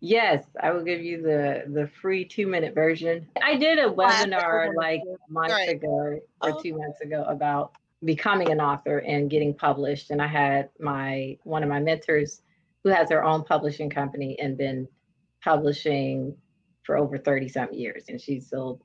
Yes, 0.00 0.44
I 0.62 0.70
will 0.70 0.84
give 0.84 1.00
you 1.00 1.22
the 1.22 1.64
the 1.66 1.88
free 2.02 2.26
two 2.26 2.46
minute 2.46 2.74
version. 2.74 3.26
I 3.42 3.56
did 3.56 3.78
a 3.78 3.88
webinar 3.88 4.74
like 4.76 5.00
months 5.30 5.54
right. 5.54 5.70
ago 5.70 5.88
or 5.88 6.20
oh. 6.42 6.60
two 6.60 6.76
months 6.76 7.00
ago 7.00 7.24
about 7.26 7.72
becoming 8.04 8.50
an 8.50 8.60
author 8.60 8.98
and 8.98 9.30
getting 9.30 9.54
published. 9.54 10.10
And 10.10 10.20
I 10.20 10.26
had 10.26 10.68
my 10.78 11.38
one 11.44 11.62
of 11.62 11.70
my 11.70 11.80
mentors 11.80 12.42
who 12.82 12.90
has 12.90 13.08
her 13.08 13.24
own 13.24 13.44
publishing 13.44 13.88
company 13.88 14.38
and 14.38 14.58
been 14.58 14.86
publishing 15.44 16.34
for 16.82 16.96
over 16.96 17.18
30 17.18 17.48
some 17.48 17.72
years. 17.72 18.04
And 18.08 18.20
she's 18.20 18.48
sold 18.48 18.82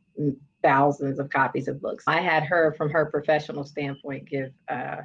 thousands 0.62 1.20
of 1.20 1.30
copies 1.30 1.68
of 1.68 1.82
books. 1.82 2.04
I 2.08 2.20
had 2.20 2.44
her 2.44 2.74
from 2.78 2.90
her 2.90 3.06
professional 3.06 3.64
standpoint 3.64 4.30
give 4.30 4.52
uh, 4.68 4.98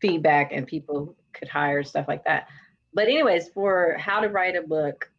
feedback 0.00 0.52
and 0.52 0.66
people 0.66 1.14
could 1.32 1.48
hire 1.48 1.82
stuff 1.82 2.06
like 2.08 2.24
that. 2.24 2.48
But 2.94 3.08
anyways, 3.08 3.50
for 3.50 3.96
how 3.98 4.20
to 4.20 4.28
write 4.28 4.56
a 4.56 4.62
book, 4.62 5.10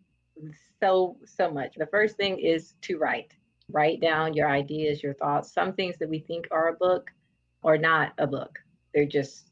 so 0.79 1.17
so 1.25 1.51
much. 1.51 1.75
The 1.75 1.87
first 1.87 2.17
thing 2.17 2.39
is 2.39 2.73
to 2.81 2.97
write. 2.97 3.33
Write 3.71 3.99
down 3.99 4.33
your 4.33 4.49
ideas, 4.49 5.03
your 5.03 5.15
thoughts. 5.15 5.53
Some 5.53 5.73
things 5.73 5.97
that 5.99 6.09
we 6.09 6.19
think 6.19 6.47
are 6.51 6.69
a 6.69 6.73
book 6.73 7.09
are 7.63 7.77
not 7.77 8.13
a 8.17 8.27
book. 8.27 8.57
They're 8.93 9.05
just 9.05 9.51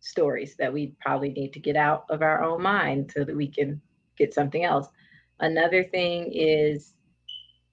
stories 0.00 0.56
that 0.56 0.72
we 0.72 0.94
probably 1.00 1.30
need 1.30 1.52
to 1.52 1.60
get 1.60 1.76
out 1.76 2.04
of 2.08 2.22
our 2.22 2.42
own 2.42 2.62
mind 2.62 3.12
so 3.14 3.24
that 3.24 3.36
we 3.36 3.48
can 3.48 3.80
get 4.20 4.34
something 4.34 4.64
else. 4.64 4.86
Another 5.40 5.84
thing 5.84 6.30
is 6.32 6.94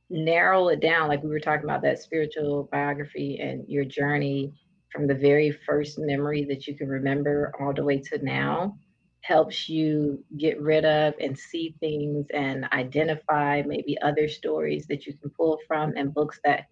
narrow 0.09 0.69
it 0.69 0.79
down, 0.79 1.09
like 1.09 1.21
we 1.23 1.29
were 1.29 1.39
talking 1.39 1.65
about 1.65 1.81
that 1.81 1.99
spiritual 1.99 2.69
biography 2.71 3.39
and 3.41 3.65
your 3.67 3.83
journey 3.83 4.53
from 4.91 5.05
the 5.05 5.15
very 5.15 5.51
first 5.51 5.99
memory 5.99 6.45
that 6.45 6.65
you 6.65 6.75
can 6.77 6.87
remember 6.87 7.51
all 7.59 7.73
the 7.73 7.83
way 7.83 7.99
to 7.99 8.17
now 8.23 8.77
helps 9.21 9.67
you 9.67 10.23
get 10.37 10.59
rid 10.61 10.85
of 10.85 11.13
and 11.19 11.37
see 11.37 11.75
things 11.81 12.25
and 12.33 12.65
identify 12.71 13.61
maybe 13.65 13.97
other 14.01 14.29
stories 14.29 14.85
that 14.87 15.05
you 15.05 15.13
can 15.13 15.29
pull 15.31 15.59
from 15.67 15.93
and 15.97 16.13
books 16.13 16.39
that 16.45 16.67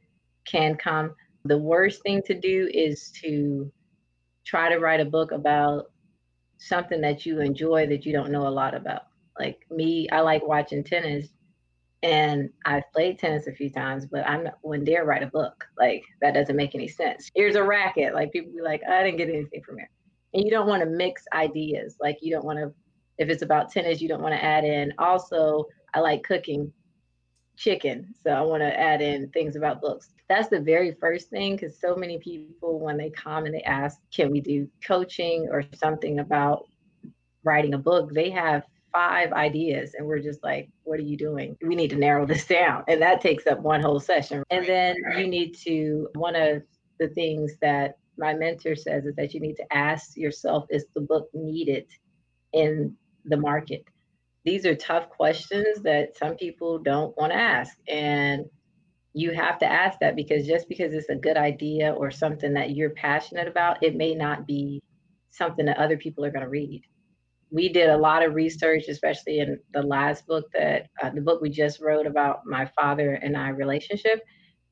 can 0.46 0.76
come. 0.78 1.14
The 1.44 1.58
worst 1.58 2.02
thing 2.04 2.22
to 2.28 2.40
do 2.40 2.70
is 2.74 3.12
to 3.24 3.70
try 4.46 4.70
to 4.70 4.80
write 4.80 5.02
a 5.02 5.06
book 5.06 5.32
about 5.34 5.92
something 6.58 7.02
that 7.02 7.26
you 7.26 7.42
enjoy 7.42 7.88
that 7.88 8.06
you 8.06 8.14
don't 8.14 8.32
know 8.32 8.48
a 8.48 8.50
lot 8.50 8.74
about. 8.74 9.04
Like 9.40 9.60
me, 9.70 10.10
I 10.10 10.22
like 10.22 10.48
watching 10.48 10.84
tennis 10.84 11.30
and 12.04 12.50
I've 12.66 12.92
played 12.94 13.18
tennis 13.18 13.48
a 13.48 13.52
few 13.52 13.70
times, 13.70 14.06
but 14.06 14.28
I'm 14.28 14.44
not 14.44 14.60
one 14.62 14.84
dare 14.84 15.06
write 15.06 15.24
a 15.24 15.28
book. 15.28 15.66
Like 15.78 16.04
that 16.22 16.34
doesn't 16.34 16.56
make 16.56 16.76
any 16.76 16.88
sense. 16.88 17.32
Here's 17.36 17.56
a 17.56 17.64
racket. 17.64 18.14
Like 18.14 18.32
people 18.32 18.52
be 18.54 18.62
like, 18.62 18.82
I 18.90 19.04
didn't 19.04 19.18
get 19.18 19.30
anything 19.30 19.62
from 19.64 19.78
here. 19.78 19.90
And 20.34 20.44
you 20.44 20.52
don't 20.52 20.68
want 20.68 20.84
to 20.84 20.90
mix 20.90 21.24
ideas. 21.34 21.96
Like 22.00 22.18
you 22.22 22.32
don't 22.34 22.46
want 22.46 22.60
to, 22.60 22.72
if 23.18 23.30
it's 23.30 23.42
about 23.42 23.72
tennis, 23.72 24.02
you 24.02 24.08
don't 24.08 24.22
want 24.22 24.36
to 24.36 24.44
add 24.44 24.64
in. 24.66 24.94
Also, 25.00 25.66
I 25.94 26.02
like 26.02 26.24
cooking 26.24 26.72
chicken, 27.58 28.14
so 28.22 28.32
I 28.32 28.42
want 28.42 28.62
to 28.62 28.80
add 28.80 29.02
in 29.02 29.30
things 29.30 29.56
about 29.56 29.82
books. 29.82 30.10
That's 30.28 30.50
the 30.50 30.60
very 30.60 30.92
first 31.00 31.30
thing 31.30 31.56
because 31.56 31.80
so 31.80 31.96
many 31.96 32.20
people, 32.20 32.80
when 32.80 32.98
they 32.98 33.10
come 33.10 33.46
and 33.46 33.56
they 33.56 33.62
ask, 33.64 34.00
can 34.14 34.30
we 34.30 34.42
do 34.42 34.68
coaching 34.86 35.48
or 35.50 35.64
something 35.74 36.20
about 36.20 36.66
writing 37.44 37.74
a 37.74 37.78
book, 37.78 38.14
they 38.14 38.30
have 38.32 38.64
five 38.96 39.34
ideas 39.34 39.94
and 39.98 40.08
we're 40.08 40.20
just 40.20 40.42
like 40.42 40.70
what 40.84 41.00
are 41.00 41.04
you 41.04 41.18
doing? 41.18 41.58
We 41.62 41.76
need 41.76 41.90
to 41.90 41.98
narrow 41.98 42.26
this 42.32 42.46
down. 42.46 42.84
And 42.88 43.02
that 43.02 43.22
takes 43.22 43.46
up 43.46 43.60
one 43.60 43.82
whole 43.82 44.00
session. 44.00 44.44
And 44.50 44.66
then 44.66 44.96
you 45.18 45.28
need 45.28 45.56
to 45.66 46.08
one 46.16 46.36
of 46.36 46.64
the 47.00 47.10
things 47.10 47.58
that 47.62 47.98
my 48.18 48.34
mentor 48.34 48.76
says 48.76 49.06
is 49.06 49.16
that 49.16 49.34
you 49.34 49.42
need 49.42 49.58
to 49.58 49.74
ask 49.74 50.16
yourself 50.16 50.66
is 50.70 50.86
the 50.96 51.02
book 51.02 51.28
needed 51.34 51.88
in 52.54 52.96
the 53.26 53.38
market? 53.38 53.84
These 54.46 54.66
are 54.66 54.76
tough 54.76 55.10
questions 55.10 55.82
that 55.82 56.16
some 56.16 56.36
people 56.36 56.80
don't 56.80 57.18
want 57.18 57.34
to 57.34 57.38
ask 57.38 57.76
and 57.90 58.46
you 59.14 59.32
have 59.32 59.58
to 59.60 59.66
ask 59.66 60.00
that 60.00 60.16
because 60.16 60.46
just 60.46 60.70
because 60.70 60.94
it's 60.94 61.10
a 61.10 61.16
good 61.16 61.38
idea 61.38 61.92
or 61.94 62.12
something 62.12 62.54
that 62.54 62.76
you're 62.76 62.92
passionate 62.92 63.48
about 63.48 63.82
it 63.82 63.96
may 63.96 64.14
not 64.14 64.46
be 64.46 64.84
something 65.32 65.66
that 65.66 65.78
other 65.78 65.98
people 65.98 66.24
are 66.24 66.32
going 66.32 66.44
to 66.44 66.50
read 66.50 66.82
we 67.52 67.70
did 67.70 67.90
a 67.90 67.98
lot 67.98 68.24
of 68.24 68.36
research, 68.36 68.88
especially 68.90 69.40
in 69.40 69.60
the 69.74 69.82
last 69.82 70.28
book 70.28 70.46
that 70.54 70.88
uh, 71.02 71.10
the 71.10 71.22
book 71.22 71.42
we 71.42 71.50
just 71.50 71.82
wrote 71.82 72.08
about 72.08 72.46
my 72.46 72.66
father 72.76 73.14
and 73.14 73.38
I 73.38 73.50
relationship, 73.50 74.22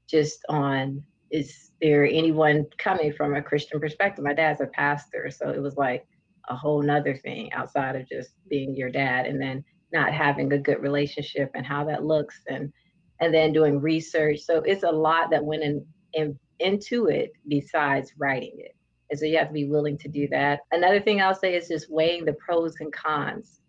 just 0.08 0.40
on 0.50 1.04
is 1.32 1.72
there 1.82 2.06
anyone 2.06 2.66
coming 2.78 3.12
from 3.12 3.36
a 3.36 3.42
Christian 3.42 3.80
perspective? 3.80 4.24
My 4.24 4.34
dad's 4.34 4.62
a 4.62 4.68
pastor, 4.68 5.32
so 5.32 5.50
it 5.50 5.62
was 5.62 5.78
like 5.78 6.06
a 6.50 6.56
whole 6.56 6.82
nother 6.82 7.16
thing 7.16 7.52
outside 7.54 7.96
of 7.96 8.08
just 8.08 8.32
being 8.50 8.76
your 8.76 8.90
dad 8.90 9.26
and 9.26 9.42
then 9.42 9.64
not 9.92 10.14
having 10.14 10.52
a 10.54 10.60
good 10.60 10.82
relationship 10.82 11.50
and 11.56 11.66
how 11.66 11.84
that 11.86 12.06
looks 12.06 12.42
and 12.48 12.72
and 13.20 13.34
then 13.34 13.54
doing 13.54 13.80
research. 13.80 14.42
So 14.42 14.58
it's 14.58 14.84
a 14.84 14.92
lot 14.92 15.30
that 15.32 15.44
went 15.44 15.64
in, 15.64 15.86
in 16.14 16.38
into 16.60 17.08
it 17.08 17.32
besides 17.48 18.14
writing 18.18 18.56
it. 18.58 18.76
And 19.14 19.20
so 19.20 19.28
you 19.28 19.38
have 19.38 19.50
to 19.50 19.54
be 19.54 19.70
willing 19.70 20.00
to 20.00 20.08
do 20.08 20.28
that. 20.30 20.62
Another 20.72 21.00
thing 21.00 21.22
I'll 21.22 21.36
say 21.36 21.54
is 21.54 21.68
just 21.68 21.86
weighing 21.88 22.26
the 22.26 22.34
pros 22.34 22.74
and 22.80 22.92
cons 22.92 23.62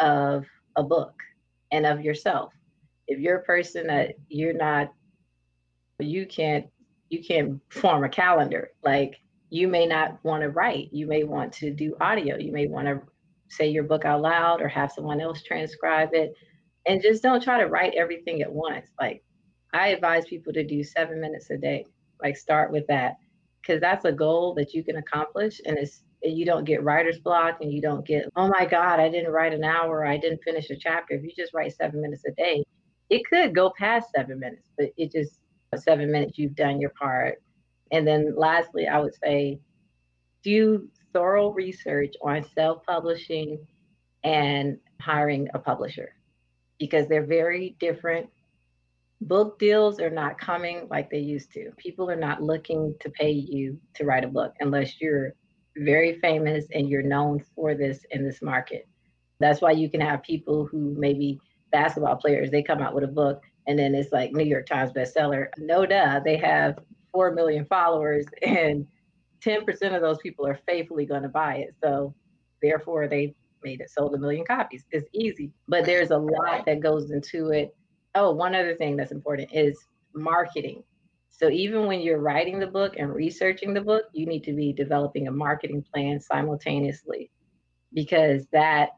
of 0.00 0.44
a 0.74 0.82
book 0.82 1.14
and 1.70 1.86
of 1.86 2.00
yourself. 2.00 2.52
If 3.06 3.20
you're 3.20 3.36
a 3.36 3.44
person 3.44 3.86
that 3.86 4.16
you're 4.26 4.54
not, 4.54 4.92
you 6.00 6.26
can't, 6.26 6.66
you 7.10 7.22
can't 7.22 7.60
form 7.68 8.02
a 8.02 8.08
calendar. 8.08 8.70
Like 8.82 9.20
you 9.50 9.68
may 9.68 9.86
not 9.86 10.18
want 10.24 10.42
to 10.42 10.48
write. 10.48 10.88
You 10.90 11.06
may 11.06 11.22
want 11.22 11.52
to 11.52 11.70
do 11.70 11.94
audio. 12.00 12.36
You 12.36 12.50
may 12.50 12.66
want 12.66 12.88
to 12.88 13.00
say 13.50 13.68
your 13.68 13.84
book 13.84 14.04
out 14.04 14.22
loud 14.22 14.60
or 14.60 14.66
have 14.66 14.90
someone 14.90 15.20
else 15.20 15.44
transcribe 15.44 16.08
it. 16.12 16.34
And 16.86 17.00
just 17.00 17.22
don't 17.22 17.40
try 17.40 17.60
to 17.60 17.68
write 17.68 17.94
everything 17.94 18.42
at 18.42 18.52
once. 18.52 18.90
Like 19.00 19.22
I 19.72 19.90
advise 19.90 20.24
people 20.24 20.52
to 20.54 20.64
do 20.64 20.82
seven 20.82 21.20
minutes 21.20 21.50
a 21.50 21.56
day. 21.56 21.86
Like 22.20 22.36
start 22.36 22.72
with 22.72 22.88
that 22.88 23.14
because 23.68 23.80
that's 23.80 24.04
a 24.06 24.12
goal 24.12 24.54
that 24.54 24.72
you 24.72 24.82
can 24.82 24.96
accomplish 24.96 25.60
and 25.66 25.76
it's 25.76 26.02
you 26.22 26.44
don't 26.44 26.64
get 26.64 26.82
writer's 26.82 27.18
block 27.20 27.58
and 27.60 27.72
you 27.72 27.80
don't 27.80 28.06
get 28.06 28.24
oh 28.34 28.48
my 28.48 28.64
god 28.64 28.98
i 28.98 29.08
didn't 29.08 29.30
write 29.30 29.52
an 29.52 29.62
hour 29.62 30.06
i 30.06 30.16
didn't 30.16 30.42
finish 30.42 30.70
a 30.70 30.76
chapter. 30.76 31.14
If 31.14 31.22
you 31.22 31.30
just 31.36 31.54
write 31.54 31.76
seven 31.76 32.00
minutes 32.00 32.24
a 32.26 32.32
day 32.32 32.64
it 33.10 33.22
could 33.28 33.54
go 33.54 33.72
past 33.78 34.08
seven 34.16 34.40
minutes 34.40 34.68
but 34.76 34.88
it 34.96 35.12
just 35.12 35.38
seven 35.76 36.10
minutes 36.10 36.38
you've 36.38 36.56
done 36.56 36.80
your 36.80 36.92
part. 36.98 37.42
And 37.92 38.06
then 38.06 38.34
lastly 38.36 38.88
i 38.88 38.98
would 38.98 39.14
say 39.22 39.60
do 40.42 40.88
thorough 41.12 41.50
research 41.50 42.14
on 42.22 42.44
self-publishing 42.54 43.58
and 44.24 44.78
hiring 45.00 45.48
a 45.54 45.58
publisher 45.58 46.14
because 46.78 47.06
they're 47.08 47.26
very 47.26 47.76
different 47.80 48.28
book 49.20 49.58
deals 49.58 50.00
are 50.00 50.10
not 50.10 50.38
coming 50.38 50.86
like 50.90 51.10
they 51.10 51.18
used 51.18 51.52
to. 51.52 51.70
People 51.76 52.10
are 52.10 52.16
not 52.16 52.42
looking 52.42 52.94
to 53.00 53.10
pay 53.10 53.30
you 53.30 53.78
to 53.94 54.04
write 54.04 54.24
a 54.24 54.28
book 54.28 54.54
unless 54.60 55.00
you're 55.00 55.34
very 55.76 56.18
famous 56.20 56.66
and 56.72 56.88
you're 56.88 57.02
known 57.02 57.42
for 57.54 57.74
this 57.74 58.00
in 58.10 58.24
this 58.24 58.42
market. 58.42 58.88
That's 59.40 59.60
why 59.60 59.72
you 59.72 59.90
can 59.90 60.00
have 60.00 60.22
people 60.22 60.66
who 60.66 60.94
maybe 60.98 61.40
basketball 61.70 62.16
players, 62.16 62.50
they 62.50 62.62
come 62.62 62.80
out 62.80 62.94
with 62.94 63.04
a 63.04 63.08
book 63.08 63.42
and 63.66 63.78
then 63.78 63.94
it's 63.94 64.12
like 64.12 64.32
New 64.32 64.44
York 64.44 64.66
Times 64.66 64.92
bestseller. 64.92 65.48
No 65.58 65.84
duh, 65.84 66.20
they 66.24 66.36
have 66.36 66.78
4 67.12 67.32
million 67.34 67.64
followers 67.66 68.24
and 68.42 68.86
10% 69.44 69.94
of 69.94 70.02
those 70.02 70.18
people 70.18 70.46
are 70.46 70.58
faithfully 70.66 71.06
going 71.06 71.22
to 71.22 71.28
buy 71.28 71.56
it. 71.56 71.74
So 71.82 72.14
therefore 72.62 73.08
they 73.08 73.34
made 73.62 73.80
it 73.80 73.90
sold 73.90 74.14
a 74.14 74.18
million 74.18 74.44
copies. 74.44 74.84
It's 74.90 75.08
easy, 75.12 75.52
but 75.66 75.84
there's 75.84 76.10
a 76.10 76.18
lot 76.18 76.64
that 76.66 76.80
goes 76.80 77.10
into 77.10 77.50
it 77.50 77.74
oh, 78.14 78.32
one 78.32 78.54
other 78.54 78.74
thing 78.74 78.96
that's 78.96 79.12
important 79.12 79.50
is 79.52 79.78
marketing. 80.14 80.82
So 81.30 81.48
even 81.50 81.86
when 81.86 82.00
you're 82.00 82.18
writing 82.18 82.58
the 82.58 82.66
book 82.66 82.94
and 82.98 83.14
researching 83.14 83.72
the 83.72 83.80
book, 83.80 84.06
you 84.12 84.26
need 84.26 84.42
to 84.44 84.52
be 84.52 84.72
developing 84.72 85.28
a 85.28 85.30
marketing 85.30 85.84
plan 85.92 86.20
simultaneously 86.20 87.30
because 87.92 88.46
that 88.52 88.90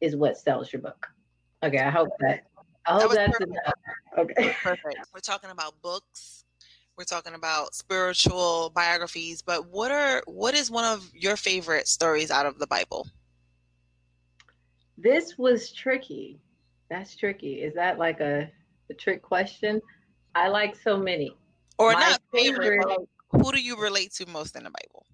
is 0.00 0.16
what 0.16 0.36
sells 0.36 0.72
your 0.72 0.82
book. 0.82 1.06
Okay, 1.62 1.78
I 1.78 1.90
hope 1.90 2.08
that 2.20 2.44
I 2.86 2.92
hope 2.94 3.12
that 3.12 3.28
that's 3.28 3.38
perfect. 3.38 3.50
enough. 3.50 3.74
Okay. 4.18 4.56
Perfect. 4.62 4.98
We're 5.14 5.20
talking 5.20 5.50
about 5.50 5.80
books. 5.82 6.44
We're 6.96 7.04
talking 7.04 7.34
about 7.34 7.74
spiritual 7.74 8.72
biographies, 8.74 9.42
but 9.42 9.68
what 9.68 9.90
are 9.90 10.22
what 10.26 10.54
is 10.54 10.70
one 10.70 10.84
of 10.84 11.10
your 11.14 11.36
favorite 11.36 11.86
stories 11.86 12.30
out 12.30 12.46
of 12.46 12.58
the 12.58 12.66
Bible? 12.66 13.06
This 14.98 15.38
was 15.38 15.72
tricky 15.72 16.40
that's 16.90 17.16
tricky. 17.16 17.62
Is 17.62 17.74
that 17.74 17.98
like 17.98 18.20
a, 18.20 18.50
a 18.90 18.94
trick 18.94 19.22
question? 19.22 19.80
I 20.34 20.48
like 20.48 20.76
so 20.76 20.96
many. 20.96 21.36
Or 21.78 21.92
My 21.92 22.00
not 22.00 22.20
favorite, 22.32 22.82
favorite 22.82 23.08
who 23.30 23.52
do 23.52 23.60
you 23.60 23.80
relate 23.80 24.12
to 24.14 24.26
most 24.26 24.56
in 24.56 24.64
the 24.64 24.70
Bible? 24.70 25.06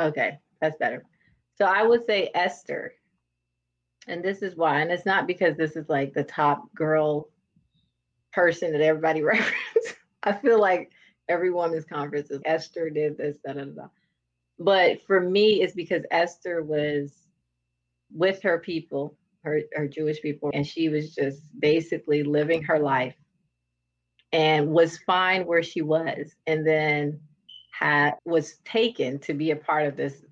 Okay, 0.00 0.38
that's 0.60 0.76
better. 0.76 1.04
So 1.56 1.64
I 1.64 1.82
would 1.84 2.04
say 2.06 2.30
Esther. 2.34 2.92
And 4.08 4.22
this 4.22 4.42
is 4.42 4.54
why, 4.56 4.80
and 4.80 4.92
it's 4.92 5.06
not 5.06 5.26
because 5.26 5.56
this 5.56 5.74
is 5.74 5.88
like 5.88 6.12
the 6.12 6.22
top 6.22 6.72
girl 6.74 7.28
person 8.32 8.72
that 8.72 8.80
everybody 8.80 9.22
references. 9.24 9.94
I 10.22 10.32
feel 10.32 10.60
like 10.60 10.90
every 11.28 11.50
woman's 11.50 11.84
conference 11.84 12.30
is 12.30 12.40
Esther 12.44 12.90
did 12.90 13.16
this, 13.16 13.38
da, 13.44 13.54
da, 13.54 13.64
da. 13.64 13.88
But 14.58 15.02
for 15.06 15.20
me, 15.20 15.62
it's 15.62 15.74
because 15.74 16.02
Esther 16.10 16.62
was 16.62 17.12
with 18.12 18.42
her 18.42 18.58
people, 18.58 19.16
her, 19.46 19.62
her 19.74 19.88
Jewish 19.88 20.20
people, 20.20 20.50
and 20.52 20.66
she 20.66 20.88
was 20.88 21.14
just 21.14 21.40
basically 21.58 22.22
living 22.22 22.62
her 22.64 22.78
life 22.78 23.14
and 24.32 24.68
was 24.68 24.98
fine 24.98 25.46
where 25.46 25.62
she 25.62 25.80
was. 25.80 26.34
And 26.46 26.66
then 26.66 27.20
had 27.70 28.14
was 28.24 28.56
taken 28.64 29.18
to 29.20 29.34
be 29.34 29.50
a 29.50 29.56
part 29.56 29.86
of 29.86 29.96
this 29.96 30.24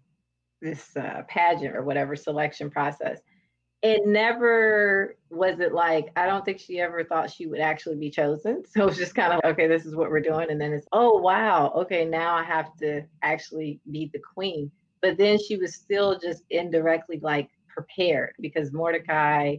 this 0.61 0.97
uh, 0.97 1.23
pageant 1.29 1.77
or 1.77 1.83
whatever 1.83 2.17
selection 2.17 2.71
process 2.71 3.21
it 3.85 4.07
never 4.07 5.15
was 5.29 5.61
it 5.61 5.75
like 5.75 6.09
i 6.17 6.25
don't 6.25 6.43
think 6.45 6.59
she 6.59 6.81
ever 6.81 7.05
thought 7.05 7.31
she 7.31 7.47
would 7.47 7.61
actually 7.61 7.97
be 7.97 8.11
chosen 8.11 8.65
so 8.71 8.83
it 8.83 8.87
was 8.87 8.97
just 8.97 9.15
kind 9.15 9.33
of 9.33 9.41
okay 9.45 9.69
this 9.69 9.85
is 9.85 9.95
what 9.95 10.11
we're 10.11 10.21
doing 10.21 10.51
and 10.51 10.61
then 10.61 10.73
it's 10.73 10.89
oh 10.93 11.19
wow 11.19 11.71
okay 11.77 12.05
now 12.05 12.35
i 12.35 12.43
have 12.43 12.75
to 12.79 13.03
actually 13.23 13.79
be 13.91 14.11
the 14.13 14.21
queen 14.35 14.71
but 15.03 15.19
then 15.19 15.39
she 15.39 15.57
was 15.57 15.75
still 15.75 16.19
just 16.19 16.45
indirectly 16.49 17.21
like 17.23 17.51
prepared 17.75 18.33
because 18.41 18.73
mordecai 18.73 19.57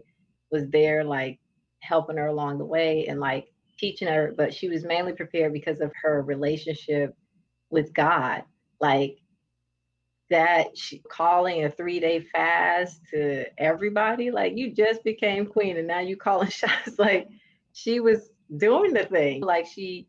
was 0.51 0.67
there 0.69 1.03
like 1.03 1.39
helping 1.81 2.17
her 2.17 2.27
along 2.27 2.57
the 2.57 2.65
way 2.65 3.05
and 3.07 3.19
like 3.19 3.47
teaching 3.77 4.07
her 4.07 4.33
but 4.37 4.53
she 4.53 4.69
was 4.69 4.85
mainly 4.85 5.13
prepared 5.13 5.53
because 5.53 5.81
of 5.81 5.91
her 6.01 6.21
relationship 6.23 7.15
with 7.71 7.93
god 7.93 8.43
like 8.81 9.17
that 10.29 10.77
she, 10.77 11.01
calling 11.11 11.65
a 11.65 11.69
three 11.71 11.99
day 11.99 12.21
fast 12.33 13.01
to 13.11 13.45
everybody. 13.59 14.31
Like 14.31 14.57
you 14.57 14.73
just 14.73 15.03
became 15.03 15.45
queen 15.45 15.77
and 15.77 15.87
now 15.87 15.99
you 15.99 16.17
calling 16.17 16.49
shots. 16.51 16.97
Like 16.97 17.27
she 17.73 17.99
was 17.99 18.29
doing 18.57 18.93
the 18.93 19.05
thing. 19.05 19.41
Like 19.41 19.67
she 19.67 20.07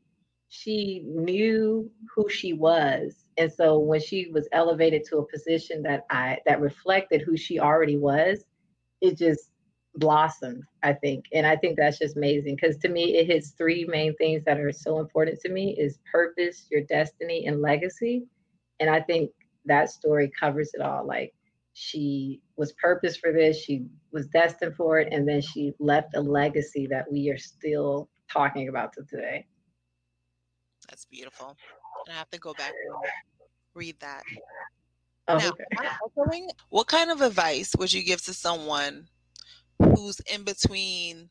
she 0.49 1.03
knew 1.07 1.90
who 2.14 2.29
she 2.31 2.53
was. 2.53 3.14
And 3.38 3.53
so 3.53 3.79
when 3.79 4.01
she 4.01 4.29
was 4.33 4.49
elevated 4.53 5.05
to 5.07 5.18
a 5.18 5.27
position 5.27 5.83
that 5.83 6.07
I 6.11 6.38
that 6.46 6.61
reflected 6.61 7.22
who 7.22 7.37
she 7.37 7.61
already 7.61 7.96
was, 7.96 8.44
it 9.01 9.18
just 9.18 9.51
blossomed, 9.96 10.62
I 10.83 10.92
think. 10.94 11.25
And 11.33 11.46
I 11.46 11.57
think 11.57 11.77
that's 11.77 11.99
just 11.99 12.16
amazing 12.16 12.57
because 12.57 12.77
to 12.79 12.88
me 12.88 13.16
it 13.16 13.27
hits 13.27 13.51
three 13.51 13.85
main 13.87 14.14
things 14.16 14.44
that 14.44 14.59
are 14.59 14.72
so 14.72 15.01
important 15.01 15.40
to 15.40 15.49
me 15.51 15.77
is 15.79 15.99
purpose, 16.11 16.66
your 16.70 16.83
destiny, 16.83 17.46
and 17.46 17.61
legacy. 17.61 18.25
And 18.81 18.90
I 18.90 19.01
think 19.01 19.31
that 19.66 19.90
story 19.90 20.31
covers 20.38 20.70
it 20.75 20.81
all. 20.81 21.07
Like 21.07 21.35
she 21.75 22.40
was 22.57 22.72
purpose 22.72 23.16
for 23.16 23.33
this, 23.33 23.59
she 23.59 23.87
was 24.12 24.27
destined 24.29 24.77
for 24.77 24.99
it, 24.99 25.12
and 25.12 25.29
then 25.29 25.42
she 25.42 25.72
left 25.79 26.14
a 26.14 26.20
legacy 26.20 26.87
that 26.87 27.11
we 27.11 27.31
are 27.31 27.38
still 27.38 28.09
talking 28.31 28.68
about 28.68 28.92
to 28.94 29.03
today. 29.05 29.46
That's 30.88 31.05
beautiful. 31.05 31.57
And 32.07 32.14
I 32.14 32.19
have 32.19 32.31
to 32.31 32.38
go 32.38 32.55
back 32.55 32.73
and 32.73 32.95
read 33.75 33.99
that. 34.01 34.23
Oh, 35.29 35.38
now, 35.38 35.51
okay. 36.21 36.47
what 36.69 36.87
kind 36.87 37.11
of 37.11 37.21
advice 37.21 37.75
would 37.77 37.92
you 37.92 38.05
give 38.05 38.23
to 38.25 38.33
someone 38.33 39.09
who's 39.81 40.21
in 40.33 40.45
between 40.45 41.29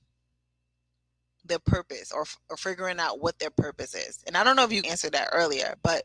their 1.46 1.60
purpose 1.60 2.12
or, 2.12 2.26
or 2.50 2.58
figuring 2.58 3.00
out 3.00 3.22
what 3.22 3.40
their 3.40 3.52
purpose 3.52 3.96
is? 3.96 4.22
And 4.28 4.36
I 4.36 4.44
don't 4.44 4.58
know 4.58 4.66
if 4.66 4.74
you 4.74 4.82
answered 4.82 5.14
that 5.14 5.30
earlier, 5.32 5.76
but 5.82 6.04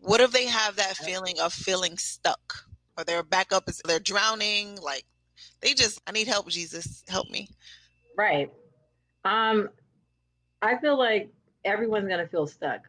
what 0.00 0.22
if 0.22 0.32
they 0.32 0.46
have 0.46 0.76
that 0.76 0.96
feeling 0.96 1.38
of 1.38 1.52
feeling 1.52 1.98
stuck 1.98 2.64
or 2.96 3.04
their 3.04 3.22
backup 3.22 3.68
is 3.68 3.82
they're 3.86 3.98
drowning? 3.98 4.78
Like 4.80 5.04
they 5.60 5.74
just, 5.74 6.00
I 6.06 6.12
need 6.12 6.28
help, 6.28 6.48
Jesus, 6.48 7.04
help 7.08 7.28
me. 7.28 7.50
Right. 8.16 8.50
Um, 9.26 9.68
I 10.62 10.78
feel 10.78 10.98
like 10.98 11.30
everyone's 11.64 12.08
going 12.08 12.20
to 12.20 12.28
feel 12.28 12.46
stuck. 12.46 12.88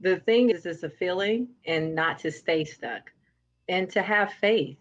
The 0.00 0.20
thing 0.20 0.50
is, 0.50 0.64
it's 0.66 0.82
a 0.84 0.90
feeling 0.90 1.48
and 1.66 1.94
not 1.94 2.18
to 2.20 2.30
stay 2.30 2.64
stuck 2.64 3.10
and 3.68 3.90
to 3.90 4.02
have 4.02 4.32
faith 4.34 4.78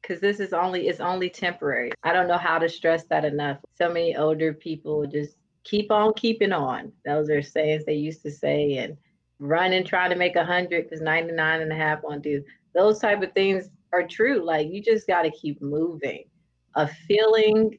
because 0.00 0.20
this 0.20 0.40
is 0.40 0.52
only 0.52 0.88
it's 0.88 1.00
only 1.00 1.28
temporary. 1.28 1.92
I 2.02 2.12
don't 2.12 2.28
know 2.28 2.38
how 2.38 2.58
to 2.58 2.68
stress 2.68 3.04
that 3.04 3.24
enough. 3.24 3.58
So 3.74 3.88
many 3.88 4.16
older 4.16 4.54
people 4.54 5.06
just 5.06 5.36
keep 5.64 5.90
on 5.90 6.14
keeping 6.14 6.52
on. 6.52 6.92
Those 7.04 7.30
are 7.30 7.42
sayings 7.42 7.84
they 7.84 7.94
used 7.94 8.22
to 8.22 8.30
say 8.30 8.78
and 8.78 8.96
running 9.38 9.84
trying 9.84 10.10
to 10.10 10.16
make 10.16 10.36
a 10.36 10.44
hundred 10.44 10.84
because 10.84 11.00
99 11.00 11.60
and 11.60 11.72
a 11.72 11.76
half 11.76 12.02
won't 12.02 12.22
do. 12.22 12.42
Those 12.74 12.98
type 12.98 13.22
of 13.22 13.32
things 13.32 13.68
are 13.92 14.06
true. 14.06 14.44
Like 14.44 14.68
you 14.70 14.82
just 14.82 15.06
got 15.06 15.22
to 15.22 15.30
keep 15.30 15.60
moving. 15.60 16.24
A 16.74 16.88
feeling 16.88 17.78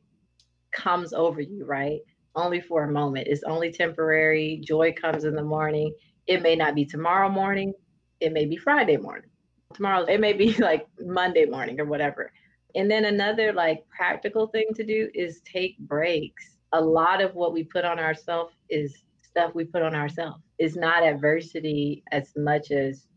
comes 0.72 1.14
over 1.14 1.42
you 1.42 1.66
right? 1.66 2.00
Only 2.36 2.62
for 2.62 2.84
a 2.84 2.92
moment. 2.92 3.28
It's 3.28 3.44
only 3.44 3.72
temporary. 3.72 4.62
Joy 4.64 4.94
comes 4.94 5.24
in 5.24 5.36
the 5.36 5.44
morning 5.44 5.94
it 6.30 6.42
may 6.42 6.56
not 6.56 6.76
be 6.76 6.86
tomorrow 6.86 7.30
morning 7.30 7.74
it 8.22 8.32
may 8.32 8.46
be 8.46 8.56
friday 8.56 8.98
morning 8.98 9.30
tomorrow 9.74 10.06
it 10.06 10.20
may 10.20 10.34
be 10.34 10.54
like 10.60 10.88
monday 11.02 11.46
morning 11.46 11.80
or 11.80 11.86
whatever 11.86 12.32
and 12.76 12.89
then 12.89 13.06
another 13.06 13.52
like 13.52 13.84
practical 13.89 14.48
thing 14.48 14.68
to 14.76 14.86
do 14.86 15.10
is 15.13 15.42
take 15.42 15.78
breaks 15.80 16.60
a 16.74 16.82
lot 16.82 17.22
of 17.22 17.34
what 17.36 17.54
we 17.54 17.63
put 17.63 17.84
on 17.86 18.00
ourselves 18.00 18.54
is 18.70 19.04
stuff 19.30 19.54
we 19.56 19.65
put 19.65 19.82
on 19.82 19.96
ourselves. 19.96 20.42
It's 20.58 20.76
not 20.76 21.04
adversity 21.04 22.04
as 22.12 22.32
much 22.36 22.72
as, 22.72 23.08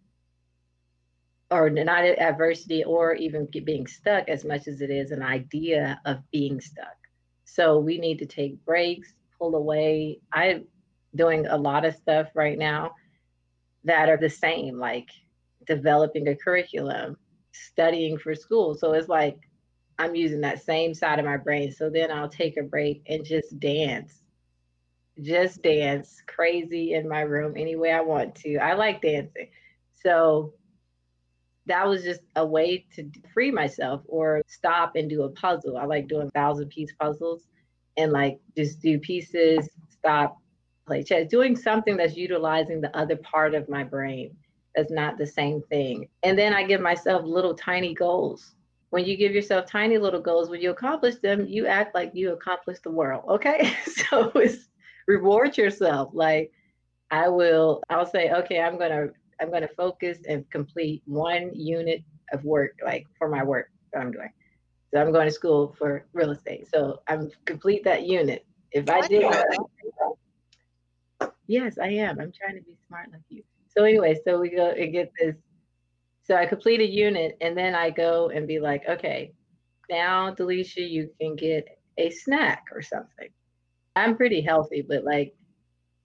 or 1.51 1.69
not 1.69 2.05
adversity 2.05 2.85
or 2.85 3.15
even 3.15 3.49
being 3.65 3.87
stuck 3.87 4.29
as 4.29 4.45
much 4.45 4.69
as 4.69 4.81
it 4.81 4.91
is 4.91 5.11
an 5.11 5.23
idea 5.23 6.01
of 6.07 6.19
being 6.31 6.61
stuck. 6.61 6.97
So 7.45 7.79
we 7.79 7.99
need 7.99 8.19
to 8.21 8.27
take 8.27 8.65
breaks, 8.65 9.15
pull 9.39 9.55
away. 9.57 10.21
I'm 10.33 10.65
doing 11.15 11.47
a 11.47 11.57
lot 11.57 11.85
of 11.85 11.95
stuff 11.95 12.29
right 12.35 12.59
now 12.59 12.93
that 13.85 14.09
are 14.09 14.17
the 14.17 14.31
same, 14.31 14.79
like 14.79 15.09
developing 15.67 16.29
a 16.29 16.37
curriculum, 16.37 17.17
studying 17.53 18.19
for 18.19 18.35
school. 18.35 18.75
So 18.75 18.93
it's 18.93 19.09
like 19.09 19.39
I'm 19.99 20.15
using 20.15 20.41
that 20.43 20.63
same 20.63 20.95
side 20.95 21.19
of 21.19 21.25
my 21.25 21.37
brain. 21.37 21.73
So 21.73 21.91
then 21.91 22.11
I'll 22.11 22.29
take 22.29 22.57
a 22.57 22.63
break 22.63 23.03
and 23.09 23.25
just 23.25 23.59
dance 23.61 24.23
just 25.21 25.63
dance 25.63 26.23
crazy 26.27 26.95
in 26.95 27.09
my 27.09 27.21
room 27.21 27.55
any 27.57 27.77
way 27.77 27.93
I 27.93 28.01
want 28.01 28.35
to. 28.37 28.57
I 28.57 28.75
like 28.75 29.03
dancing. 29.03 29.49
So 30.03 30.55
that 31.67 31.87
was 31.87 32.03
just 32.03 32.23
a 32.35 32.45
way 32.45 32.87
to 32.95 33.09
free 33.33 33.51
myself 33.51 34.03
or 34.07 34.43
stop 34.47 34.97
and 34.97 35.09
do 35.09 35.23
a 35.23 35.29
puzzle. 35.31 35.77
I 35.77 35.85
like 35.85 36.09
doing 36.09 36.31
thousand 36.31 36.71
piece 36.71 36.93
puzzles 36.99 37.47
and 37.97 38.11
like 38.11 38.41
just 38.57 38.81
do 38.81 38.99
pieces, 38.99 39.69
stop, 39.91 40.39
play 40.87 41.03
chess, 41.03 41.29
doing 41.29 41.57
something 41.57 41.97
that's 41.97 42.17
utilizing 42.17 42.81
the 42.81 42.97
other 42.97 43.17
part 43.17 43.55
of 43.55 43.69
my 43.69 43.85
brain 43.85 44.37
that's 44.75 44.91
not 44.91 45.19
the 45.19 45.27
same 45.27 45.63
thing. 45.69 46.09
And 46.23 46.39
then 46.39 46.55
I 46.55 46.65
give 46.65 46.81
myself 46.81 47.25
little 47.25 47.55
tiny 47.55 47.95
goals. 47.95 48.55
When 48.91 49.05
you 49.05 49.17
give 49.17 49.33
yourself 49.33 49.67
tiny 49.67 49.99
little 49.99 50.21
goals, 50.21 50.49
when 50.49 50.61
you 50.61 50.71
accomplish 50.71 51.17
them, 51.17 51.47
you 51.47 51.67
act 51.67 51.95
like 51.95 52.11
you 52.15 52.33
accomplished 52.33 52.83
the 52.83 52.91
world. 52.91 53.25
Okay. 53.29 53.75
so 54.09 54.31
it's 54.35 54.69
reward 55.07 55.57
yourself. 55.57 56.11
Like 56.13 56.53
I 57.11 57.29
will, 57.29 57.83
I'll 57.91 58.07
say, 58.07 58.31
okay, 58.33 58.61
I'm 58.61 58.79
gonna, 58.79 59.09
I'm 59.41 59.51
gonna 59.51 59.69
focus 59.77 60.19
and 60.29 60.49
complete 60.51 61.03
one 61.07 61.51
unit 61.55 62.03
of 62.33 62.45
work, 62.45 62.73
like 62.85 63.07
for 63.19 63.29
my 63.29 63.43
work 63.43 63.71
that 63.93 64.01
I'm 64.01 64.11
doing. 64.11 64.31
So 64.93 65.01
I'm 65.01 65.13
going 65.13 65.27
to 65.27 65.33
school 65.33 65.75
for 65.79 66.05
real 66.13 66.31
estate. 66.31 66.69
So 66.73 67.01
I'm 67.09 67.31
complete 67.47 67.83
that 67.85 68.07
unit. 68.07 68.45
If 68.73 68.89
I 68.91 69.07
did, 69.07 69.25
yes, 71.47 71.79
I 71.79 71.89
am. 71.89 72.21
I'm 72.21 72.33
trying 72.33 72.57
to 72.57 72.63
be 72.63 72.77
smart 72.87 73.11
like 73.13 73.23
you. 73.29 73.43
So 73.69 73.85
anyway, 73.85 74.19
so 74.25 74.39
we 74.39 74.51
go 74.51 74.71
and 74.71 74.93
get 74.93 75.13
this. 75.19 75.37
So 76.25 76.37
I 76.37 76.47
complete 76.47 76.81
a 76.81 76.89
unit, 76.89 77.37
and 77.41 77.57
then 77.57 77.75
I 77.75 77.91
go 77.91 78.29
and 78.29 78.47
be 78.47 78.61
like, 78.61 78.83
okay, 78.89 79.33
now, 79.91 80.33
Delisha, 80.35 80.89
you 80.89 81.11
can 81.21 81.37
get 81.37 81.67
a 81.99 82.11
snack 82.11 82.65
or 82.73 82.81
something. 82.81 83.29
I'm 83.97 84.17
pretty 84.17 84.41
healthy, 84.41 84.83
but 84.83 85.05
like 85.05 85.35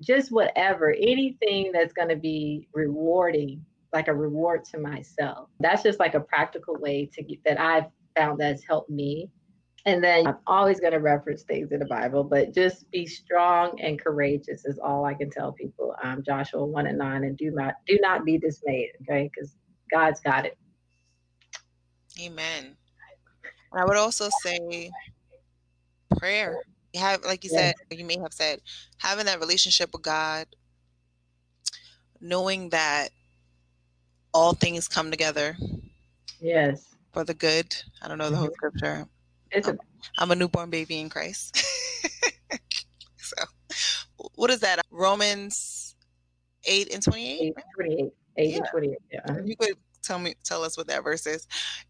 just 0.01 0.31
whatever, 0.31 0.91
anything 0.91 1.71
that's 1.71 1.93
going 1.93 2.09
to 2.09 2.15
be 2.15 2.67
rewarding, 2.73 3.65
like 3.93 4.07
a 4.07 4.13
reward 4.13 4.65
to 4.65 4.77
myself. 4.77 5.49
That's 5.59 5.83
just 5.83 5.99
like 5.99 6.15
a 6.15 6.19
practical 6.19 6.75
way 6.75 7.09
to 7.13 7.23
get 7.23 7.43
that 7.45 7.59
I've 7.59 7.85
found 8.15 8.39
that's 8.39 8.63
helped 8.63 8.89
me. 8.89 9.29
And 9.87 10.03
then 10.03 10.27
I'm 10.27 10.37
always 10.45 10.81
going 10.81 10.91
to 10.91 10.99
reference 10.99 11.43
things 11.43 11.71
in 11.71 11.79
the 11.79 11.85
Bible, 11.85 12.21
but 12.21 12.53
just 12.53 12.91
be 12.91 13.05
strong 13.05 13.79
and 13.79 13.97
courageous 13.97 14.65
is 14.65 14.77
all 14.77 15.05
I 15.05 15.13
can 15.13 15.29
tell 15.29 15.53
people. 15.53 15.95
Um, 16.03 16.21
Joshua 16.25 16.65
one 16.65 16.87
and 16.87 16.97
nine, 16.97 17.23
and 17.23 17.37
do 17.37 17.51
not 17.51 17.75
do 17.87 17.97
not 18.01 18.25
be 18.25 18.37
dismayed, 18.37 18.89
okay? 19.03 19.31
Because 19.33 19.55
God's 19.89 20.19
got 20.19 20.45
it. 20.45 20.57
Amen. 22.21 22.75
I 23.71 23.85
would 23.85 23.95
also 23.95 24.27
say 24.43 24.91
prayer 26.17 26.57
You 26.93 26.99
have 26.99 27.23
like 27.23 27.43
you 27.43 27.49
said 27.49 27.75
you 27.91 28.03
may 28.03 28.17
have 28.17 28.33
said 28.33 28.61
having 28.97 29.25
that 29.25 29.39
relationship 29.39 29.91
with 29.93 30.01
god 30.01 30.47
knowing 32.19 32.69
that 32.69 33.09
all 34.33 34.53
things 34.53 34.87
come 34.87 35.11
together 35.11 35.55
yes 36.41 36.95
for 37.11 37.23
the 37.23 37.33
good 37.33 37.75
i 38.01 38.07
don't 38.07 38.17
know 38.17 38.29
the 38.29 38.37
whole 38.37 38.47
mm-hmm. 38.47 38.53
scripture 38.53 39.07
It's 39.57 39.67
I'm, 39.67 39.79
I'm 40.19 40.31
a 40.31 40.35
newborn 40.35 40.69
baby 40.69 40.99
in 40.99 41.09
Christ. 41.09 41.57
so, 43.17 43.43
what 44.35 44.49
is 44.49 44.59
that? 44.59 44.81
Romans 44.91 45.95
8 46.65 46.93
and 46.93 47.01
28? 47.03 47.41
8 47.41 47.55
28. 47.75 48.11
8 48.37 48.49
yeah. 48.49 48.57
and 48.57 48.67
28. 48.71 48.97
Yeah. 49.11 49.37
You 49.45 49.55
could 49.55 49.77
tell 50.03 50.19
me 50.19 50.35
tell 50.43 50.63
us 50.63 50.77
what 50.77 50.87
that 50.87 51.03
verse 51.03 51.25
is 51.25 51.47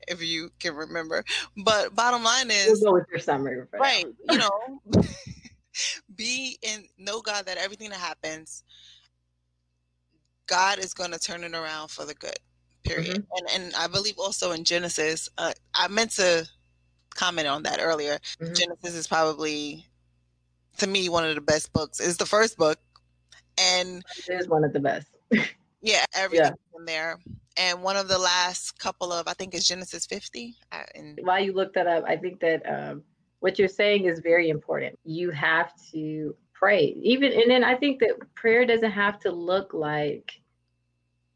if 0.07 0.21
you 0.23 0.49
can 0.59 0.75
remember. 0.75 1.23
But 1.63 1.95
bottom 1.95 2.23
line 2.23 2.49
is 2.49 2.81
we'll 2.81 2.91
go 2.91 2.93
with 2.99 3.07
your 3.11 3.19
summary. 3.19 3.63
right. 3.73 4.05
you 4.29 4.37
know, 4.37 4.81
be 6.15 6.57
and 6.67 6.85
know 6.97 7.21
God 7.21 7.45
that 7.45 7.57
everything 7.57 7.89
that 7.89 7.99
happens, 7.99 8.63
God 10.47 10.79
is 10.79 10.93
going 10.93 11.11
to 11.11 11.19
turn 11.19 11.43
it 11.43 11.53
around 11.53 11.89
for 11.89 12.05
the 12.05 12.13
good. 12.13 12.39
Period. 12.83 13.07
Mm-hmm. 13.07 13.45
And 13.55 13.65
and 13.65 13.75
I 13.75 13.87
believe 13.87 14.15
also 14.17 14.51
in 14.51 14.63
Genesis, 14.63 15.27
uh, 15.37 15.51
I 15.73 15.89
meant 15.89 16.11
to 16.11 16.47
comment 17.17 17.47
on 17.47 17.63
that 17.63 17.79
earlier. 17.81 18.19
Mm-hmm. 18.39 18.53
Genesis 18.53 18.95
is 18.95 19.07
probably 19.07 19.85
to 20.77 20.87
me 20.87 21.09
one 21.09 21.25
of 21.25 21.35
the 21.35 21.41
best 21.41 21.73
books. 21.73 21.99
It's 21.99 22.17
the 22.17 22.25
first 22.25 22.57
book, 22.57 22.79
and 23.57 24.03
it 24.17 24.33
is 24.33 24.47
one 24.47 24.63
of 24.63 24.73
the 24.73 24.79
best. 24.79 25.07
yeah, 25.81 26.05
everything 26.15 26.45
yeah. 26.45 26.79
in 26.79 26.85
there. 26.85 27.19
And 27.57 27.81
one 27.81 27.97
of 27.97 28.07
the 28.07 28.19
last 28.19 28.77
couple 28.77 29.11
of, 29.11 29.27
I 29.27 29.33
think, 29.33 29.55
is 29.55 29.67
Genesis 29.67 30.05
50. 30.05 30.55
Uh, 30.71 30.83
and 30.93 31.19
while 31.23 31.39
you 31.39 31.53
look 31.53 31.73
that 31.73 31.87
up, 31.87 32.03
I 32.07 32.15
think 32.15 32.39
that 32.41 32.61
um, 32.69 33.03
what 33.39 33.57
you're 33.57 33.67
saying 33.67 34.05
is 34.05 34.19
very 34.19 34.49
important. 34.49 34.97
You 35.03 35.31
have 35.31 35.71
to 35.91 36.35
pray, 36.53 36.95
even, 37.01 37.33
and 37.33 37.49
then 37.49 37.63
I 37.63 37.75
think 37.75 37.99
that 38.01 38.11
prayer 38.35 38.65
doesn't 38.65 38.91
have 38.91 39.19
to 39.21 39.31
look 39.31 39.73
like 39.73 40.39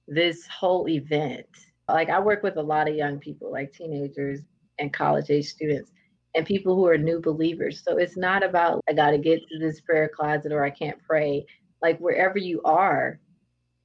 this 0.07 0.45
whole 0.47 0.87
event. 0.87 1.47
Like 1.89 2.09
I 2.09 2.19
work 2.19 2.43
with 2.43 2.57
a 2.57 2.61
lot 2.61 2.87
of 2.87 2.95
young 2.95 3.17
people, 3.17 3.51
like 3.51 3.73
teenagers 3.73 4.41
and 4.79 4.93
college 4.93 5.29
age 5.29 5.47
students, 5.47 5.91
and 6.35 6.45
people 6.45 6.75
who 6.75 6.87
are 6.87 6.97
new 6.97 7.19
believers. 7.19 7.83
So 7.83 7.97
it's 7.97 8.17
not 8.17 8.43
about 8.43 8.81
I 8.89 8.93
got 8.93 9.11
to 9.11 9.17
get 9.17 9.39
to 9.49 9.59
this 9.59 9.81
prayer 9.81 10.09
closet 10.13 10.51
or 10.51 10.63
I 10.63 10.69
can't 10.69 11.01
pray. 11.03 11.45
Like 11.81 11.99
wherever 11.99 12.37
you 12.37 12.61
are, 12.63 13.19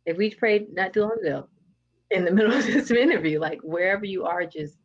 if 0.05 0.17
we 0.17 0.31
prayed 0.31 0.73
not 0.75 0.93
too 0.93 1.03
long 1.03 1.19
ago, 1.21 1.49
in 2.11 2.25
the 2.25 2.31
middle 2.33 2.53
of 2.53 2.65
this 2.67 2.91
interview, 2.91 3.41
like 3.41 3.61
wherever 3.63 4.05
you 4.05 4.25
are, 4.25 4.45
just 4.47 4.77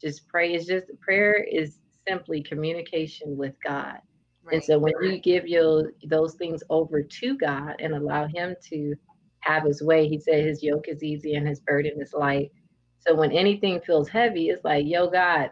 just 0.00 0.26
pray. 0.28 0.54
It's 0.54 0.66
just 0.66 0.86
prayer 1.00 1.44
is 1.44 1.78
simply 2.08 2.42
communication 2.42 3.36
with 3.36 3.54
God. 3.62 3.98
Right. 4.42 4.54
And 4.54 4.64
so 4.64 4.78
when 4.78 4.94
you 5.02 5.18
give 5.18 5.46
your 5.46 5.92
those 6.06 6.34
things 6.34 6.62
over 6.70 7.02
to 7.02 7.36
God 7.36 7.74
and 7.78 7.94
allow 7.94 8.26
Him 8.26 8.56
to 8.70 8.94
have 9.40 9.64
His 9.64 9.82
way, 9.82 10.08
He 10.08 10.18
said 10.18 10.44
His 10.44 10.62
yoke 10.62 10.88
is 10.88 11.02
easy 11.02 11.34
and 11.34 11.46
His 11.46 11.60
burden 11.60 12.00
is 12.00 12.14
light. 12.14 12.50
So 13.00 13.14
when 13.14 13.32
anything 13.32 13.80
feels 13.80 14.08
heavy, 14.08 14.50
it's 14.50 14.64
like, 14.64 14.84
yo, 14.86 15.08
God, 15.08 15.50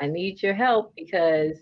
I 0.00 0.06
need 0.06 0.42
your 0.42 0.54
help 0.54 0.94
because 0.96 1.58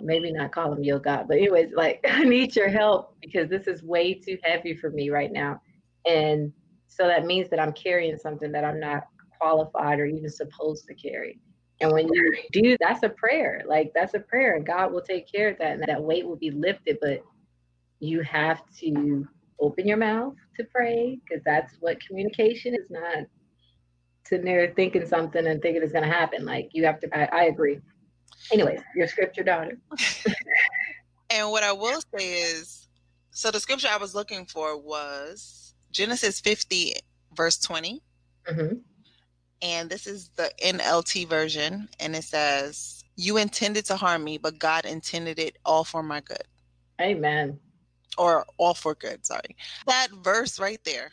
maybe 0.00 0.30
not 0.30 0.52
call 0.52 0.72
him 0.72 0.84
yo 0.84 0.98
God, 0.98 1.26
but 1.28 1.38
anyways, 1.38 1.72
like 1.74 2.04
I 2.08 2.24
need 2.24 2.54
your 2.54 2.68
help 2.68 3.16
because 3.20 3.48
this 3.48 3.66
is 3.66 3.82
way 3.82 4.14
too 4.14 4.38
heavy 4.42 4.74
for 4.74 4.90
me 4.90 5.10
right 5.10 5.32
now. 5.32 5.60
And 6.04 6.52
so 6.86 7.06
that 7.06 7.24
means 7.24 7.48
that 7.50 7.60
I'm 7.60 7.72
carrying 7.72 8.16
something 8.18 8.52
that 8.52 8.64
I'm 8.64 8.80
not 8.80 9.04
qualified 9.38 9.98
or 9.98 10.06
even 10.06 10.30
supposed 10.30 10.86
to 10.86 10.94
carry. 10.94 11.38
And 11.80 11.92
when 11.92 12.08
you 12.08 12.34
do, 12.52 12.76
that's 12.80 13.02
a 13.02 13.10
prayer. 13.10 13.62
Like 13.66 13.92
that's 13.94 14.14
a 14.14 14.20
prayer, 14.20 14.56
and 14.56 14.64
God 14.64 14.92
will 14.92 15.02
take 15.02 15.30
care 15.30 15.50
of 15.50 15.58
that, 15.58 15.72
and 15.72 15.84
that 15.86 16.02
weight 16.02 16.26
will 16.26 16.36
be 16.36 16.50
lifted. 16.50 16.96
But 17.02 17.22
you 18.00 18.22
have 18.22 18.62
to 18.80 19.26
open 19.60 19.86
your 19.86 19.98
mouth 19.98 20.34
to 20.56 20.64
pray 20.64 21.18
because 21.22 21.42
that's 21.44 21.74
what 21.80 22.00
communication 22.00 22.74
is 22.74 22.88
not 22.88 23.26
sitting 24.28 24.46
there 24.46 24.72
thinking 24.74 25.06
something 25.06 25.46
and 25.46 25.62
thinking 25.62 25.82
it's 25.82 25.92
going 25.92 26.04
to 26.04 26.10
happen. 26.10 26.44
Like 26.44 26.70
you 26.72 26.84
have 26.84 27.00
to, 27.00 27.18
I, 27.18 27.42
I 27.42 27.44
agree. 27.44 27.80
Anyways, 28.52 28.80
your 28.94 29.08
scripture, 29.08 29.42
daughter. 29.42 29.78
and 31.30 31.50
what 31.50 31.64
I 31.64 31.72
will 31.72 32.00
say 32.16 32.34
is 32.34 32.86
so 33.36 33.50
the 33.50 33.60
scripture 33.60 33.88
I 33.90 33.98
was 33.98 34.14
looking 34.14 34.46
for 34.46 34.78
was 34.78 35.74
Genesis 35.90 36.40
50, 36.40 36.94
verse 37.34 37.58
20. 37.58 38.00
Mm-hmm. 38.48 38.76
And 39.62 39.90
this 39.90 40.06
is 40.06 40.30
the 40.36 40.50
NLT 40.64 41.28
version. 41.28 41.88
And 42.00 42.16
it 42.16 42.24
says, 42.24 43.04
You 43.16 43.36
intended 43.36 43.84
to 43.86 43.96
harm 43.96 44.24
me, 44.24 44.38
but 44.38 44.58
God 44.58 44.84
intended 44.86 45.38
it 45.38 45.58
all 45.64 45.84
for 45.84 46.02
my 46.02 46.20
good. 46.20 46.44
Amen. 47.00 47.58
Or 48.16 48.46
all 48.56 48.72
for 48.72 48.94
good, 48.94 49.26
sorry. 49.26 49.56
That 49.86 50.08
verse 50.22 50.58
right 50.58 50.80
there. 50.84 51.10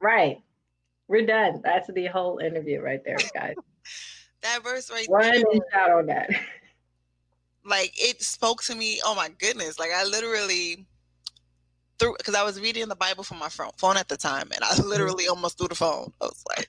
Right. 0.00 0.42
We're 1.10 1.26
done. 1.26 1.60
That's 1.64 1.90
the 1.92 2.06
whole 2.06 2.38
interview 2.38 2.80
right 2.80 3.00
there, 3.04 3.16
guys. 3.34 3.56
that 4.42 4.62
verse 4.62 4.92
right 4.92 5.10
One 5.10 5.22
there. 5.22 5.42
One 5.42 5.60
shot 5.72 5.90
on 5.90 6.06
that. 6.06 6.30
Like 7.64 7.92
it 7.96 8.22
spoke 8.22 8.62
to 8.64 8.76
me. 8.76 9.00
Oh 9.04 9.16
my 9.16 9.28
goodness. 9.40 9.76
Like 9.76 9.90
I 9.92 10.04
literally 10.04 10.86
threw 11.98 12.14
because 12.16 12.36
I 12.36 12.44
was 12.44 12.60
reading 12.60 12.86
the 12.86 12.94
Bible 12.94 13.24
from 13.24 13.40
my 13.40 13.48
phone 13.48 13.72
phone 13.76 13.96
at 13.96 14.06
the 14.06 14.16
time, 14.16 14.50
and 14.54 14.62
I 14.62 14.68
mm-hmm. 14.68 14.88
literally 14.88 15.26
almost 15.26 15.58
threw 15.58 15.66
the 15.66 15.74
phone. 15.74 16.12
I 16.20 16.26
was 16.26 16.44
like, 16.48 16.68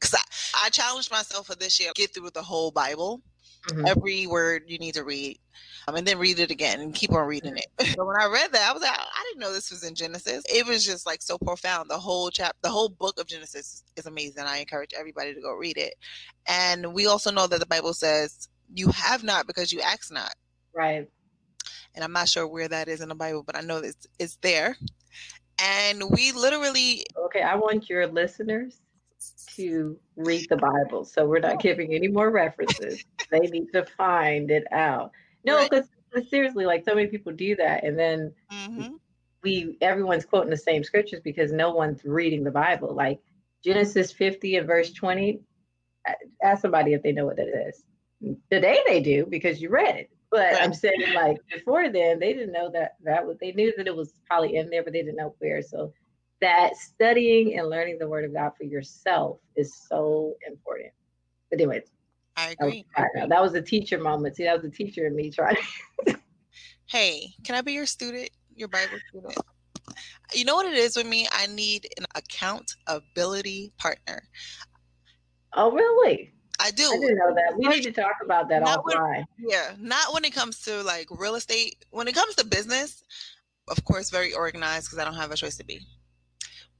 because 0.00 0.14
I, 0.14 0.66
I 0.66 0.68
challenged 0.70 1.12
myself 1.12 1.46
for 1.46 1.54
this 1.54 1.78
year 1.78 1.92
get 1.94 2.12
through 2.12 2.30
the 2.30 2.42
whole 2.42 2.72
Bible, 2.72 3.22
mm-hmm. 3.68 3.86
every 3.86 4.26
word 4.26 4.64
you 4.66 4.78
need 4.78 4.94
to 4.94 5.04
read, 5.04 5.38
um, 5.86 5.96
and 5.96 6.06
then 6.06 6.18
read 6.18 6.38
it 6.38 6.50
again 6.50 6.80
and 6.80 6.94
keep 6.94 7.12
on 7.12 7.26
reading 7.26 7.56
it. 7.56 7.66
but 7.96 8.06
when 8.06 8.16
I 8.20 8.26
read 8.26 8.52
that, 8.52 8.68
I 8.68 8.72
was 8.72 8.82
like, 8.82 8.90
I 8.90 9.24
didn't 9.28 9.40
know 9.40 9.52
this 9.52 9.70
was 9.70 9.84
in 9.84 9.94
Genesis. 9.94 10.44
It 10.48 10.66
was 10.66 10.84
just 10.84 11.06
like 11.06 11.22
so 11.22 11.38
profound. 11.38 11.90
The 11.90 11.98
whole 11.98 12.30
chapter, 12.30 12.56
the 12.62 12.70
whole 12.70 12.88
book 12.88 13.20
of 13.20 13.26
Genesis 13.26 13.84
is 13.96 14.06
amazing. 14.06 14.44
I 14.44 14.58
encourage 14.58 14.92
everybody 14.96 15.34
to 15.34 15.40
go 15.40 15.52
read 15.52 15.76
it. 15.76 15.94
And 16.46 16.94
we 16.94 17.06
also 17.06 17.30
know 17.30 17.46
that 17.46 17.60
the 17.60 17.66
Bible 17.66 17.94
says, 17.94 18.48
"You 18.74 18.88
have 18.88 19.22
not 19.24 19.46
because 19.46 19.72
you 19.72 19.80
ask 19.80 20.12
not." 20.12 20.34
Right 20.74 21.08
and 21.96 22.04
I'm 22.04 22.12
not 22.12 22.28
sure 22.28 22.46
where 22.46 22.68
that 22.68 22.88
is 22.88 23.00
in 23.00 23.08
the 23.08 23.14
Bible, 23.14 23.42
but 23.42 23.56
I 23.56 23.62
know 23.62 23.78
it's 23.78 24.06
it's 24.18 24.36
there. 24.42 24.76
And 25.58 26.02
we 26.10 26.32
literally 26.32 27.06
Okay, 27.26 27.40
I 27.40 27.56
want 27.56 27.88
your 27.88 28.06
listeners 28.06 28.76
to 29.56 29.98
read 30.16 30.46
the 30.48 30.56
Bible. 30.56 31.04
So 31.04 31.26
we're 31.26 31.40
not 31.40 31.60
giving 31.60 31.94
any 31.94 32.08
more 32.08 32.30
references. 32.30 33.04
they 33.30 33.40
need 33.40 33.72
to 33.72 33.84
find 33.96 34.50
it 34.50 34.64
out. 34.72 35.12
No, 35.44 35.62
because 35.62 35.86
right. 36.14 36.28
seriously, 36.28 36.66
like 36.66 36.84
so 36.84 36.94
many 36.94 37.08
people 37.08 37.32
do 37.32 37.56
that 37.56 37.84
and 37.84 37.98
then 37.98 38.32
mm-hmm. 38.52 38.94
we 39.42 39.76
everyone's 39.80 40.24
quoting 40.24 40.50
the 40.50 40.56
same 40.56 40.84
scriptures 40.84 41.20
because 41.22 41.52
no 41.52 41.72
one's 41.72 42.04
reading 42.04 42.44
the 42.44 42.50
Bible. 42.50 42.94
Like 42.94 43.20
Genesis 43.64 44.12
50 44.12 44.56
and 44.56 44.66
verse 44.66 44.92
20. 44.92 45.40
Ask 46.42 46.62
somebody 46.62 46.92
if 46.92 47.02
they 47.02 47.12
know 47.12 47.26
what 47.26 47.36
that 47.36 47.68
is. 47.68 47.82
Today 48.50 48.80
they 48.86 49.00
do 49.00 49.26
because 49.26 49.60
you 49.60 49.70
read 49.70 49.96
it. 49.96 50.10
But 50.30 50.52
right. 50.52 50.62
I'm 50.62 50.74
saying 50.74 51.14
like 51.14 51.38
before 51.52 51.88
then, 51.90 52.18
they 52.18 52.32
didn't 52.32 52.52
know 52.52 52.70
that 52.72 52.96
that 53.04 53.26
was 53.26 53.38
they 53.40 53.52
knew 53.52 53.72
that 53.76 53.86
it 53.86 53.96
was 53.96 54.12
probably 54.26 54.56
in 54.56 54.70
there, 54.70 54.82
but 54.82 54.92
they 54.92 55.00
didn't 55.00 55.16
know 55.16 55.34
where. 55.38 55.62
So 55.62 55.92
that 56.40 56.76
studying 56.76 57.58
and 57.58 57.68
learning 57.68 57.98
the 57.98 58.08
word 58.08 58.24
of 58.24 58.34
God 58.34 58.52
for 58.56 58.64
yourself 58.64 59.38
is 59.56 59.74
so 59.88 60.34
important. 60.46 60.90
But 61.50 61.60
anyways, 61.60 61.84
I 62.36 62.50
agree. 62.50 62.84
That 62.96 63.08
was, 63.14 63.28
that 63.28 63.42
was 63.42 63.54
a 63.54 63.62
teacher 63.62 63.98
moment. 63.98 64.36
See, 64.36 64.44
that 64.44 64.56
was 64.56 64.64
a 64.64 64.74
teacher 64.74 65.06
in 65.06 65.16
me 65.16 65.30
trying. 65.30 65.56
hey, 66.86 67.34
can 67.44 67.54
I 67.54 67.62
be 67.62 67.72
your 67.72 67.86
student, 67.86 68.30
your 68.54 68.68
Bible 68.68 68.98
student? 69.08 69.38
You 70.34 70.44
know 70.44 70.56
what 70.56 70.66
it 70.66 70.74
is 70.74 70.96
with 70.96 71.06
me? 71.06 71.26
I 71.32 71.46
need 71.46 71.88
an 71.96 72.04
accountability 72.14 73.72
partner. 73.78 74.22
Oh, 75.54 75.70
really? 75.70 76.32
I 76.60 76.70
do. 76.70 76.84
I 76.84 76.98
didn't 76.98 77.18
know 77.18 77.34
that. 77.34 77.56
We 77.56 77.68
need 77.68 77.82
to 77.82 77.92
talk 77.92 78.16
about 78.22 78.48
that 78.48 78.62
not 78.62 78.84
offline. 78.84 79.24
When, 79.38 79.50
yeah, 79.50 79.72
not 79.78 80.12
when 80.12 80.24
it 80.24 80.34
comes 80.34 80.60
to 80.62 80.82
like 80.82 81.06
real 81.10 81.34
estate. 81.34 81.84
When 81.90 82.08
it 82.08 82.14
comes 82.14 82.34
to 82.36 82.46
business, 82.46 83.04
of 83.68 83.84
course, 83.84 84.10
very 84.10 84.32
organized 84.32 84.86
because 84.86 84.98
I 84.98 85.04
don't 85.04 85.14
have 85.14 85.30
a 85.30 85.36
choice 85.36 85.56
to 85.56 85.64
be. 85.64 85.80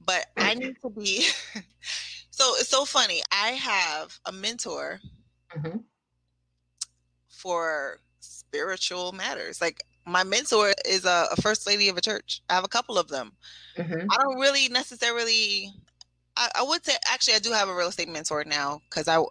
But 0.07 0.25
I 0.37 0.53
need 0.53 0.77
to 0.81 0.89
be. 0.89 1.21
so 2.31 2.53
it's 2.55 2.69
so 2.69 2.85
funny. 2.85 3.21
I 3.29 3.49
have 3.49 4.17
a 4.25 4.31
mentor 4.31 5.01
mm-hmm. 5.55 5.79
for 7.27 7.99
spiritual 8.21 9.11
matters. 9.11 9.59
Like 9.59 9.83
my 10.05 10.23
mentor 10.23 10.73
is 10.85 11.03
a, 11.03 11.27
a, 11.33 11.41
first 11.41 11.67
lady 11.67 11.89
of 11.89 11.97
a 11.97 12.01
church. 12.01 12.41
I 12.49 12.55
have 12.55 12.63
a 12.63 12.69
couple 12.69 12.97
of 12.97 13.09
them. 13.09 13.33
Mm-hmm. 13.75 14.07
I 14.09 14.17
don't 14.23 14.39
really 14.39 14.69
necessarily. 14.69 15.73
I, 16.37 16.49
I 16.55 16.63
would 16.63 16.85
say 16.85 16.93
actually 17.11 17.33
I 17.33 17.39
do 17.39 17.51
have 17.51 17.67
a 17.67 17.75
real 17.75 17.89
estate 17.89 18.07
mentor 18.07 18.45
now 18.45 18.81
because 18.89 19.09
I 19.09 19.21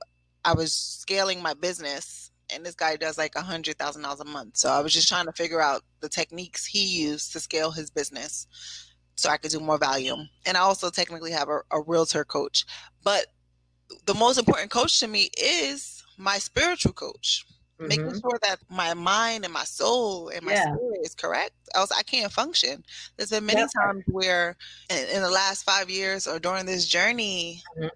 I 0.44 0.52
was 0.52 0.74
scaling 0.74 1.40
my 1.40 1.54
business 1.54 2.30
and 2.50 2.66
this 2.66 2.74
guy 2.74 2.96
does 2.96 3.16
like 3.16 3.34
a 3.34 3.40
hundred 3.40 3.78
thousand 3.78 4.02
dollars 4.02 4.20
a 4.20 4.26
month. 4.26 4.58
So 4.58 4.68
I 4.68 4.80
was 4.80 4.92
just 4.92 5.08
trying 5.08 5.24
to 5.24 5.32
figure 5.32 5.62
out 5.62 5.84
the 6.00 6.08
techniques 6.10 6.66
he 6.66 6.84
used 6.84 7.32
to 7.32 7.40
scale 7.40 7.70
his 7.70 7.88
business 7.88 8.46
so 9.16 9.30
I 9.30 9.38
could 9.38 9.50
do 9.50 9.60
more 9.60 9.78
volume. 9.78 10.28
And 10.44 10.56
I 10.56 10.60
also 10.60 10.90
technically 10.90 11.32
have 11.32 11.48
a, 11.48 11.60
a 11.70 11.80
realtor 11.80 12.24
coach. 12.24 12.64
But 13.02 13.26
the 14.04 14.14
most 14.14 14.38
important 14.38 14.70
coach 14.70 15.00
to 15.00 15.08
me 15.08 15.30
is 15.40 16.04
my 16.18 16.38
spiritual 16.38 16.92
coach. 16.92 17.44
Mm-hmm. 17.80 17.88
Making 17.88 18.20
sure 18.20 18.38
that 18.42 18.58
my 18.70 18.94
mind 18.94 19.44
and 19.44 19.52
my 19.52 19.64
soul 19.64 20.28
and 20.28 20.44
my 20.44 20.52
yeah. 20.52 20.62
spirit 20.62 21.00
is 21.02 21.14
correct. 21.14 21.52
Else 21.74 21.92
I 21.92 22.02
can't 22.02 22.32
function. 22.32 22.82
There's 23.16 23.30
been 23.30 23.44
many 23.44 23.60
times 23.60 24.02
where 24.06 24.56
in, 24.88 25.08
in, 25.14 25.20
the 25.20 25.30
last 25.30 25.64
five 25.64 25.90
years 25.90 26.26
or 26.26 26.38
during 26.38 26.64
this 26.64 26.86
journey, 26.86 27.62
mm-hmm 27.78 27.88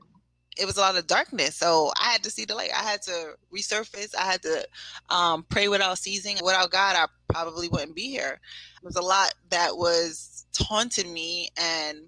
it 0.61 0.67
was 0.67 0.77
a 0.77 0.81
lot 0.81 0.97
of 0.97 1.07
darkness. 1.07 1.57
So 1.57 1.91
I 1.99 2.11
had 2.11 2.23
to 2.25 2.31
see 2.31 2.45
the 2.45 2.55
light. 2.55 2.71
I 2.75 2.83
had 2.83 3.01
to 3.03 3.35
resurface. 3.55 4.15
I 4.15 4.23
had 4.23 4.43
to 4.43 4.67
um, 5.09 5.45
pray 5.49 5.69
without 5.69 5.99
ceasing. 5.99 6.37
Without 6.45 6.71
God, 6.71 6.97
I 6.97 7.07
probably 7.33 7.69
wouldn't 7.69 7.97
be 7.97 8.11
here. 8.11 8.39
There 8.83 8.89
was 8.89 8.97
a 8.97 9.03
lot 9.03 9.33
that 9.49 9.77
was 9.77 10.47
taunting 10.53 11.13
me, 11.13 11.49
and 11.57 11.99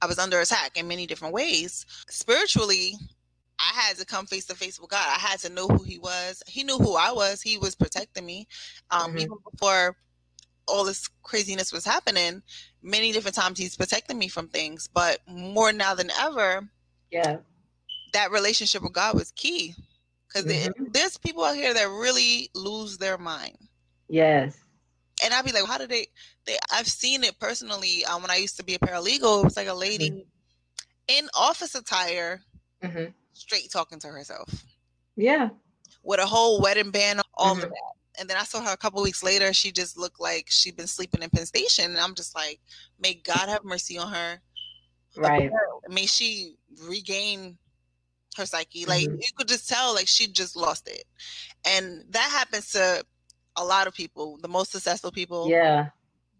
I 0.00 0.06
was 0.06 0.18
under 0.18 0.40
attack 0.40 0.76
in 0.76 0.86
many 0.86 1.06
different 1.06 1.34
ways. 1.34 1.86
Spiritually, 2.08 2.94
I 3.58 3.72
had 3.74 3.96
to 3.96 4.06
come 4.06 4.26
face 4.26 4.46
to 4.46 4.54
face 4.54 4.80
with 4.80 4.90
God. 4.90 5.06
I 5.06 5.18
had 5.18 5.40
to 5.40 5.52
know 5.52 5.66
who 5.66 5.82
He 5.82 5.98
was. 5.98 6.42
He 6.46 6.62
knew 6.62 6.78
who 6.78 6.94
I 6.94 7.10
was. 7.10 7.42
He 7.42 7.58
was 7.58 7.74
protecting 7.74 8.24
me. 8.24 8.46
Um, 8.92 9.10
mm-hmm. 9.10 9.18
Even 9.18 9.38
before 9.50 9.96
all 10.68 10.84
this 10.84 11.08
craziness 11.24 11.72
was 11.72 11.84
happening, 11.84 12.42
many 12.80 13.10
different 13.10 13.34
times 13.34 13.58
He's 13.58 13.76
protecting 13.76 14.18
me 14.18 14.28
from 14.28 14.46
things. 14.46 14.88
But 14.92 15.18
more 15.26 15.72
now 15.72 15.94
than 15.94 16.10
ever, 16.20 16.68
yeah, 17.10 17.38
that 18.12 18.30
relationship 18.30 18.82
with 18.82 18.92
God 18.92 19.14
was 19.14 19.32
key. 19.32 19.74
Because 20.28 20.50
mm-hmm. 20.50 20.84
there's 20.92 21.18
people 21.18 21.44
out 21.44 21.56
here 21.56 21.74
that 21.74 21.88
really 21.88 22.50
lose 22.54 22.98
their 22.98 23.18
mind. 23.18 23.56
Yes. 24.08 24.56
And 25.24 25.34
I'd 25.34 25.44
be 25.44 25.50
like, 25.50 25.66
how 25.66 25.76
did 25.76 25.90
they? 25.90 26.06
They 26.46 26.56
I've 26.72 26.86
seen 26.86 27.24
it 27.24 27.38
personally. 27.38 28.04
Um, 28.04 28.22
when 28.22 28.30
I 28.30 28.36
used 28.36 28.56
to 28.58 28.64
be 28.64 28.74
a 28.74 28.78
paralegal, 28.78 29.40
it 29.40 29.44
was 29.44 29.56
like 29.56 29.66
a 29.66 29.74
lady 29.74 30.10
mm-hmm. 30.10 31.18
in 31.18 31.28
office 31.34 31.74
attire. 31.74 32.40
Mm-hmm 32.82 33.10
straight 33.40 33.70
talking 33.70 33.98
to 34.00 34.08
herself. 34.08 34.64
Yeah. 35.16 35.48
With 36.02 36.20
a 36.20 36.26
whole 36.26 36.60
wedding 36.60 36.90
band, 36.90 37.20
all 37.34 37.54
mm-hmm. 37.54 37.64
of 37.64 37.70
that. 37.70 37.92
And 38.18 38.28
then 38.28 38.36
I 38.36 38.44
saw 38.44 38.62
her 38.62 38.72
a 38.72 38.76
couple 38.76 39.02
weeks 39.02 39.22
later. 39.22 39.52
She 39.52 39.72
just 39.72 39.96
looked 39.96 40.20
like 40.20 40.46
she'd 40.50 40.76
been 40.76 40.86
sleeping 40.86 41.22
in 41.22 41.30
Penn 41.30 41.46
Station. 41.46 41.86
And 41.86 41.98
I'm 41.98 42.14
just 42.14 42.34
like, 42.34 42.60
may 43.00 43.14
God 43.14 43.48
have 43.48 43.64
mercy 43.64 43.96
on 43.96 44.12
her. 44.12 44.40
Right. 45.16 45.50
May 45.88 46.06
she 46.06 46.56
regain 46.88 47.58
her 48.36 48.46
psyche. 48.46 48.86
Like 48.86 49.08
mm-hmm. 49.08 49.16
you 49.16 49.28
could 49.36 49.48
just 49.48 49.68
tell, 49.68 49.94
like 49.94 50.08
she 50.08 50.26
just 50.26 50.56
lost 50.56 50.88
it. 50.88 51.04
And 51.64 52.04
that 52.10 52.30
happens 52.30 52.72
to 52.72 53.04
a 53.56 53.64
lot 53.64 53.86
of 53.86 53.94
people, 53.94 54.38
the 54.40 54.48
most 54.48 54.72
successful 54.72 55.10
people. 55.10 55.48
Yeah. 55.48 55.88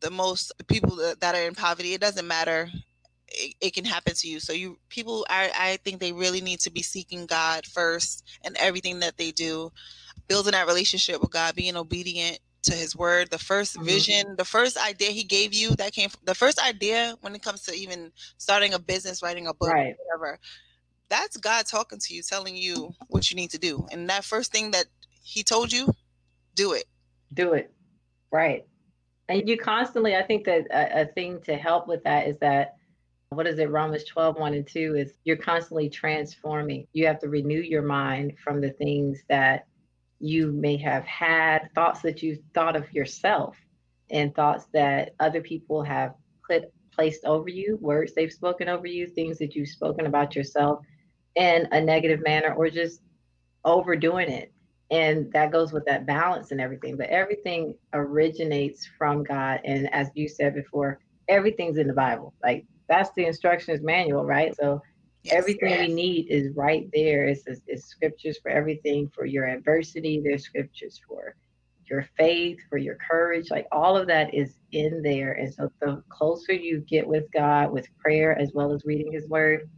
The 0.00 0.10
most 0.10 0.52
people 0.66 0.96
that 0.96 1.34
are 1.34 1.42
in 1.42 1.54
poverty. 1.54 1.92
It 1.92 2.00
doesn't 2.00 2.26
matter 2.26 2.70
it, 3.30 3.54
it, 3.60 3.74
can 3.74 3.84
happen 3.84 4.14
to 4.14 4.28
you. 4.28 4.40
So 4.40 4.52
you 4.52 4.78
people, 4.88 5.26
I, 5.28 5.50
I 5.58 5.76
think 5.78 6.00
they 6.00 6.12
really 6.12 6.40
need 6.40 6.60
to 6.60 6.70
be 6.70 6.82
seeking 6.82 7.26
God 7.26 7.66
first 7.66 8.24
and 8.44 8.56
everything 8.56 9.00
that 9.00 9.16
they 9.16 9.30
do, 9.30 9.70
building 10.28 10.52
that 10.52 10.66
relationship 10.66 11.20
with 11.20 11.30
God, 11.30 11.54
being 11.54 11.76
obedient 11.76 12.38
to 12.62 12.72
His 12.72 12.96
word. 12.96 13.30
The 13.30 13.36
1st 13.36 13.76
mm-hmm. 13.76 13.84
vision, 13.84 14.36
the 14.36 14.44
first 14.44 14.76
idea 14.76 15.10
He 15.10 15.24
gave 15.24 15.54
you, 15.54 15.74
that 15.76 15.92
came 15.92 16.08
from 16.08 16.20
the 16.24 16.34
first 16.34 16.62
idea 16.64 17.16
when 17.20 17.34
it 17.34 17.42
comes 17.42 17.62
to 17.62 17.74
even 17.74 18.12
starting 18.38 18.74
a 18.74 18.78
business, 18.78 19.22
writing 19.22 19.46
a 19.46 19.54
book, 19.54 19.70
right. 19.70 19.96
whatever. 20.04 20.38
That's 21.08 21.36
God 21.36 21.66
talking 21.66 21.98
to 21.98 22.14
you, 22.14 22.22
telling 22.22 22.56
you 22.56 22.94
what 23.08 23.30
you 23.30 23.36
need 23.36 23.50
to 23.50 23.58
do, 23.58 23.86
and 23.90 24.08
that 24.10 24.24
first 24.24 24.52
thing 24.52 24.70
that 24.72 24.86
He 25.22 25.42
told 25.42 25.72
you, 25.72 25.92
do 26.54 26.72
it. 26.72 26.84
Do 27.34 27.52
it, 27.52 27.72
right. 28.30 28.66
And 29.28 29.48
you 29.48 29.56
constantly, 29.56 30.16
I 30.16 30.22
think 30.22 30.44
that 30.46 30.66
a, 30.72 31.02
a 31.02 31.06
thing 31.06 31.40
to 31.42 31.56
help 31.56 31.86
with 31.86 32.02
that 32.04 32.26
is 32.26 32.36
that 32.40 32.76
what 33.32 33.46
is 33.46 33.60
it 33.60 33.70
romans 33.70 34.02
12 34.04 34.36
1 34.36 34.54
and 34.54 34.66
2 34.66 34.96
is 34.96 35.12
you're 35.22 35.36
constantly 35.36 35.88
transforming 35.88 36.84
you 36.92 37.06
have 37.06 37.20
to 37.20 37.28
renew 37.28 37.60
your 37.60 37.80
mind 37.82 38.32
from 38.42 38.60
the 38.60 38.70
things 38.70 39.22
that 39.28 39.66
you 40.20 40.52
may 40.52 40.76
have 40.76 41.04
had 41.04 41.68
thoughts 41.74 42.00
that 42.02 42.22
you 42.22 42.38
thought 42.54 42.76
of 42.76 42.92
yourself 42.92 43.56
and 44.10 44.34
thoughts 44.34 44.66
that 44.72 45.14
other 45.18 45.40
people 45.40 45.82
have 45.82 46.14
put 46.46 46.64
placed 46.92 47.24
over 47.24 47.48
you 47.48 47.78
words 47.80 48.12
they've 48.14 48.32
spoken 48.32 48.68
over 48.68 48.86
you 48.86 49.06
things 49.06 49.38
that 49.38 49.54
you've 49.54 49.68
spoken 49.68 50.06
about 50.06 50.36
yourself 50.36 50.80
in 51.36 51.66
a 51.72 51.80
negative 51.80 52.20
manner 52.22 52.52
or 52.52 52.68
just 52.68 53.00
overdoing 53.64 54.28
it. 54.28 54.52
And 54.90 55.32
that 55.32 55.52
goes 55.52 55.72
with 55.72 55.84
that 55.86 56.04
balance 56.06 56.50
and 56.50 56.60
everything 56.60 56.96
but 56.96 57.08
everything 57.08 57.74
originates 57.92 58.86
from 58.98 59.22
god. 59.22 59.60
And 59.64 59.92
as 59.94 60.08
you 60.14 60.28
said 60.28 60.54
before 60.54 60.98
everything's 61.28 61.78
in 61.78 61.86
the 61.86 61.94
bible. 61.94 62.34
Like 62.42 62.66
that's 62.88 63.10
the 63.14 63.24
instructions 63.24 63.80
manual, 63.82 64.24
right? 64.24 64.54
So 64.56 64.82
yes, 65.22 65.34
everything 65.34 65.78
we 65.78 65.94
need 65.94 66.26
is 66.30 66.54
right 66.56 66.88
there. 66.92 67.26
It's, 67.26 67.44
it's 67.46 67.86
scriptures 67.86 68.38
for 68.42 68.50
everything 68.50 69.10
for 69.14 69.24
your 69.24 69.46
adversity. 69.46 70.20
There's 70.22 70.44
scriptures 70.44 71.00
for 71.06 71.34
your 71.86 72.06
faith, 72.16 72.58
for 72.68 72.78
your 72.78 72.96
courage. 72.96 73.50
Like 73.50 73.66
all 73.72 73.96
of 73.96 74.06
that 74.06 74.32
is 74.34 74.58
in 74.72 75.02
there. 75.02 75.32
And 75.32 75.52
so 75.52 75.70
the 75.80 76.02
closer 76.08 76.52
you 76.52 76.80
get 76.80 77.06
with 77.06 77.24
God, 77.32 77.72
with 77.72 77.88
prayer 77.98 78.38
as 78.38 78.52
well 78.54 78.72
as 78.72 78.84
reading 78.84 79.12
His 79.12 79.28
Word, 79.28 79.68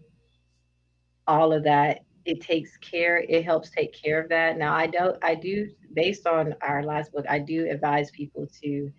all 1.26 1.52
of 1.52 1.64
that 1.64 2.00
it 2.24 2.40
takes 2.40 2.76
care. 2.78 3.24
It 3.28 3.44
helps 3.44 3.70
take 3.70 3.92
care 3.92 4.20
of 4.20 4.28
that. 4.28 4.58
Now 4.58 4.74
I 4.74 4.86
don't. 4.86 5.16
I 5.22 5.34
do 5.34 5.68
based 5.92 6.26
on 6.26 6.54
our 6.62 6.82
last 6.82 7.12
book. 7.12 7.24
I 7.28 7.38
do 7.38 7.68
advise 7.68 8.10
people 8.10 8.46
to 8.62 8.90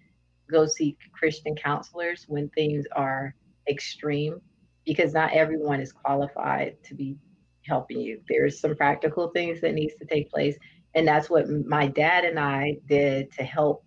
go 0.52 0.66
seek 0.66 0.98
Christian 1.14 1.56
counselors 1.56 2.26
when 2.28 2.50
things 2.50 2.86
are 2.96 3.34
extreme 3.70 4.42
because 4.86 5.14
not 5.14 5.34
everyone 5.34 5.80
is 5.80 5.92
qualified 5.92 6.76
to 6.84 6.94
be 6.94 7.18
helping 7.68 8.00
you. 8.00 8.20
There's 8.28 8.60
some 8.60 8.76
practical 8.76 9.30
things 9.30 9.62
that 9.62 9.74
needs 9.74 9.94
to 9.96 10.06
take 10.06 10.30
place. 10.30 10.58
And 10.96 11.08
that's 11.08 11.30
what 11.30 11.50
my 11.50 11.88
dad 11.88 12.26
and 12.26 12.40
I 12.40 12.78
did 12.88 13.32
to 13.34 13.44
help 13.44 13.84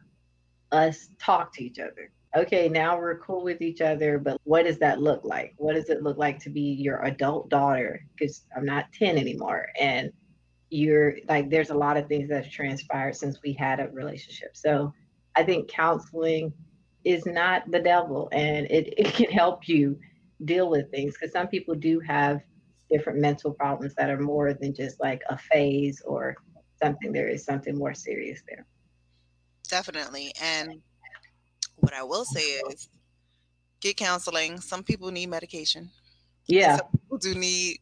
us 0.72 1.08
talk 1.18 1.52
to 1.54 1.64
each 1.64 1.78
other. 1.78 2.10
Okay, 2.36 2.68
now 2.68 2.98
we're 2.98 3.18
cool 3.18 3.42
with 3.42 3.62
each 3.62 3.80
other, 3.80 4.18
but 4.18 4.38
what 4.44 4.64
does 4.64 4.78
that 4.78 5.00
look 5.00 5.24
like? 5.24 5.54
What 5.56 5.74
does 5.74 5.88
it 5.88 6.02
look 6.02 6.18
like 6.18 6.38
to 6.40 6.50
be 6.50 6.60
your 6.60 7.02
adult 7.04 7.48
daughter? 7.48 8.00
Because 8.14 8.44
I'm 8.54 8.66
not 8.66 8.92
10 8.92 9.16
anymore. 9.16 9.68
And 9.80 10.10
you're 10.68 11.16
like, 11.28 11.48
there's 11.48 11.70
a 11.70 11.74
lot 11.74 11.96
of 11.96 12.08
things 12.08 12.28
that's 12.28 12.50
transpired 12.50 13.16
since 13.16 13.40
we 13.42 13.52
had 13.52 13.80
a 13.80 13.88
relationship. 13.88 14.50
So 14.54 14.92
I 15.36 15.44
think 15.44 15.68
counseling 15.68 16.52
is 17.04 17.24
not 17.24 17.70
the 17.70 17.78
devil 17.78 18.28
and 18.32 18.66
it, 18.66 18.92
it 18.98 19.14
can 19.14 19.30
help 19.30 19.68
you 19.68 19.98
deal 20.44 20.68
with 20.68 20.90
things 20.90 21.14
because 21.14 21.32
some 21.32 21.48
people 21.48 21.74
do 21.74 22.00
have 22.00 22.40
different 22.90 23.18
mental 23.18 23.52
problems 23.52 23.94
that 23.94 24.10
are 24.10 24.20
more 24.20 24.54
than 24.54 24.74
just 24.74 25.00
like 25.00 25.22
a 25.28 25.36
phase 25.36 26.02
or 26.04 26.36
something. 26.82 27.12
There 27.12 27.28
is 27.28 27.44
something 27.44 27.76
more 27.76 27.94
serious 27.94 28.42
there. 28.48 28.66
Definitely. 29.68 30.32
And 30.40 30.80
what 31.76 31.92
i 31.92 32.02
will 32.02 32.24
say 32.24 32.40
is 32.40 32.88
get 33.80 33.96
counseling. 33.96 34.60
Some 34.60 34.82
people 34.82 35.10
need 35.10 35.28
medication. 35.28 35.90
Yeah. 36.46 36.76
Some 36.76 36.88
people 36.92 37.18
do 37.18 37.34
need 37.34 37.78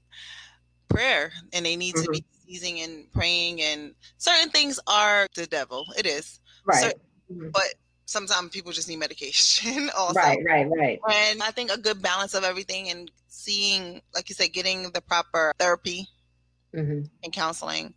prayer 0.89 1.33
and 1.53 1.67
they 1.67 1.77
need 1.77 1.95
mm-hmm. 1.95 2.05
to 2.05 2.11
be 2.11 2.25
seizing 2.47 2.81
and 2.81 3.11
praying 3.13 3.63
and 3.63 3.95
certain 4.17 4.51
things 4.51 4.81
are 4.87 5.27
the 5.35 5.47
devil. 5.47 5.87
It 5.99 6.07
is. 6.07 6.41
Right. 6.67 6.83
Certain, 6.83 7.01
mm-hmm. 7.31 7.49
but 7.53 7.75
sometimes 8.07 8.51
people 8.51 8.73
just 8.73 8.89
need 8.89 8.99
medication 8.99 9.91
also. 9.97 10.19
Right, 10.19 10.39
right, 10.45 10.69
right. 10.71 11.01
And 11.11 11.43
I 11.43 11.51
think 11.51 11.71
a 11.71 11.79
good 11.79 12.03
balance 12.03 12.35
of 12.35 12.45
everything 12.45 12.91
and 12.91 13.11
seeing, 13.29 14.01
like 14.15 14.29
you 14.29 14.35
said, 14.35 14.53
getting 14.53 14.91
the 14.91 15.01
proper 15.01 15.53
therapy 15.59 16.09
mm-hmm. 16.75 17.03
and 17.23 17.33
counseling 17.33 17.95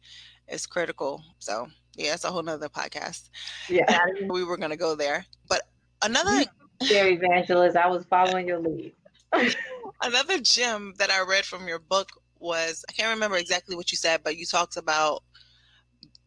is 0.47 0.65
critical. 0.65 1.23
So 1.39 1.67
yeah, 1.95 2.13
it's 2.13 2.23
a 2.23 2.31
whole 2.31 2.43
nother 2.43 2.69
podcast. 2.69 3.29
Yeah. 3.69 3.85
we 4.29 4.43
were 4.43 4.57
gonna 4.57 4.77
go 4.77 4.95
there. 4.95 5.25
But 5.49 5.63
another 6.01 6.45
Dear 6.79 7.07
evangelist, 7.07 7.75
I 7.75 7.87
was 7.87 8.05
following 8.05 8.47
your 8.47 8.59
lead. 8.59 8.93
another 10.01 10.39
gem 10.39 10.93
that 10.99 11.09
I 11.09 11.21
read 11.21 11.43
from 11.43 11.67
your 11.67 11.79
book 11.79 12.09
was 12.39 12.85
I 12.87 12.93
can't 12.93 13.13
remember 13.13 13.37
exactly 13.37 13.75
what 13.75 13.91
you 13.91 13.97
said, 13.97 14.21
but 14.23 14.37
you 14.37 14.45
talked 14.45 14.77
about 14.77 15.23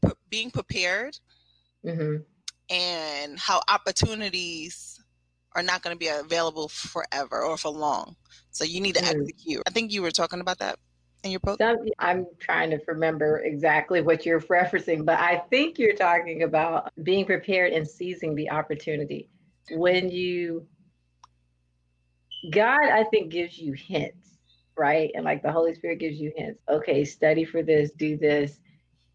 p- 0.04 0.12
being 0.28 0.50
prepared 0.50 1.18
mm-hmm 1.84 2.22
and 2.70 3.38
how 3.38 3.60
opportunities 3.68 5.00
are 5.56 5.62
not 5.62 5.82
going 5.82 5.94
to 5.94 5.98
be 5.98 6.08
available 6.08 6.68
forever 6.68 7.42
or 7.42 7.56
for 7.56 7.70
long. 7.70 8.16
So 8.50 8.64
you 8.64 8.80
need 8.80 8.94
to 8.94 9.02
mm. 9.02 9.20
execute. 9.20 9.62
I 9.66 9.70
think 9.70 9.92
you 9.92 10.02
were 10.02 10.12
talking 10.12 10.40
about 10.40 10.58
that 10.60 10.78
in 11.24 11.30
your 11.32 11.40
post. 11.40 11.60
I'm 11.98 12.26
trying 12.38 12.70
to 12.70 12.80
remember 12.86 13.40
exactly 13.40 14.00
what 14.00 14.24
you're 14.24 14.40
referencing, 14.40 15.04
but 15.04 15.18
I 15.18 15.42
think 15.50 15.78
you're 15.78 15.96
talking 15.96 16.44
about 16.44 16.92
being 17.02 17.26
prepared 17.26 17.72
and 17.72 17.86
seizing 17.86 18.34
the 18.34 18.50
opportunity. 18.50 19.28
When 19.72 20.08
you, 20.08 20.66
God, 22.50 22.88
I 22.90 23.04
think, 23.04 23.30
gives 23.30 23.58
you 23.58 23.72
hints, 23.72 24.38
right? 24.76 25.10
And 25.14 25.24
like 25.24 25.42
the 25.42 25.52
Holy 25.52 25.74
Spirit 25.74 25.98
gives 25.98 26.18
you 26.18 26.32
hints. 26.36 26.60
Okay, 26.68 27.04
study 27.04 27.44
for 27.44 27.62
this, 27.62 27.90
do 27.92 28.16
this, 28.16 28.60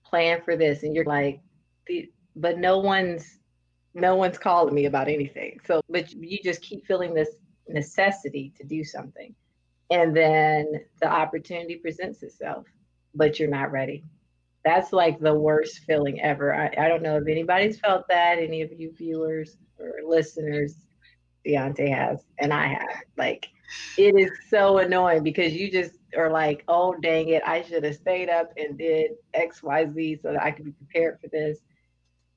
plan 0.06 0.42
for 0.44 0.56
this. 0.56 0.84
And 0.84 0.94
you're 0.96 1.06
like, 1.06 1.42
the, 1.88 2.10
but 2.36 2.58
no 2.58 2.78
one's 2.78 3.40
no 3.96 4.16
one's 4.16 4.38
calling 4.38 4.76
me 4.76 4.86
about 4.86 5.08
anything. 5.08 5.60
So, 5.66 5.82
but 5.90 6.12
you 6.12 6.38
just 6.44 6.62
keep 6.62 6.86
feeling 6.86 7.14
this 7.14 7.30
necessity 7.68 8.54
to 8.58 8.64
do 8.64 8.84
something. 8.84 9.34
And 9.90 10.16
then 10.16 10.82
the 11.02 11.08
opportunity 11.08 11.76
presents 11.76 12.22
itself, 12.22 12.68
but 13.16 13.40
you're 13.40 13.50
not 13.50 13.72
ready. 13.72 14.04
That's 14.66 14.92
like 14.92 15.20
the 15.20 15.34
worst 15.34 15.80
feeling 15.88 16.20
ever. 16.22 16.54
I, 16.54 16.74
I 16.78 16.88
don't 16.88 17.04
know 17.04 17.18
if 17.18 17.28
anybody's 17.28 17.80
felt 17.80 18.08
that, 18.10 18.40
any 18.40 18.62
of 18.62 18.72
you 18.74 18.92
viewers 18.92 19.58
or 19.80 20.00
listeners. 20.06 20.76
Deontay 21.46 21.96
has, 21.96 22.26
and 22.40 22.52
I 22.52 22.68
have. 22.68 23.04
Like, 23.18 23.48
it 23.98 24.16
is 24.20 24.32
so 24.50 24.80
annoying 24.80 25.24
because 25.24 25.54
you 25.54 25.72
just 25.72 25.94
are 26.18 26.32
like, 26.32 26.64
oh 26.68 26.96
dang 27.02 27.30
it, 27.30 27.44
I 27.46 27.62
should 27.62 27.84
have 27.84 27.96
stayed 27.96 28.30
up 28.30 28.52
and 28.58 28.78
did 28.78 29.12
XYZ 29.36 30.22
so 30.22 30.34
that 30.34 30.42
I 30.42 30.52
could 30.52 30.66
be 30.66 30.72
prepared 30.72 31.20
for 31.22 31.28
this. 31.28 31.60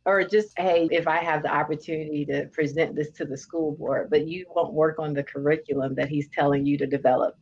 Or 0.08 0.24
just, 0.24 0.58
hey, 0.58 0.88
if 0.90 1.06
I 1.06 1.18
have 1.18 1.42
the 1.42 1.54
opportunity 1.54 2.24
to 2.26 2.46
present 2.46 2.96
this 2.96 3.10
to 3.10 3.26
the 3.26 3.36
school 3.36 3.72
board, 3.72 4.08
but 4.08 4.26
you 4.26 4.46
won't 4.56 4.72
work 4.72 4.98
on 4.98 5.12
the 5.12 5.22
curriculum 5.22 5.94
that 5.96 6.08
he's 6.08 6.30
telling 6.30 6.64
you 6.64 6.78
to 6.78 6.86
develop. 6.86 7.36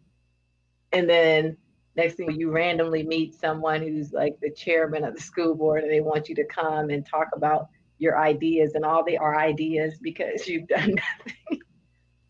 And 0.90 1.08
then 1.08 1.56
next 1.94 2.16
thing 2.16 2.32
you 2.32 2.50
randomly 2.50 3.04
meet 3.04 3.34
someone 3.34 3.82
who's 3.82 4.12
like 4.12 4.40
the 4.40 4.50
chairman 4.50 5.04
of 5.04 5.14
the 5.14 5.20
school 5.20 5.54
board 5.54 5.84
and 5.84 5.92
they 5.92 6.00
want 6.00 6.28
you 6.28 6.34
to 6.34 6.44
come 6.44 6.90
and 6.90 7.06
talk 7.06 7.28
about 7.36 7.68
your 7.98 8.18
ideas 8.18 8.74
and 8.74 8.84
all 8.84 9.04
they 9.04 9.16
are 9.16 9.38
ideas 9.38 9.98
because 10.02 10.48
you've 10.48 10.66
done 10.66 10.96
nothing. 11.18 11.62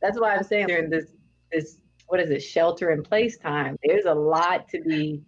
That's 0.03 0.20
why 0.20 0.37
I'm 0.37 0.45
saying 0.45 0.66
during 0.66 0.91
this 0.91 1.07
this 1.51 1.78
what 2.09 2.20
is 2.20 2.28
it, 2.28 2.41
shelter 2.41 2.91
in 2.91 3.03
place 3.03 3.39
time, 3.39 3.78
there's 3.82 4.05
a 4.05 4.14
lot 4.14 4.68
to 4.68 4.82
be 4.82 5.22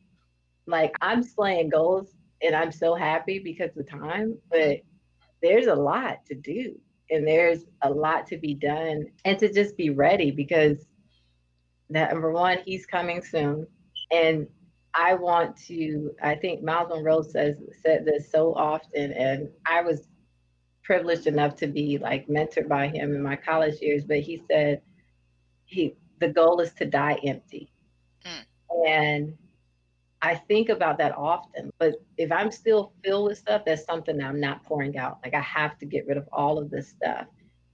like 0.66 0.92
I'm 1.00 1.22
slaying 1.22 1.70
goals 1.70 2.14
and 2.42 2.54
I'm 2.54 2.70
so 2.70 2.94
happy 2.94 3.38
because 3.38 3.74
of 3.76 3.88
time, 3.88 4.36
but 4.50 4.80
there's 5.42 5.66
a 5.66 5.74
lot 5.74 6.24
to 6.26 6.34
do 6.34 6.78
and 7.10 7.26
there's 7.26 7.64
a 7.82 7.90
lot 7.90 8.26
to 8.26 8.36
be 8.36 8.54
done 8.54 9.06
and 9.24 9.38
to 9.38 9.52
just 9.52 9.76
be 9.76 9.90
ready 9.90 10.30
because 10.30 10.86
that 11.90 12.12
number 12.12 12.30
one, 12.30 12.58
he's 12.64 12.86
coming 12.86 13.22
soon. 13.22 13.66
And 14.10 14.46
I 14.94 15.14
want 15.14 15.56
to, 15.68 16.10
I 16.22 16.34
think 16.34 16.62
Myles 16.62 16.90
Munroe 16.90 17.22
says 17.22 17.56
said 17.82 18.04
this 18.04 18.30
so 18.30 18.54
often, 18.54 19.12
and 19.12 19.48
I 19.66 19.82
was 19.82 20.08
privileged 20.82 21.26
enough 21.26 21.56
to 21.56 21.66
be 21.66 21.98
like 21.98 22.26
mentored 22.28 22.68
by 22.68 22.88
him 22.88 23.14
in 23.14 23.22
my 23.22 23.36
college 23.36 23.80
years, 23.80 24.04
but 24.04 24.18
he 24.18 24.42
said 24.50 24.80
he 25.66 25.94
the 26.20 26.28
goal 26.28 26.60
is 26.60 26.72
to 26.74 26.84
die 26.84 27.18
empty. 27.24 27.70
Mm. 28.24 28.88
And 28.88 29.38
I 30.20 30.34
think 30.34 30.68
about 30.68 30.98
that 30.98 31.16
often, 31.16 31.70
but 31.78 31.94
if 32.16 32.32
I'm 32.32 32.50
still 32.50 32.92
filled 33.04 33.28
with 33.28 33.38
stuff, 33.38 33.62
that's 33.64 33.84
something 33.84 34.16
that 34.16 34.26
I'm 34.26 34.40
not 34.40 34.64
pouring 34.64 34.98
out. 34.98 35.18
Like 35.24 35.34
I 35.34 35.40
have 35.40 35.78
to 35.78 35.86
get 35.86 36.06
rid 36.06 36.16
of 36.16 36.28
all 36.32 36.58
of 36.58 36.70
this 36.70 36.88
stuff. 36.88 37.26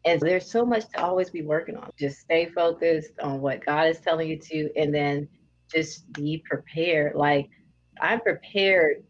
And 0.04 0.20
there's 0.20 0.50
so 0.50 0.66
much 0.66 0.86
to 0.90 1.02
always 1.02 1.30
be 1.30 1.40
working 1.42 1.76
on. 1.76 1.90
Just 1.98 2.20
stay 2.20 2.46
focused 2.46 3.12
on 3.22 3.40
what 3.40 3.64
God 3.64 3.88
is 3.88 3.98
telling 4.00 4.28
you 4.28 4.38
to, 4.38 4.70
and 4.76 4.94
then 4.94 5.26
just 5.72 6.12
be 6.12 6.42
prepared. 6.46 7.14
Like 7.14 7.48
I'm 8.00 8.20
prepared 8.20 9.04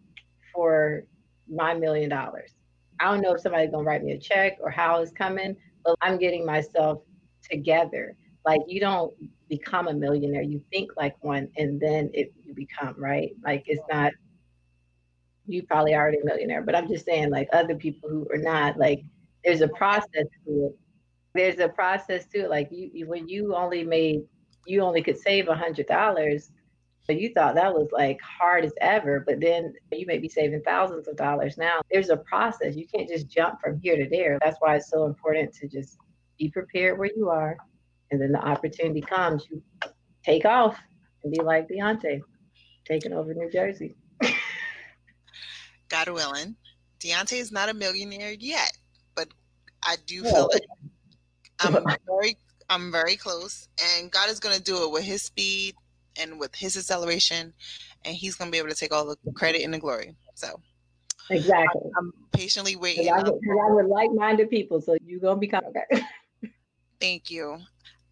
for 0.54 1.04
my 1.48 1.74
million 1.74 2.10
dollars. 2.10 2.52
I 3.00 3.10
don't 3.10 3.20
know 3.20 3.34
if 3.34 3.40
somebody's 3.40 3.70
gonna 3.70 3.82
write 3.82 4.04
me 4.04 4.12
a 4.12 4.18
check 4.18 4.58
or 4.60 4.70
how 4.70 5.02
it's 5.02 5.10
coming, 5.10 5.56
but 5.84 5.96
I'm 6.00 6.18
getting 6.18 6.46
myself 6.46 7.02
together. 7.50 8.16
Like 8.46 8.60
you 8.68 8.78
don't 8.78 9.12
become 9.48 9.88
a 9.88 9.92
millionaire, 9.92 10.42
you 10.42 10.62
think 10.70 10.92
like 10.96 11.16
one, 11.24 11.48
and 11.56 11.80
then 11.80 12.10
it 12.14 12.32
you 12.56 12.66
become 12.66 12.94
right. 12.98 13.30
Like 13.44 13.64
it's 13.66 13.82
not. 13.90 14.12
You 15.46 15.62
probably 15.64 15.94
already 15.94 16.18
a 16.20 16.24
millionaire, 16.24 16.62
but 16.62 16.74
I'm 16.74 16.88
just 16.88 17.04
saying, 17.04 17.30
like 17.30 17.48
other 17.52 17.74
people 17.74 18.08
who 18.08 18.26
are 18.32 18.38
not, 18.38 18.78
like 18.78 19.04
there's 19.44 19.60
a 19.60 19.68
process 19.68 20.26
to 20.46 20.66
it. 20.66 20.78
There's 21.34 21.58
a 21.58 21.68
process 21.68 22.26
to 22.28 22.44
it. 22.44 22.50
Like 22.50 22.68
you, 22.72 22.90
you 22.94 23.06
when 23.06 23.28
you 23.28 23.54
only 23.54 23.84
made, 23.84 24.22
you 24.66 24.80
only 24.80 25.02
could 25.02 25.18
save 25.18 25.48
a 25.48 25.54
hundred 25.54 25.86
dollars 25.86 26.50
but 27.06 27.20
you 27.20 27.32
thought 27.34 27.54
that 27.54 27.74
was 27.74 27.88
like 27.92 28.20
hard 28.22 28.64
as 28.64 28.72
ever, 28.80 29.20
but 29.26 29.40
then 29.40 29.74
you 29.92 30.06
may 30.06 30.18
be 30.18 30.28
saving 30.28 30.62
thousands 30.62 31.06
of 31.06 31.16
dollars 31.16 31.58
now. 31.58 31.80
There's 31.90 32.08
a 32.08 32.16
process. 32.16 32.76
You 32.76 32.86
can't 32.86 33.08
just 33.08 33.28
jump 33.28 33.60
from 33.60 33.78
here 33.80 33.96
to 33.96 34.08
there. 34.08 34.38
That's 34.42 34.56
why 34.60 34.76
it's 34.76 34.88
so 34.88 35.04
important 35.04 35.52
to 35.54 35.68
just 35.68 35.98
be 36.38 36.48
prepared 36.48 36.98
where 36.98 37.10
you 37.14 37.28
are. 37.28 37.56
And 38.10 38.20
then 38.20 38.32
the 38.32 38.40
opportunity 38.40 39.02
comes, 39.02 39.46
you 39.50 39.62
take 40.24 40.46
off 40.46 40.78
and 41.22 41.32
be 41.32 41.42
like 41.42 41.68
Beyonce, 41.68 42.22
taking 42.86 43.12
over 43.12 43.34
New 43.34 43.50
Jersey. 43.50 43.94
God 45.88 46.08
willing. 46.08 46.56
Deontay 47.00 47.38
is 47.38 47.52
not 47.52 47.68
a 47.68 47.74
millionaire 47.74 48.32
yet, 48.32 48.72
but 49.14 49.28
I 49.82 49.96
do 50.06 50.22
feel 50.22 50.48
that 50.52 50.62
I'm 51.60 51.72
very 52.06 52.36
I'm 52.70 52.90
very 52.90 53.16
close 53.16 53.68
and 53.82 54.10
God 54.10 54.30
is 54.30 54.40
gonna 54.40 54.58
do 54.58 54.84
it 54.84 54.90
with 54.90 55.04
his 55.04 55.22
speed 55.22 55.74
and 56.18 56.38
with 56.38 56.54
his 56.54 56.76
acceleration, 56.76 57.52
and 58.04 58.14
he's 58.14 58.34
going 58.34 58.50
to 58.50 58.52
be 58.52 58.58
able 58.58 58.68
to 58.68 58.74
take 58.74 58.92
all 58.92 59.06
the 59.06 59.32
credit 59.32 59.62
and 59.62 59.74
the 59.74 59.78
glory. 59.78 60.14
So, 60.34 60.60
exactly. 61.30 61.82
I'm, 61.98 62.06
I'm 62.06 62.12
patiently 62.32 62.76
waiting. 62.76 63.10
I, 63.10 63.18
I 63.18 63.72
would 63.72 63.86
like-minded 63.86 64.50
people, 64.50 64.80
so 64.80 64.96
you're 65.04 65.20
going 65.20 65.36
to 65.36 65.40
become 65.40 65.62
okay. 65.66 66.04
Thank 67.00 67.30
you. 67.30 67.58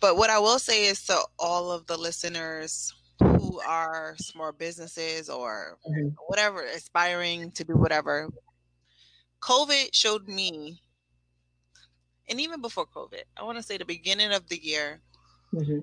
But 0.00 0.16
what 0.16 0.30
I 0.30 0.38
will 0.38 0.58
say 0.58 0.86
is 0.86 1.04
to 1.06 1.20
all 1.38 1.70
of 1.70 1.86
the 1.86 1.96
listeners 1.96 2.92
who 3.42 3.60
are 3.60 4.14
small 4.18 4.52
businesses 4.52 5.28
or 5.28 5.78
mm-hmm. 5.88 6.08
whatever, 6.26 6.62
aspiring 6.64 7.50
to 7.52 7.64
do 7.64 7.74
whatever, 7.74 8.28
COVID 9.40 9.90
showed 9.92 10.28
me, 10.28 10.80
and 12.28 12.40
even 12.40 12.60
before 12.60 12.86
COVID, 12.86 13.22
I 13.36 13.42
want 13.44 13.58
to 13.58 13.62
say 13.62 13.76
the 13.76 13.84
beginning 13.84 14.32
of 14.32 14.48
the 14.48 14.62
year, 14.62 15.00
mm-hmm 15.52 15.80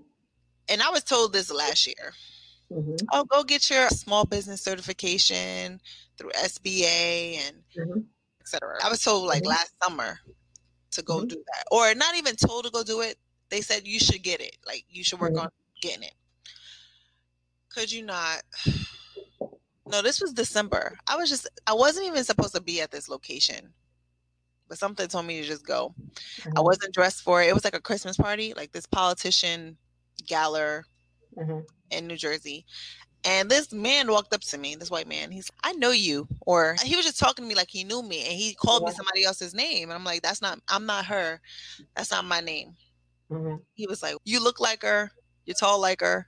and 0.69 0.81
I 0.81 0.89
was 0.91 1.03
told 1.03 1.33
this 1.33 1.51
last 1.51 1.87
year. 1.87 2.13
Mm-hmm. 2.71 2.95
Oh, 3.11 3.23
go 3.25 3.43
get 3.43 3.69
your 3.69 3.89
small 3.89 4.25
business 4.25 4.61
certification 4.61 5.81
through 6.17 6.29
SBA 6.31 7.39
and 7.47 7.57
mm-hmm. 7.75 7.99
etc. 8.41 8.77
I 8.83 8.89
was 8.89 9.01
told 9.01 9.27
like 9.27 9.41
mm-hmm. 9.41 9.49
last 9.49 9.73
summer 9.83 10.19
to 10.91 11.01
go 11.01 11.17
mm-hmm. 11.17 11.27
do 11.27 11.35
that, 11.35 11.65
or 11.71 11.95
not 11.95 12.15
even 12.15 12.35
told 12.35 12.65
to 12.65 12.71
go 12.71 12.83
do 12.83 13.01
it. 13.01 13.17
They 13.49 13.61
said 13.61 13.87
you 13.87 13.99
should 13.99 14.21
get 14.21 14.39
it. 14.39 14.57
Like 14.67 14.85
you 14.87 15.03
should 15.03 15.19
work 15.19 15.37
on 15.37 15.49
getting 15.81 16.03
it. 16.03 16.13
Could 17.73 17.91
you 17.91 18.03
not? 18.03 18.41
No, 19.91 20.03
this 20.03 20.21
was 20.21 20.33
December. 20.33 20.95
I 21.07 21.15
was 21.15 21.29
just 21.29 21.49
I 21.65 21.73
wasn't 21.73 22.05
even 22.05 22.23
supposed 22.23 22.53
to 22.53 22.61
be 22.61 22.79
at 22.79 22.91
this 22.91 23.09
location. 23.09 23.73
But 24.67 24.77
something 24.77 25.07
told 25.07 25.25
me 25.25 25.41
to 25.41 25.47
just 25.47 25.65
go. 25.65 25.95
I 25.97 26.49
mm-hmm. 26.49 26.63
wasn't 26.63 26.93
dressed 26.93 27.23
for 27.23 27.41
it. 27.41 27.47
It 27.47 27.55
was 27.55 27.63
like 27.63 27.75
a 27.75 27.81
Christmas 27.81 28.15
party. 28.15 28.53
Like 28.55 28.71
this 28.71 28.85
politician 28.85 29.77
Galler 30.29 30.83
mm-hmm. 31.35 31.61
in 31.89 32.05
New 32.05 32.17
Jersey. 32.17 32.65
And 33.25 33.49
this 33.49 33.73
man 33.73 34.09
walked 34.09 34.33
up 34.33 34.41
to 34.41 34.57
me, 34.57 34.75
this 34.75 34.91
white 34.91 35.07
man. 35.07 35.31
He's, 35.31 35.51
I 35.63 35.73
know 35.73 35.91
you. 35.91 36.27
Or 36.41 36.75
he 36.83 36.95
was 36.95 37.05
just 37.05 37.19
talking 37.19 37.43
to 37.43 37.49
me 37.49 37.55
like 37.55 37.69
he 37.69 37.83
knew 37.83 38.01
me. 38.01 38.23
And 38.23 38.33
he 38.33 38.53
called 38.53 38.83
yeah. 38.83 38.89
me 38.89 38.95
somebody 38.95 39.25
else's 39.25 39.53
name. 39.53 39.89
And 39.89 39.93
I'm 39.93 40.05
like, 40.05 40.21
that's 40.21 40.41
not, 40.41 40.59
I'm 40.69 40.85
not 40.85 41.05
her. 41.05 41.41
That's 41.95 42.11
not 42.11 42.25
my 42.25 42.39
name. 42.39 42.75
Mm-hmm. 43.29 43.55
He 43.73 43.87
was 43.87 44.01
like, 44.01 44.15
you 44.23 44.41
look 44.41 44.59
like 44.59 44.83
her. 44.83 45.11
You're 45.45 45.55
tall 45.55 45.81
like 45.81 46.01
her. 46.01 46.27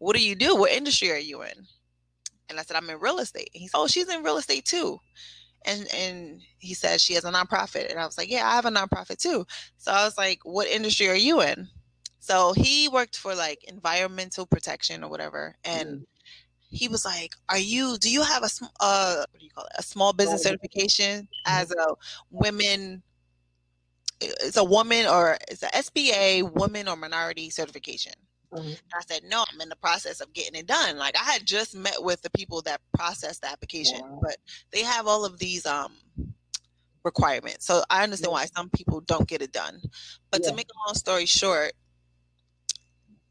What 0.00 0.16
do 0.16 0.24
you 0.24 0.34
do? 0.34 0.56
What 0.56 0.72
industry 0.72 1.12
are 1.12 1.18
you 1.18 1.42
in? 1.42 1.66
And 2.48 2.58
I 2.58 2.62
said, 2.62 2.76
I'm 2.76 2.90
in 2.90 2.98
real 2.98 3.20
estate. 3.20 3.50
He 3.52 3.68
said, 3.68 3.78
Oh, 3.78 3.86
she's 3.86 4.08
in 4.08 4.24
real 4.24 4.38
estate 4.38 4.64
too. 4.64 4.98
And 5.66 5.86
and 5.94 6.40
he 6.58 6.74
said 6.74 7.00
she 7.00 7.14
has 7.14 7.24
a 7.24 7.30
nonprofit. 7.30 7.90
And 7.90 8.00
I 8.00 8.06
was 8.06 8.18
like, 8.18 8.30
Yeah, 8.30 8.48
I 8.48 8.56
have 8.56 8.66
a 8.66 8.70
nonprofit 8.70 9.18
too. 9.18 9.46
So 9.78 9.92
I 9.92 10.04
was 10.04 10.18
like, 10.18 10.40
What 10.42 10.66
industry 10.66 11.08
are 11.08 11.14
you 11.14 11.42
in? 11.42 11.68
So 12.20 12.52
he 12.52 12.88
worked 12.88 13.16
for 13.16 13.34
like 13.34 13.64
environmental 13.64 14.46
protection 14.46 15.02
or 15.02 15.08
whatever, 15.08 15.56
and 15.64 15.88
mm. 15.88 16.04
he 16.68 16.86
was 16.86 17.04
like, 17.04 17.34
"Are 17.48 17.58
you? 17.58 17.96
Do 17.98 18.10
you 18.10 18.22
have 18.22 18.42
a 18.44 18.50
uh, 18.78 19.24
what 19.30 19.40
do 19.40 19.44
you 19.44 19.50
call 19.50 19.64
it? 19.64 19.72
A 19.78 19.82
small 19.82 20.12
business 20.12 20.42
certification 20.42 21.22
mm-hmm. 21.22 21.60
as 21.60 21.72
a 21.72 21.94
women?" 22.30 23.02
It's 24.20 24.58
a 24.58 24.64
woman 24.64 25.06
or 25.06 25.38
it's 25.48 25.62
a 25.62 25.68
SBA 25.68 26.52
woman 26.52 26.88
or 26.88 26.96
minority 26.96 27.48
certification. 27.48 28.12
Mm-hmm. 28.52 28.72
I 28.94 29.02
said, 29.06 29.22
no, 29.28 29.44
I'm 29.52 29.60
in 29.60 29.68
the 29.68 29.76
process 29.76 30.20
of 30.20 30.32
getting 30.32 30.58
it 30.58 30.66
done. 30.66 30.98
Like 30.98 31.16
I 31.16 31.24
had 31.30 31.46
just 31.46 31.76
met 31.76 32.02
with 32.02 32.20
the 32.22 32.30
people 32.30 32.62
that 32.62 32.80
processed 32.94 33.42
the 33.42 33.48
application, 33.50 34.00
wow. 34.02 34.20
but 34.22 34.36
they 34.72 34.82
have 34.82 35.06
all 35.06 35.24
of 35.24 35.38
these 35.38 35.66
um 35.66 35.92
requirements. 37.04 37.66
So 37.66 37.82
I 37.90 38.02
understand 38.02 38.30
yeah. 38.30 38.40
why 38.40 38.46
some 38.46 38.70
people 38.70 39.00
don't 39.02 39.28
get 39.28 39.42
it 39.42 39.52
done. 39.52 39.80
But 40.30 40.42
yeah. 40.42 40.50
to 40.50 40.56
make 40.56 40.68
a 40.68 40.88
long 40.88 40.94
story 40.94 41.26
short, 41.26 41.72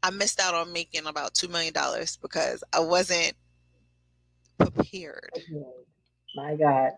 I 0.02 0.10
missed 0.10 0.40
out 0.40 0.54
on 0.54 0.72
making 0.72 1.06
about 1.06 1.34
two 1.34 1.48
million 1.48 1.72
dollars 1.72 2.16
because 2.16 2.64
I 2.72 2.80
wasn't 2.80 3.34
prepared. 4.58 5.30
My 6.34 6.56
God. 6.56 6.92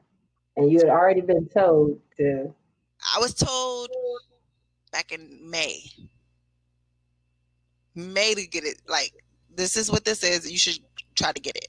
And 0.56 0.70
you 0.70 0.78
had 0.78 0.88
already 0.88 1.22
been 1.22 1.48
told 1.48 1.98
to 2.18 2.54
I 3.14 3.18
was 3.18 3.34
told 3.34 3.88
back 4.92 5.12
in 5.12 5.50
May. 5.50 5.82
May 7.94 8.34
to 8.34 8.46
get 8.46 8.64
it 8.64 8.80
like 8.88 9.12
this 9.54 9.76
is 9.76 9.90
what 9.90 10.04
this 10.04 10.22
is. 10.22 10.50
You 10.50 10.58
should 10.58 10.78
try 11.14 11.32
to 11.32 11.40
get 11.40 11.56
it. 11.56 11.68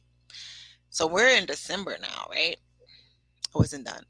So 0.90 1.08
we're 1.08 1.36
in 1.36 1.46
December 1.46 1.98
now, 2.02 2.28
right? 2.30 2.58
I 3.54 3.58
wasn't 3.58 3.86
done. 3.86 4.04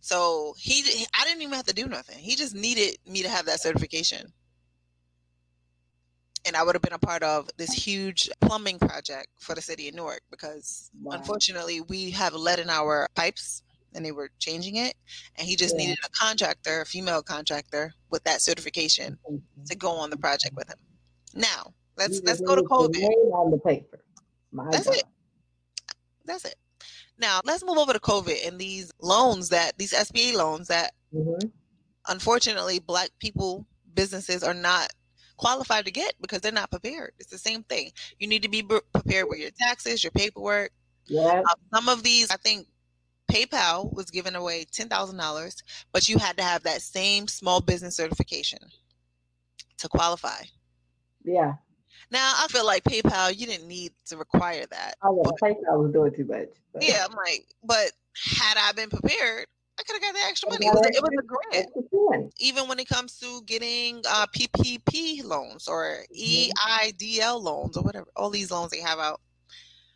So 0.00 0.54
he 0.58 1.06
I 1.18 1.24
didn't 1.24 1.42
even 1.42 1.54
have 1.54 1.66
to 1.66 1.74
do 1.74 1.86
nothing. 1.86 2.18
He 2.18 2.34
just 2.36 2.54
needed 2.54 2.98
me 3.06 3.22
to 3.22 3.28
have 3.28 3.46
that 3.46 3.60
certification 3.60 4.32
and 6.46 6.56
I 6.56 6.62
would 6.62 6.74
have 6.74 6.82
been 6.82 6.92
a 6.92 6.98
part 6.98 7.22
of 7.22 7.48
this 7.56 7.72
huge 7.72 8.30
plumbing 8.40 8.78
project 8.78 9.28
for 9.38 9.54
the 9.54 9.62
city 9.62 9.88
of 9.88 9.94
Newark 9.94 10.22
because 10.30 10.90
wow. 11.02 11.16
unfortunately 11.16 11.80
we 11.82 12.10
have 12.10 12.34
lead 12.34 12.58
in 12.58 12.70
our 12.70 13.08
pipes 13.14 13.62
and 13.94 14.04
they 14.04 14.12
were 14.12 14.30
changing 14.38 14.76
it 14.76 14.94
and 15.36 15.46
he 15.46 15.56
just 15.56 15.74
yeah. 15.74 15.86
needed 15.86 15.98
a 16.04 16.08
contractor, 16.10 16.82
a 16.82 16.86
female 16.86 17.22
contractor 17.22 17.92
with 18.10 18.24
that 18.24 18.40
certification 18.40 19.18
mm-hmm. 19.30 19.64
to 19.64 19.76
go 19.76 19.90
on 19.90 20.10
the 20.10 20.16
project 20.16 20.54
with 20.56 20.68
him. 20.68 20.78
Now, 21.34 21.72
let's 21.96 22.20
let's 22.24 22.40
go 22.40 22.54
to 22.56 22.62
COVID. 22.62 23.04
on 23.32 23.50
the 23.50 23.58
paper. 23.58 24.02
My 24.52 24.68
That's 24.70 24.86
God. 24.86 24.96
it. 24.96 25.04
That's 26.24 26.44
it. 26.44 26.56
Now 27.18 27.40
let's 27.44 27.64
move 27.64 27.78
over 27.78 27.92
to 27.92 28.00
COVID 28.00 28.46
and 28.48 28.58
these 28.58 28.92
loans 29.00 29.50
that 29.50 29.76
these 29.78 29.92
SBA 29.92 30.34
loans 30.34 30.68
that 30.68 30.92
Mm-hmm. 31.12 31.48
unfortunately 32.06 32.78
black 32.78 33.10
people 33.18 33.66
businesses 33.94 34.44
are 34.44 34.54
not 34.54 34.92
qualified 35.38 35.84
to 35.86 35.90
get 35.90 36.14
because 36.20 36.40
they're 36.40 36.52
not 36.52 36.70
prepared. 36.70 37.12
It's 37.18 37.30
the 37.30 37.36
same 37.38 37.64
thing. 37.64 37.90
You 38.20 38.28
need 38.28 38.44
to 38.44 38.48
be 38.48 38.62
prepared 38.62 39.26
with 39.28 39.40
your 39.40 39.50
taxes, 39.58 40.04
your 40.04 40.12
paperwork. 40.12 40.70
Yeah. 41.06 41.42
Uh, 41.44 41.54
some 41.74 41.88
of 41.88 42.04
these, 42.04 42.30
I 42.30 42.36
think 42.36 42.68
PayPal 43.32 43.92
was 43.92 44.10
giving 44.10 44.36
away 44.36 44.66
$10,000, 44.72 45.62
but 45.92 46.08
you 46.08 46.18
had 46.18 46.36
to 46.36 46.44
have 46.44 46.62
that 46.62 46.80
same 46.82 47.26
small 47.26 47.60
business 47.60 47.96
certification 47.96 48.60
to 49.78 49.88
qualify. 49.88 50.42
Yeah. 51.24 51.54
Now, 52.10 52.32
I 52.36 52.46
feel 52.48 52.64
like 52.66 52.84
PayPal, 52.84 53.36
you 53.36 53.46
didn't 53.46 53.68
need 53.68 53.92
to 54.06 54.16
require 54.16 54.64
that. 54.66 54.94
I 55.02 55.08
was 55.08 55.26
But- 55.40 55.48
PayPal 55.50 55.82
was 55.82 55.92
doing 55.92 56.14
too 56.14 56.24
much. 56.24 56.48
but- 56.72 56.82
Yeah, 56.82 57.04
I'm 57.08 57.14
like, 57.16 57.46
but 57.62 57.92
had 58.38 58.56
I 58.58 58.72
been 58.72 58.90
prepared, 58.90 59.46
I 59.78 59.82
could 59.82 59.94
have 59.94 60.02
got 60.02 60.14
the 60.14 60.26
extra 60.28 60.50
money. 60.50 60.66
It 60.66 60.74
was, 60.74 60.86
a, 60.86 60.88
it 60.90 61.02
was 61.02 61.10
a 61.18 61.22
grant. 61.26 61.52
That's 61.52 61.72
the 61.74 61.82
point. 61.96 62.34
Even 62.38 62.68
when 62.68 62.78
it 62.78 62.88
comes 62.88 63.18
to 63.20 63.42
getting 63.46 64.02
uh, 64.08 64.26
PPP 64.26 65.24
loans 65.24 65.68
or 65.68 66.04
Mhm. 66.14 66.50
EIDL 66.52 67.40
loans 67.42 67.76
or 67.76 67.82
whatever, 67.82 68.06
all 68.14 68.30
these 68.30 68.50
loans 68.50 68.70
they 68.72 68.80
have 68.80 68.98
out. 68.98 69.20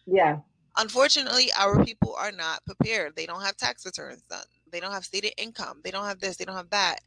Yeah. 0.07 0.39
Unfortunately, 0.77 1.51
our 1.57 1.85
people 1.85 2.15
are 2.17 2.33
not 2.33 2.65
prepared. 2.65 3.15
They 3.15 3.27
don't 3.27 3.43
have 3.43 3.57
tax 3.57 3.85
returns 3.85 4.23
done. 4.23 4.45
They 4.73 4.81
don't 4.81 4.91
have 4.93 5.05
stated 5.05 5.35
income. 5.37 5.81
They 5.85 5.91
don't 5.91 6.07
have 6.07 6.19
this. 6.19 6.37
They 6.37 6.45
don't 6.45 6.57
have 6.57 6.71
that. 6.71 7.01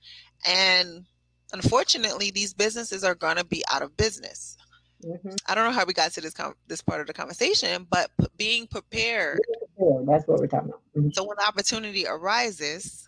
And 0.45 1.05
unfortunately, 1.53 2.31
these 2.31 2.53
businesses 2.53 3.03
are 3.03 3.15
going 3.15 3.37
to 3.37 3.43
be 3.45 3.63
out 3.71 3.81
of 3.81 3.95
business. 3.97 4.57
Mm-hmm. 5.03 5.35
I 5.47 5.55
don't 5.55 5.65
know 5.65 5.71
how 5.71 5.85
we 5.85 5.93
got 5.93 6.11
to 6.13 6.21
this 6.21 6.33
com- 6.33 6.55
this 6.67 6.81
part 6.81 7.01
of 7.01 7.07
the 7.07 7.13
conversation, 7.13 7.85
but 7.89 8.09
p- 8.19 8.27
being 8.35 8.67
prepared 8.67 9.39
Yeah, 9.79 9.99
that's 10.07 10.27
what 10.27 10.39
we're 10.39 10.47
talking 10.47 10.69
about. 10.69 10.81
Mhm. 10.97 11.13
So 11.13 11.23
when 11.23 11.37
the 11.37 11.47
opportunity 11.47 12.07
arises, 12.07 13.07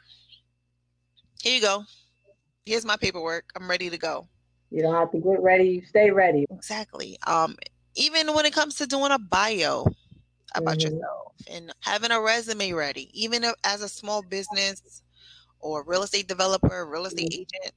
here 1.42 1.56
you 1.56 1.62
go. 1.62 1.84
Here's 2.66 2.86
my 2.86 2.96
paperwork. 2.96 3.46
I'm 3.56 3.68
ready 3.68 3.90
to 3.90 3.98
go. 3.98 4.28
You 4.70 4.84
don't 4.84 4.94
have 4.94 5.12
to 5.14 5.18
get 5.18 5.42
ready. 5.42 5.70
You 5.70 5.86
stay 5.86 6.12
ready. 6.12 6.46
Exactly. 6.52 7.18
Um, 7.26 7.58
even 7.96 8.36
when 8.36 8.46
it 8.46 8.54
comes 8.54 8.76
to 8.76 8.86
doing 8.86 9.12
a 9.12 9.18
bio 9.18 9.88
about 10.54 10.78
Mhm. 10.78 10.84
yourself 10.92 11.34
and 11.50 11.74
having 11.80 12.12
a 12.12 12.22
resume 12.22 12.74
ready, 12.74 13.10
even 13.20 13.44
if, 13.44 13.56
as 13.64 13.82
a 13.82 13.90
small 13.90 14.22
business 14.22 15.02
or 15.60 15.84
real 15.84 16.04
estate 16.04 16.28
developer, 16.28 16.86
real 16.86 17.08
estate 17.08 17.34
agent, 17.34 17.74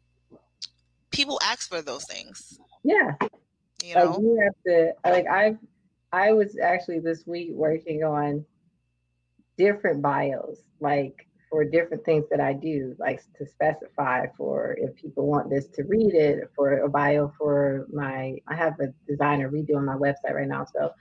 people 1.12 1.38
ask 1.42 1.68
for 1.68 1.82
those 1.82 2.04
things. 2.04 2.58
Yeah. 2.84 3.12
You 3.82 3.94
Like 3.94 4.04
know, 4.04 4.18
you 4.20 4.40
have 4.42 4.54
to 4.66 4.92
like 5.04 5.26
I've 5.26 5.58
I 6.12 6.32
was 6.32 6.58
actually 6.58 7.00
this 7.00 7.26
week 7.26 7.50
working 7.52 8.04
on 8.04 8.44
different 9.56 10.02
bios, 10.02 10.58
like 10.80 11.26
for 11.50 11.64
different 11.64 12.04
things 12.04 12.24
that 12.30 12.40
I 12.40 12.54
do, 12.54 12.96
like 12.98 13.22
to 13.38 13.46
specify 13.46 14.26
for 14.36 14.76
if 14.78 14.94
people 14.96 15.26
want 15.26 15.50
this 15.50 15.66
to 15.68 15.82
read 15.84 16.14
it, 16.14 16.50
for 16.56 16.78
a 16.78 16.88
bio 16.88 17.32
for 17.36 17.86
my 17.92 18.36
I 18.48 18.54
have 18.54 18.78
a 18.80 18.92
designer 19.08 19.50
redoing 19.50 19.84
my 19.84 19.96
website 19.96 20.34
right 20.34 20.48
now. 20.48 20.64
So 20.64 20.92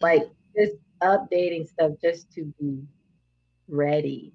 like 0.00 0.22
just 0.56 0.74
updating 1.02 1.68
stuff 1.68 1.92
just 2.00 2.30
to 2.32 2.44
be 2.60 2.82
ready. 3.68 4.32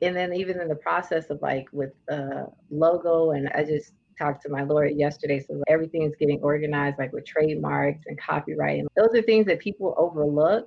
And 0.00 0.14
then 0.14 0.32
even 0.32 0.60
in 0.60 0.68
the 0.68 0.76
process 0.76 1.30
of 1.30 1.42
like 1.42 1.66
with 1.72 1.92
uh 2.10 2.44
logo 2.70 3.32
and 3.32 3.48
I 3.50 3.64
just 3.64 3.92
talked 4.18 4.42
to 4.42 4.48
my 4.48 4.62
lawyer 4.62 4.86
yesterday. 4.86 5.40
So 5.40 5.62
everything 5.68 6.02
is 6.02 6.14
getting 6.18 6.40
organized, 6.40 6.98
like 6.98 7.12
with 7.12 7.26
trademarks 7.26 8.04
and 8.06 8.18
copyright. 8.20 8.80
And 8.80 8.88
those 8.96 9.14
are 9.14 9.22
things 9.22 9.46
that 9.46 9.60
people 9.60 9.94
overlook. 9.96 10.66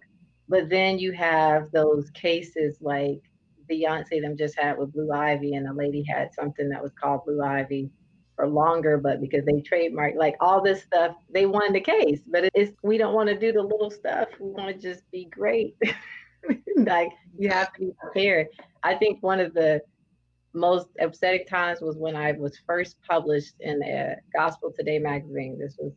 But 0.49 0.69
then 0.69 0.99
you 0.99 1.11
have 1.13 1.71
those 1.71 2.09
cases 2.11 2.77
like 2.81 3.21
Beyonce 3.69 4.21
them 4.21 4.35
just 4.37 4.59
had 4.59 4.77
with 4.77 4.91
Blue 4.91 5.11
Ivy, 5.11 5.53
and 5.53 5.67
a 5.67 5.73
lady 5.73 6.03
had 6.03 6.33
something 6.33 6.67
that 6.69 6.81
was 6.81 6.91
called 6.91 7.25
Blue 7.25 7.41
Ivy 7.41 7.89
for 8.35 8.47
longer, 8.47 8.97
but 8.97 9.21
because 9.21 9.45
they 9.45 9.61
trademarked 9.61 10.15
like 10.15 10.35
all 10.39 10.61
this 10.61 10.81
stuff, 10.81 11.15
they 11.33 11.45
won 11.45 11.73
the 11.73 11.79
case. 11.79 12.21
But 12.27 12.49
it's 12.53 12.73
we 12.83 12.97
don't 12.97 13.13
want 13.13 13.29
to 13.29 13.37
do 13.37 13.51
the 13.51 13.61
little 13.61 13.91
stuff. 13.91 14.29
We 14.39 14.49
want 14.49 14.75
to 14.75 14.81
just 14.81 15.09
be 15.11 15.25
great. 15.25 15.75
like 16.77 17.11
you 17.37 17.49
have 17.49 17.71
to 17.73 17.79
be 17.79 17.91
prepared. 17.99 18.47
I 18.83 18.95
think 18.95 19.21
one 19.21 19.39
of 19.39 19.53
the 19.53 19.81
most 20.53 20.87
upsetting 20.99 21.45
times 21.45 21.81
was 21.81 21.97
when 21.97 22.15
I 22.15 22.33
was 22.33 22.59
first 22.67 22.97
published 23.07 23.55
in 23.59 23.81
a 23.83 24.15
Gospel 24.35 24.71
Today 24.75 24.99
magazine. 24.99 25.57
This 25.59 25.77
was, 25.79 25.93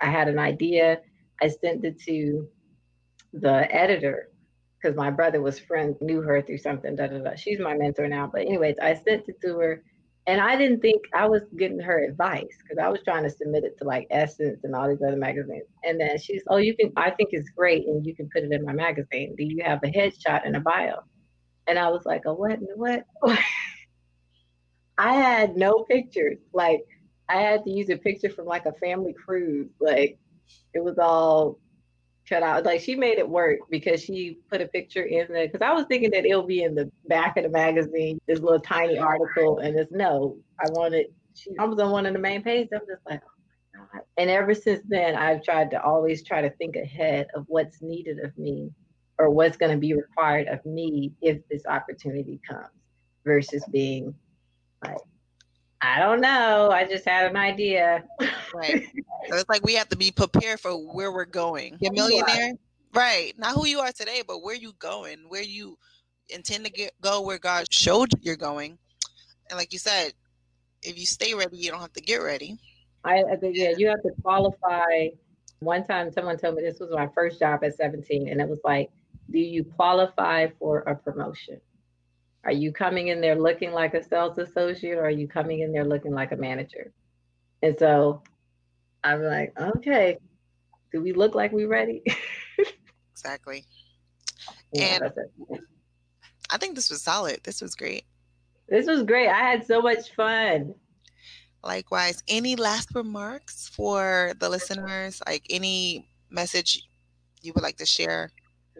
I 0.00 0.06
had 0.10 0.28
an 0.28 0.38
idea. 0.38 1.00
I 1.42 1.48
sent 1.48 1.84
it 1.84 2.00
to 2.02 2.48
the 3.32 3.72
editor 3.74 4.28
because 4.80 4.96
my 4.96 5.10
brother 5.10 5.40
was 5.40 5.58
friend, 5.58 5.94
knew 6.00 6.22
her 6.22 6.40
through 6.42 6.58
something. 6.58 6.96
Da, 6.96 7.08
da, 7.08 7.18
da. 7.18 7.34
She's 7.34 7.60
my 7.60 7.74
mentor 7.74 8.08
now. 8.08 8.30
But 8.32 8.42
anyways, 8.42 8.76
I 8.80 8.94
sent 8.94 9.28
it 9.28 9.40
to 9.42 9.58
her, 9.58 9.82
and 10.26 10.40
I 10.40 10.56
didn't 10.56 10.80
think 10.80 11.02
I 11.14 11.26
was 11.26 11.42
getting 11.58 11.80
her 11.80 12.04
advice 12.04 12.56
because 12.62 12.82
I 12.82 12.88
was 12.88 13.00
trying 13.04 13.24
to 13.24 13.30
submit 13.30 13.64
it 13.64 13.76
to 13.78 13.84
like 13.84 14.06
Essence 14.10 14.60
and 14.64 14.74
all 14.74 14.88
these 14.88 15.02
other 15.06 15.16
magazines. 15.16 15.66
And 15.84 16.00
then 16.00 16.18
she's, 16.18 16.42
oh, 16.48 16.56
you 16.56 16.76
can. 16.76 16.92
I 16.96 17.10
think 17.10 17.30
it's 17.32 17.50
great, 17.50 17.86
and 17.86 18.04
you 18.06 18.14
can 18.14 18.28
put 18.32 18.44
it 18.44 18.52
in 18.52 18.64
my 18.64 18.72
magazine. 18.72 19.34
Do 19.36 19.44
you 19.44 19.62
have 19.64 19.80
a 19.84 19.88
headshot 19.88 20.42
and 20.46 20.56
a 20.56 20.60
bio? 20.60 21.00
And 21.66 21.78
I 21.78 21.88
was 21.88 22.04
like, 22.04 22.22
a 22.26 22.34
what? 22.34 22.52
and 22.52 22.68
What? 22.76 23.04
I 25.00 25.14
had 25.14 25.56
no 25.56 25.86
pictures. 25.88 26.36
Like 26.52 26.84
I 27.30 27.40
had 27.40 27.64
to 27.64 27.70
use 27.70 27.88
a 27.88 27.96
picture 27.96 28.28
from 28.28 28.44
like 28.44 28.66
a 28.66 28.72
family 28.74 29.14
cruise. 29.14 29.70
Like 29.80 30.18
it 30.74 30.84
was 30.84 30.98
all 30.98 31.58
cut 32.28 32.42
out. 32.42 32.66
Like 32.66 32.82
she 32.82 32.94
made 32.94 33.16
it 33.16 33.26
work 33.26 33.60
because 33.70 34.02
she 34.02 34.36
put 34.50 34.60
a 34.60 34.68
picture 34.68 35.04
in 35.04 35.32
there. 35.32 35.46
Because 35.46 35.66
I 35.66 35.72
was 35.72 35.86
thinking 35.86 36.10
that 36.10 36.26
it'll 36.26 36.46
be 36.46 36.64
in 36.64 36.74
the 36.74 36.90
back 37.08 37.38
of 37.38 37.44
the 37.44 37.48
magazine, 37.48 38.20
this 38.28 38.40
little 38.40 38.60
tiny 38.60 38.98
article, 38.98 39.60
and 39.60 39.74
it's 39.78 39.90
no. 39.90 40.36
I 40.60 40.68
wanted. 40.72 41.06
She 41.34 41.52
I 41.58 41.64
was 41.64 41.78
on 41.78 41.92
one 41.92 42.04
of 42.04 42.12
the 42.12 42.18
main 42.18 42.42
pages. 42.42 42.68
I'm 42.74 42.80
just 42.80 43.00
like, 43.08 43.22
oh 43.24 43.30
my 43.74 43.98
god. 44.00 44.02
And 44.18 44.28
ever 44.28 44.52
since 44.52 44.82
then, 44.86 45.16
I've 45.16 45.42
tried 45.42 45.70
to 45.70 45.82
always 45.82 46.22
try 46.22 46.42
to 46.42 46.50
think 46.50 46.76
ahead 46.76 47.28
of 47.34 47.44
what's 47.48 47.80
needed 47.80 48.18
of 48.18 48.36
me, 48.36 48.70
or 49.18 49.30
what's 49.30 49.56
going 49.56 49.72
to 49.72 49.78
be 49.78 49.94
required 49.94 50.48
of 50.48 50.62
me 50.66 51.14
if 51.22 51.38
this 51.50 51.64
opportunity 51.64 52.38
comes, 52.46 52.68
versus 53.24 53.64
being 53.72 54.14
like, 54.84 54.96
I 55.82 55.98
don't 56.00 56.20
know. 56.20 56.70
I 56.70 56.86
just 56.86 57.06
had 57.06 57.30
an 57.30 57.36
idea. 57.36 58.04
right? 58.54 58.84
So 59.28 59.36
it's 59.36 59.48
like 59.48 59.64
we 59.64 59.74
have 59.74 59.88
to 59.90 59.96
be 59.96 60.10
prepared 60.10 60.60
for 60.60 60.72
where 60.72 61.12
we're 61.12 61.24
going. 61.24 61.78
You're 61.80 61.92
a 61.92 61.96
Who 61.96 62.02
you 62.02 62.22
millionaire, 62.24 62.52
right? 62.94 63.32
Not 63.38 63.54
who 63.54 63.66
you 63.66 63.80
are 63.80 63.92
today, 63.92 64.22
but 64.26 64.42
where 64.42 64.54
you 64.54 64.72
going, 64.78 65.18
where 65.28 65.42
you 65.42 65.78
intend 66.28 66.64
to 66.64 66.70
get 66.72 66.92
go, 67.00 67.22
where 67.22 67.38
God 67.38 67.72
showed 67.72 68.10
you're 68.20 68.36
going. 68.36 68.78
And 69.48 69.58
like 69.58 69.72
you 69.72 69.78
said, 69.78 70.12
if 70.82 70.98
you 70.98 71.06
stay 71.06 71.34
ready, 71.34 71.56
you 71.56 71.70
don't 71.70 71.80
have 71.80 71.92
to 71.94 72.02
get 72.02 72.16
ready. 72.16 72.58
I, 73.04 73.22
I 73.22 73.36
think 73.36 73.56
yeah, 73.56 73.72
you 73.76 73.88
have 73.88 74.02
to 74.02 74.10
qualify. 74.22 75.08
One 75.60 75.84
time, 75.86 76.10
someone 76.12 76.38
told 76.38 76.56
me 76.56 76.62
this 76.62 76.80
was 76.80 76.90
my 76.90 77.08
first 77.14 77.38
job 77.38 77.62
at 77.64 77.76
17, 77.76 78.28
and 78.28 78.40
it 78.40 78.48
was 78.48 78.60
like, 78.64 78.90
do 79.30 79.38
you 79.38 79.64
qualify 79.64 80.48
for 80.58 80.80
a 80.80 80.94
promotion? 80.94 81.60
Are 82.44 82.52
you 82.52 82.72
coming 82.72 83.08
in 83.08 83.20
there 83.20 83.36
looking 83.36 83.72
like 83.72 83.94
a 83.94 84.02
sales 84.02 84.38
associate, 84.38 84.96
or 84.96 85.04
are 85.04 85.10
you 85.10 85.28
coming 85.28 85.60
in 85.60 85.72
there 85.72 85.84
looking 85.84 86.12
like 86.12 86.32
a 86.32 86.36
manager? 86.36 86.92
And 87.62 87.76
so, 87.78 88.22
I'm 89.04 89.22
like, 89.22 89.52
okay, 89.60 90.18
do 90.92 91.02
we 91.02 91.12
look 91.12 91.34
like 91.34 91.52
we're 91.52 91.68
ready? 91.68 92.02
Exactly. 93.12 93.66
Yeah, 94.72 94.98
And- 95.02 95.60
I 96.50 96.56
think 96.56 96.74
this 96.74 96.88
was 96.90 97.02
solid. 97.02 97.40
This 97.44 97.60
was 97.60 97.74
great. 97.74 98.04
This 98.68 98.86
was 98.86 99.02
great. 99.02 99.28
I 99.28 99.38
had 99.50 99.66
so 99.66 99.82
much 99.82 100.14
fun. 100.14 100.74
Likewise, 101.62 102.22
any 102.28 102.56
last 102.56 102.94
remarks 102.94 103.68
for 103.68 104.32
the 104.40 104.48
listeners? 104.48 105.20
Like 105.26 105.44
any 105.50 106.08
message 106.30 106.82
you 107.42 107.52
would 107.54 107.62
like 107.62 107.76
to 107.76 107.84
share? 107.86 108.30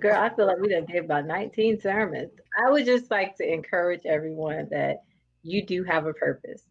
Girl, 0.01 0.17
I 0.17 0.35
feel 0.35 0.47
like 0.47 0.59
we 0.59 0.69
done 0.69 0.87
gave 0.87 1.05
about 1.05 1.27
19 1.27 1.81
sermons. 1.81 2.33
I 2.59 2.71
would 2.71 2.87
just 2.87 3.11
like 3.11 3.37
to 3.37 3.53
encourage 3.53 4.07
everyone 4.07 4.69
that 4.71 5.03
you 5.43 5.65
do 5.65 5.85
have 5.85 6.07
a 6.07 6.15
purpose 6.15 6.63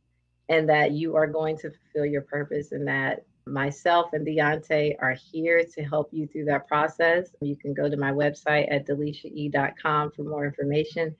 and 0.49 0.67
that 0.69 0.91
you 0.91 1.15
are 1.15 1.27
going 1.27 1.57
to 1.57 1.69
fulfill 1.69 2.05
your 2.05 2.23
purpose 2.23 2.71
and 2.71 2.87
that 2.87 3.23
myself 3.45 4.13
and 4.13 4.25
Deontay 4.25 4.95
are 4.99 5.13
here 5.31 5.63
to 5.63 5.83
help 5.83 6.09
you 6.11 6.27
through 6.27 6.45
that 6.45 6.67
process. 6.67 7.29
You 7.41 7.55
can 7.55 7.73
go 7.73 7.87
to 7.87 7.97
my 7.97 8.11
website 8.11 8.71
at 8.71 8.87
deliciae.com 8.87 10.11
for 10.11 10.23
more 10.23 10.45
information. 10.45 11.15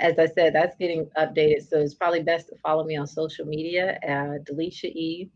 As 0.00 0.18
I 0.18 0.26
said, 0.26 0.54
that's 0.54 0.76
getting 0.76 1.06
updated. 1.16 1.68
So 1.68 1.78
it's 1.78 1.94
probably 1.94 2.22
best 2.22 2.48
to 2.48 2.56
follow 2.56 2.84
me 2.84 2.96
on 2.96 3.06
social 3.06 3.46
media 3.46 3.98
at 4.02 4.44
Delisha 4.44 4.86
E. 4.86 5.30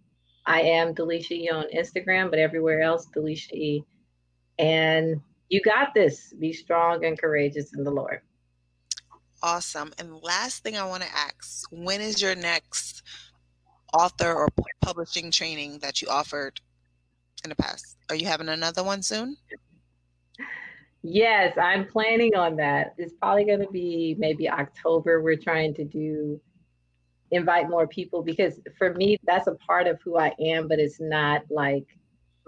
I 0.47 0.63
am 0.63 0.95
Delisha 0.95 1.33
E 1.33 1.51
on 1.51 1.67
Instagram, 1.75 2.31
but 2.31 2.41
everywhere 2.41 2.81
else, 2.81 3.07
Delisha 3.15 3.53
E. 3.53 3.85
And 4.59 5.21
you 5.49 5.61
got 5.63 5.95
this. 5.95 6.33
Be 6.39 6.53
strong 6.53 7.05
and 7.05 7.19
courageous 7.19 7.75
in 7.75 7.85
the 7.85 7.91
Lord. 7.91 8.21
Awesome. 9.43 9.93
And 9.99 10.21
last 10.23 10.63
thing 10.63 10.77
I 10.77 10.85
want 10.85 11.03
to 11.03 11.09
ask 11.15 11.67
when 11.71 12.01
is 12.01 12.21
your 12.21 12.35
next 12.35 13.03
author 13.95 14.33
or 14.33 14.49
publishing 14.81 15.31
training 15.31 15.79
that 15.79 16.03
you 16.03 16.09
offered 16.09 16.61
in 17.45 17.51
the 17.51 17.57
past? 17.57 17.97
Are 18.11 18.17
you 18.17 18.27
having 18.27 18.49
another 18.49 18.83
one 18.83 19.03
soon? 19.03 19.37
Yes, 21.03 21.57
I'm 21.57 21.87
planning 21.87 22.35
on 22.35 22.57
that. 22.57 22.95
It's 22.99 23.15
probably 23.15 23.45
going 23.45 23.61
to 23.61 23.71
be 23.71 24.17
maybe 24.19 24.51
October. 24.51 25.23
We're 25.23 25.37
trying 25.37 25.75
to 25.75 25.85
do 25.85 26.41
invite 27.31 27.69
more 27.69 27.87
people 27.87 28.23
because 28.23 28.59
for 28.79 28.95
me 28.95 29.19
that's 29.25 29.49
a 29.49 29.55
part 29.55 29.87
of 29.87 30.01
who 30.03 30.19
I 30.19 30.33
am, 30.41 30.67
but 30.67 30.79
it's 30.79 30.99
not 30.99 31.43
like 31.51 31.87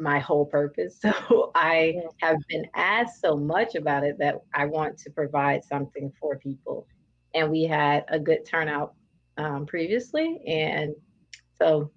my 0.01 0.19
whole 0.19 0.47
purpose. 0.47 0.99
So 1.21 1.51
I 1.55 1.95
have 2.21 2.37
been 2.49 2.67
asked 2.75 3.21
so 3.21 3.37
much 3.37 3.75
about 3.75 4.05
it 4.05 4.19
that 4.19 4.37
I 4.55 4.67
want 4.67 4.99
to 4.99 5.11
provide 5.11 5.63
something 5.65 6.13
for 6.19 6.39
people. 6.39 6.87
And 7.35 7.51
we 7.51 7.65
had 7.65 8.05
a 8.09 8.19
good 8.19 8.47
turnout 8.47 8.95
um, 9.37 9.67
previously. 9.67 10.41
And 10.47 10.95
so 11.59 11.91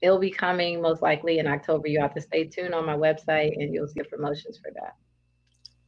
it'll 0.00 0.18
be 0.18 0.30
coming 0.30 0.80
most 0.80 1.02
likely 1.02 1.38
in 1.38 1.46
October. 1.46 1.88
You 1.88 2.00
have 2.00 2.14
to 2.14 2.20
stay 2.20 2.44
tuned 2.44 2.74
on 2.74 2.86
my 2.86 2.96
website 2.96 3.52
and 3.56 3.72
you'll 3.72 3.88
see 3.88 4.02
promotions 4.02 4.58
for 4.58 4.72
that. 4.74 4.96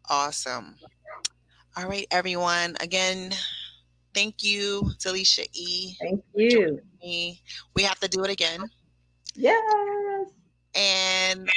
Awesome. 0.09 0.77
All 1.77 1.89
right, 1.89 2.07
everyone. 2.11 2.77
Again, 2.81 3.33
thank 4.15 4.43
you, 4.43 4.91
Delisha 4.99 5.47
E. 5.53 5.95
Thank 6.01 6.25
you. 6.35 6.81
Me. 7.03 7.41
We 7.75 7.83
have 7.85 8.01
to 8.01 8.09
do 8.09 8.25
it 8.25 8.31
again. 8.31 8.69
Yes. 9.35 9.63
And 10.75 11.49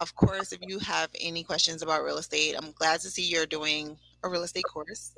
of 0.00 0.14
course, 0.14 0.52
if 0.52 0.60
you 0.62 0.78
have 0.80 1.10
any 1.20 1.42
questions 1.42 1.82
about 1.82 2.04
real 2.04 2.18
estate, 2.18 2.54
I'm 2.56 2.72
glad 2.72 3.00
to 3.00 3.08
see 3.08 3.22
you're 3.22 3.46
doing 3.46 3.96
a 4.22 4.28
real 4.28 4.42
estate 4.42 4.64
course. 4.64 5.12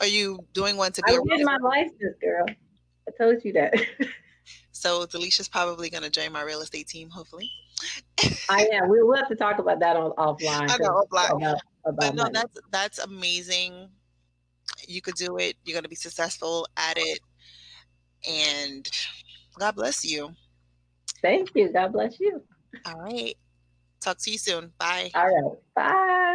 Are 0.00 0.06
you 0.06 0.38
doing 0.52 0.76
one 0.76 0.92
to 0.92 1.02
be? 1.06 1.12
I 1.12 1.36
did 1.36 1.44
my 1.44 1.56
license, 1.62 2.16
girl. 2.20 2.46
I 2.48 3.12
told 3.18 3.44
you 3.44 3.52
that. 3.54 3.74
so 4.72 5.06
Delisha's 5.06 5.48
probably 5.48 5.90
going 5.90 6.02
to 6.02 6.10
join 6.10 6.32
my 6.32 6.42
real 6.42 6.60
estate 6.60 6.88
team, 6.88 7.10
hopefully. 7.10 7.50
I 8.48 8.68
am. 8.72 8.88
We 8.88 9.02
will 9.02 9.16
have 9.16 9.28
to 9.28 9.36
talk 9.36 9.58
about 9.58 9.80
that 9.80 9.96
on 9.96 10.12
offline. 10.12 10.70
I 10.70 10.76
know 10.78 11.02
offline. 11.02 11.36
About, 11.36 11.60
about 11.84 11.96
but 12.00 12.14
no, 12.14 12.22
money. 12.24 12.32
that's 12.34 12.60
that's 12.70 12.98
amazing. 12.98 13.88
You 14.86 15.00
could 15.00 15.14
do 15.14 15.38
it. 15.38 15.56
You're 15.64 15.74
going 15.74 15.84
to 15.84 15.88
be 15.88 15.96
successful 15.96 16.66
at 16.76 16.96
it, 16.96 17.20
and 18.28 18.88
God 19.58 19.76
bless 19.76 20.04
you. 20.04 20.30
Thank 21.22 21.50
you. 21.54 21.72
God 21.72 21.92
bless 21.92 22.20
you. 22.20 22.42
All 22.84 23.00
right. 23.00 23.36
Talk 24.00 24.18
to 24.18 24.30
you 24.30 24.38
soon. 24.38 24.72
Bye. 24.78 25.10
All 25.14 25.24
right. 25.24 25.52
Bye. 25.74 26.25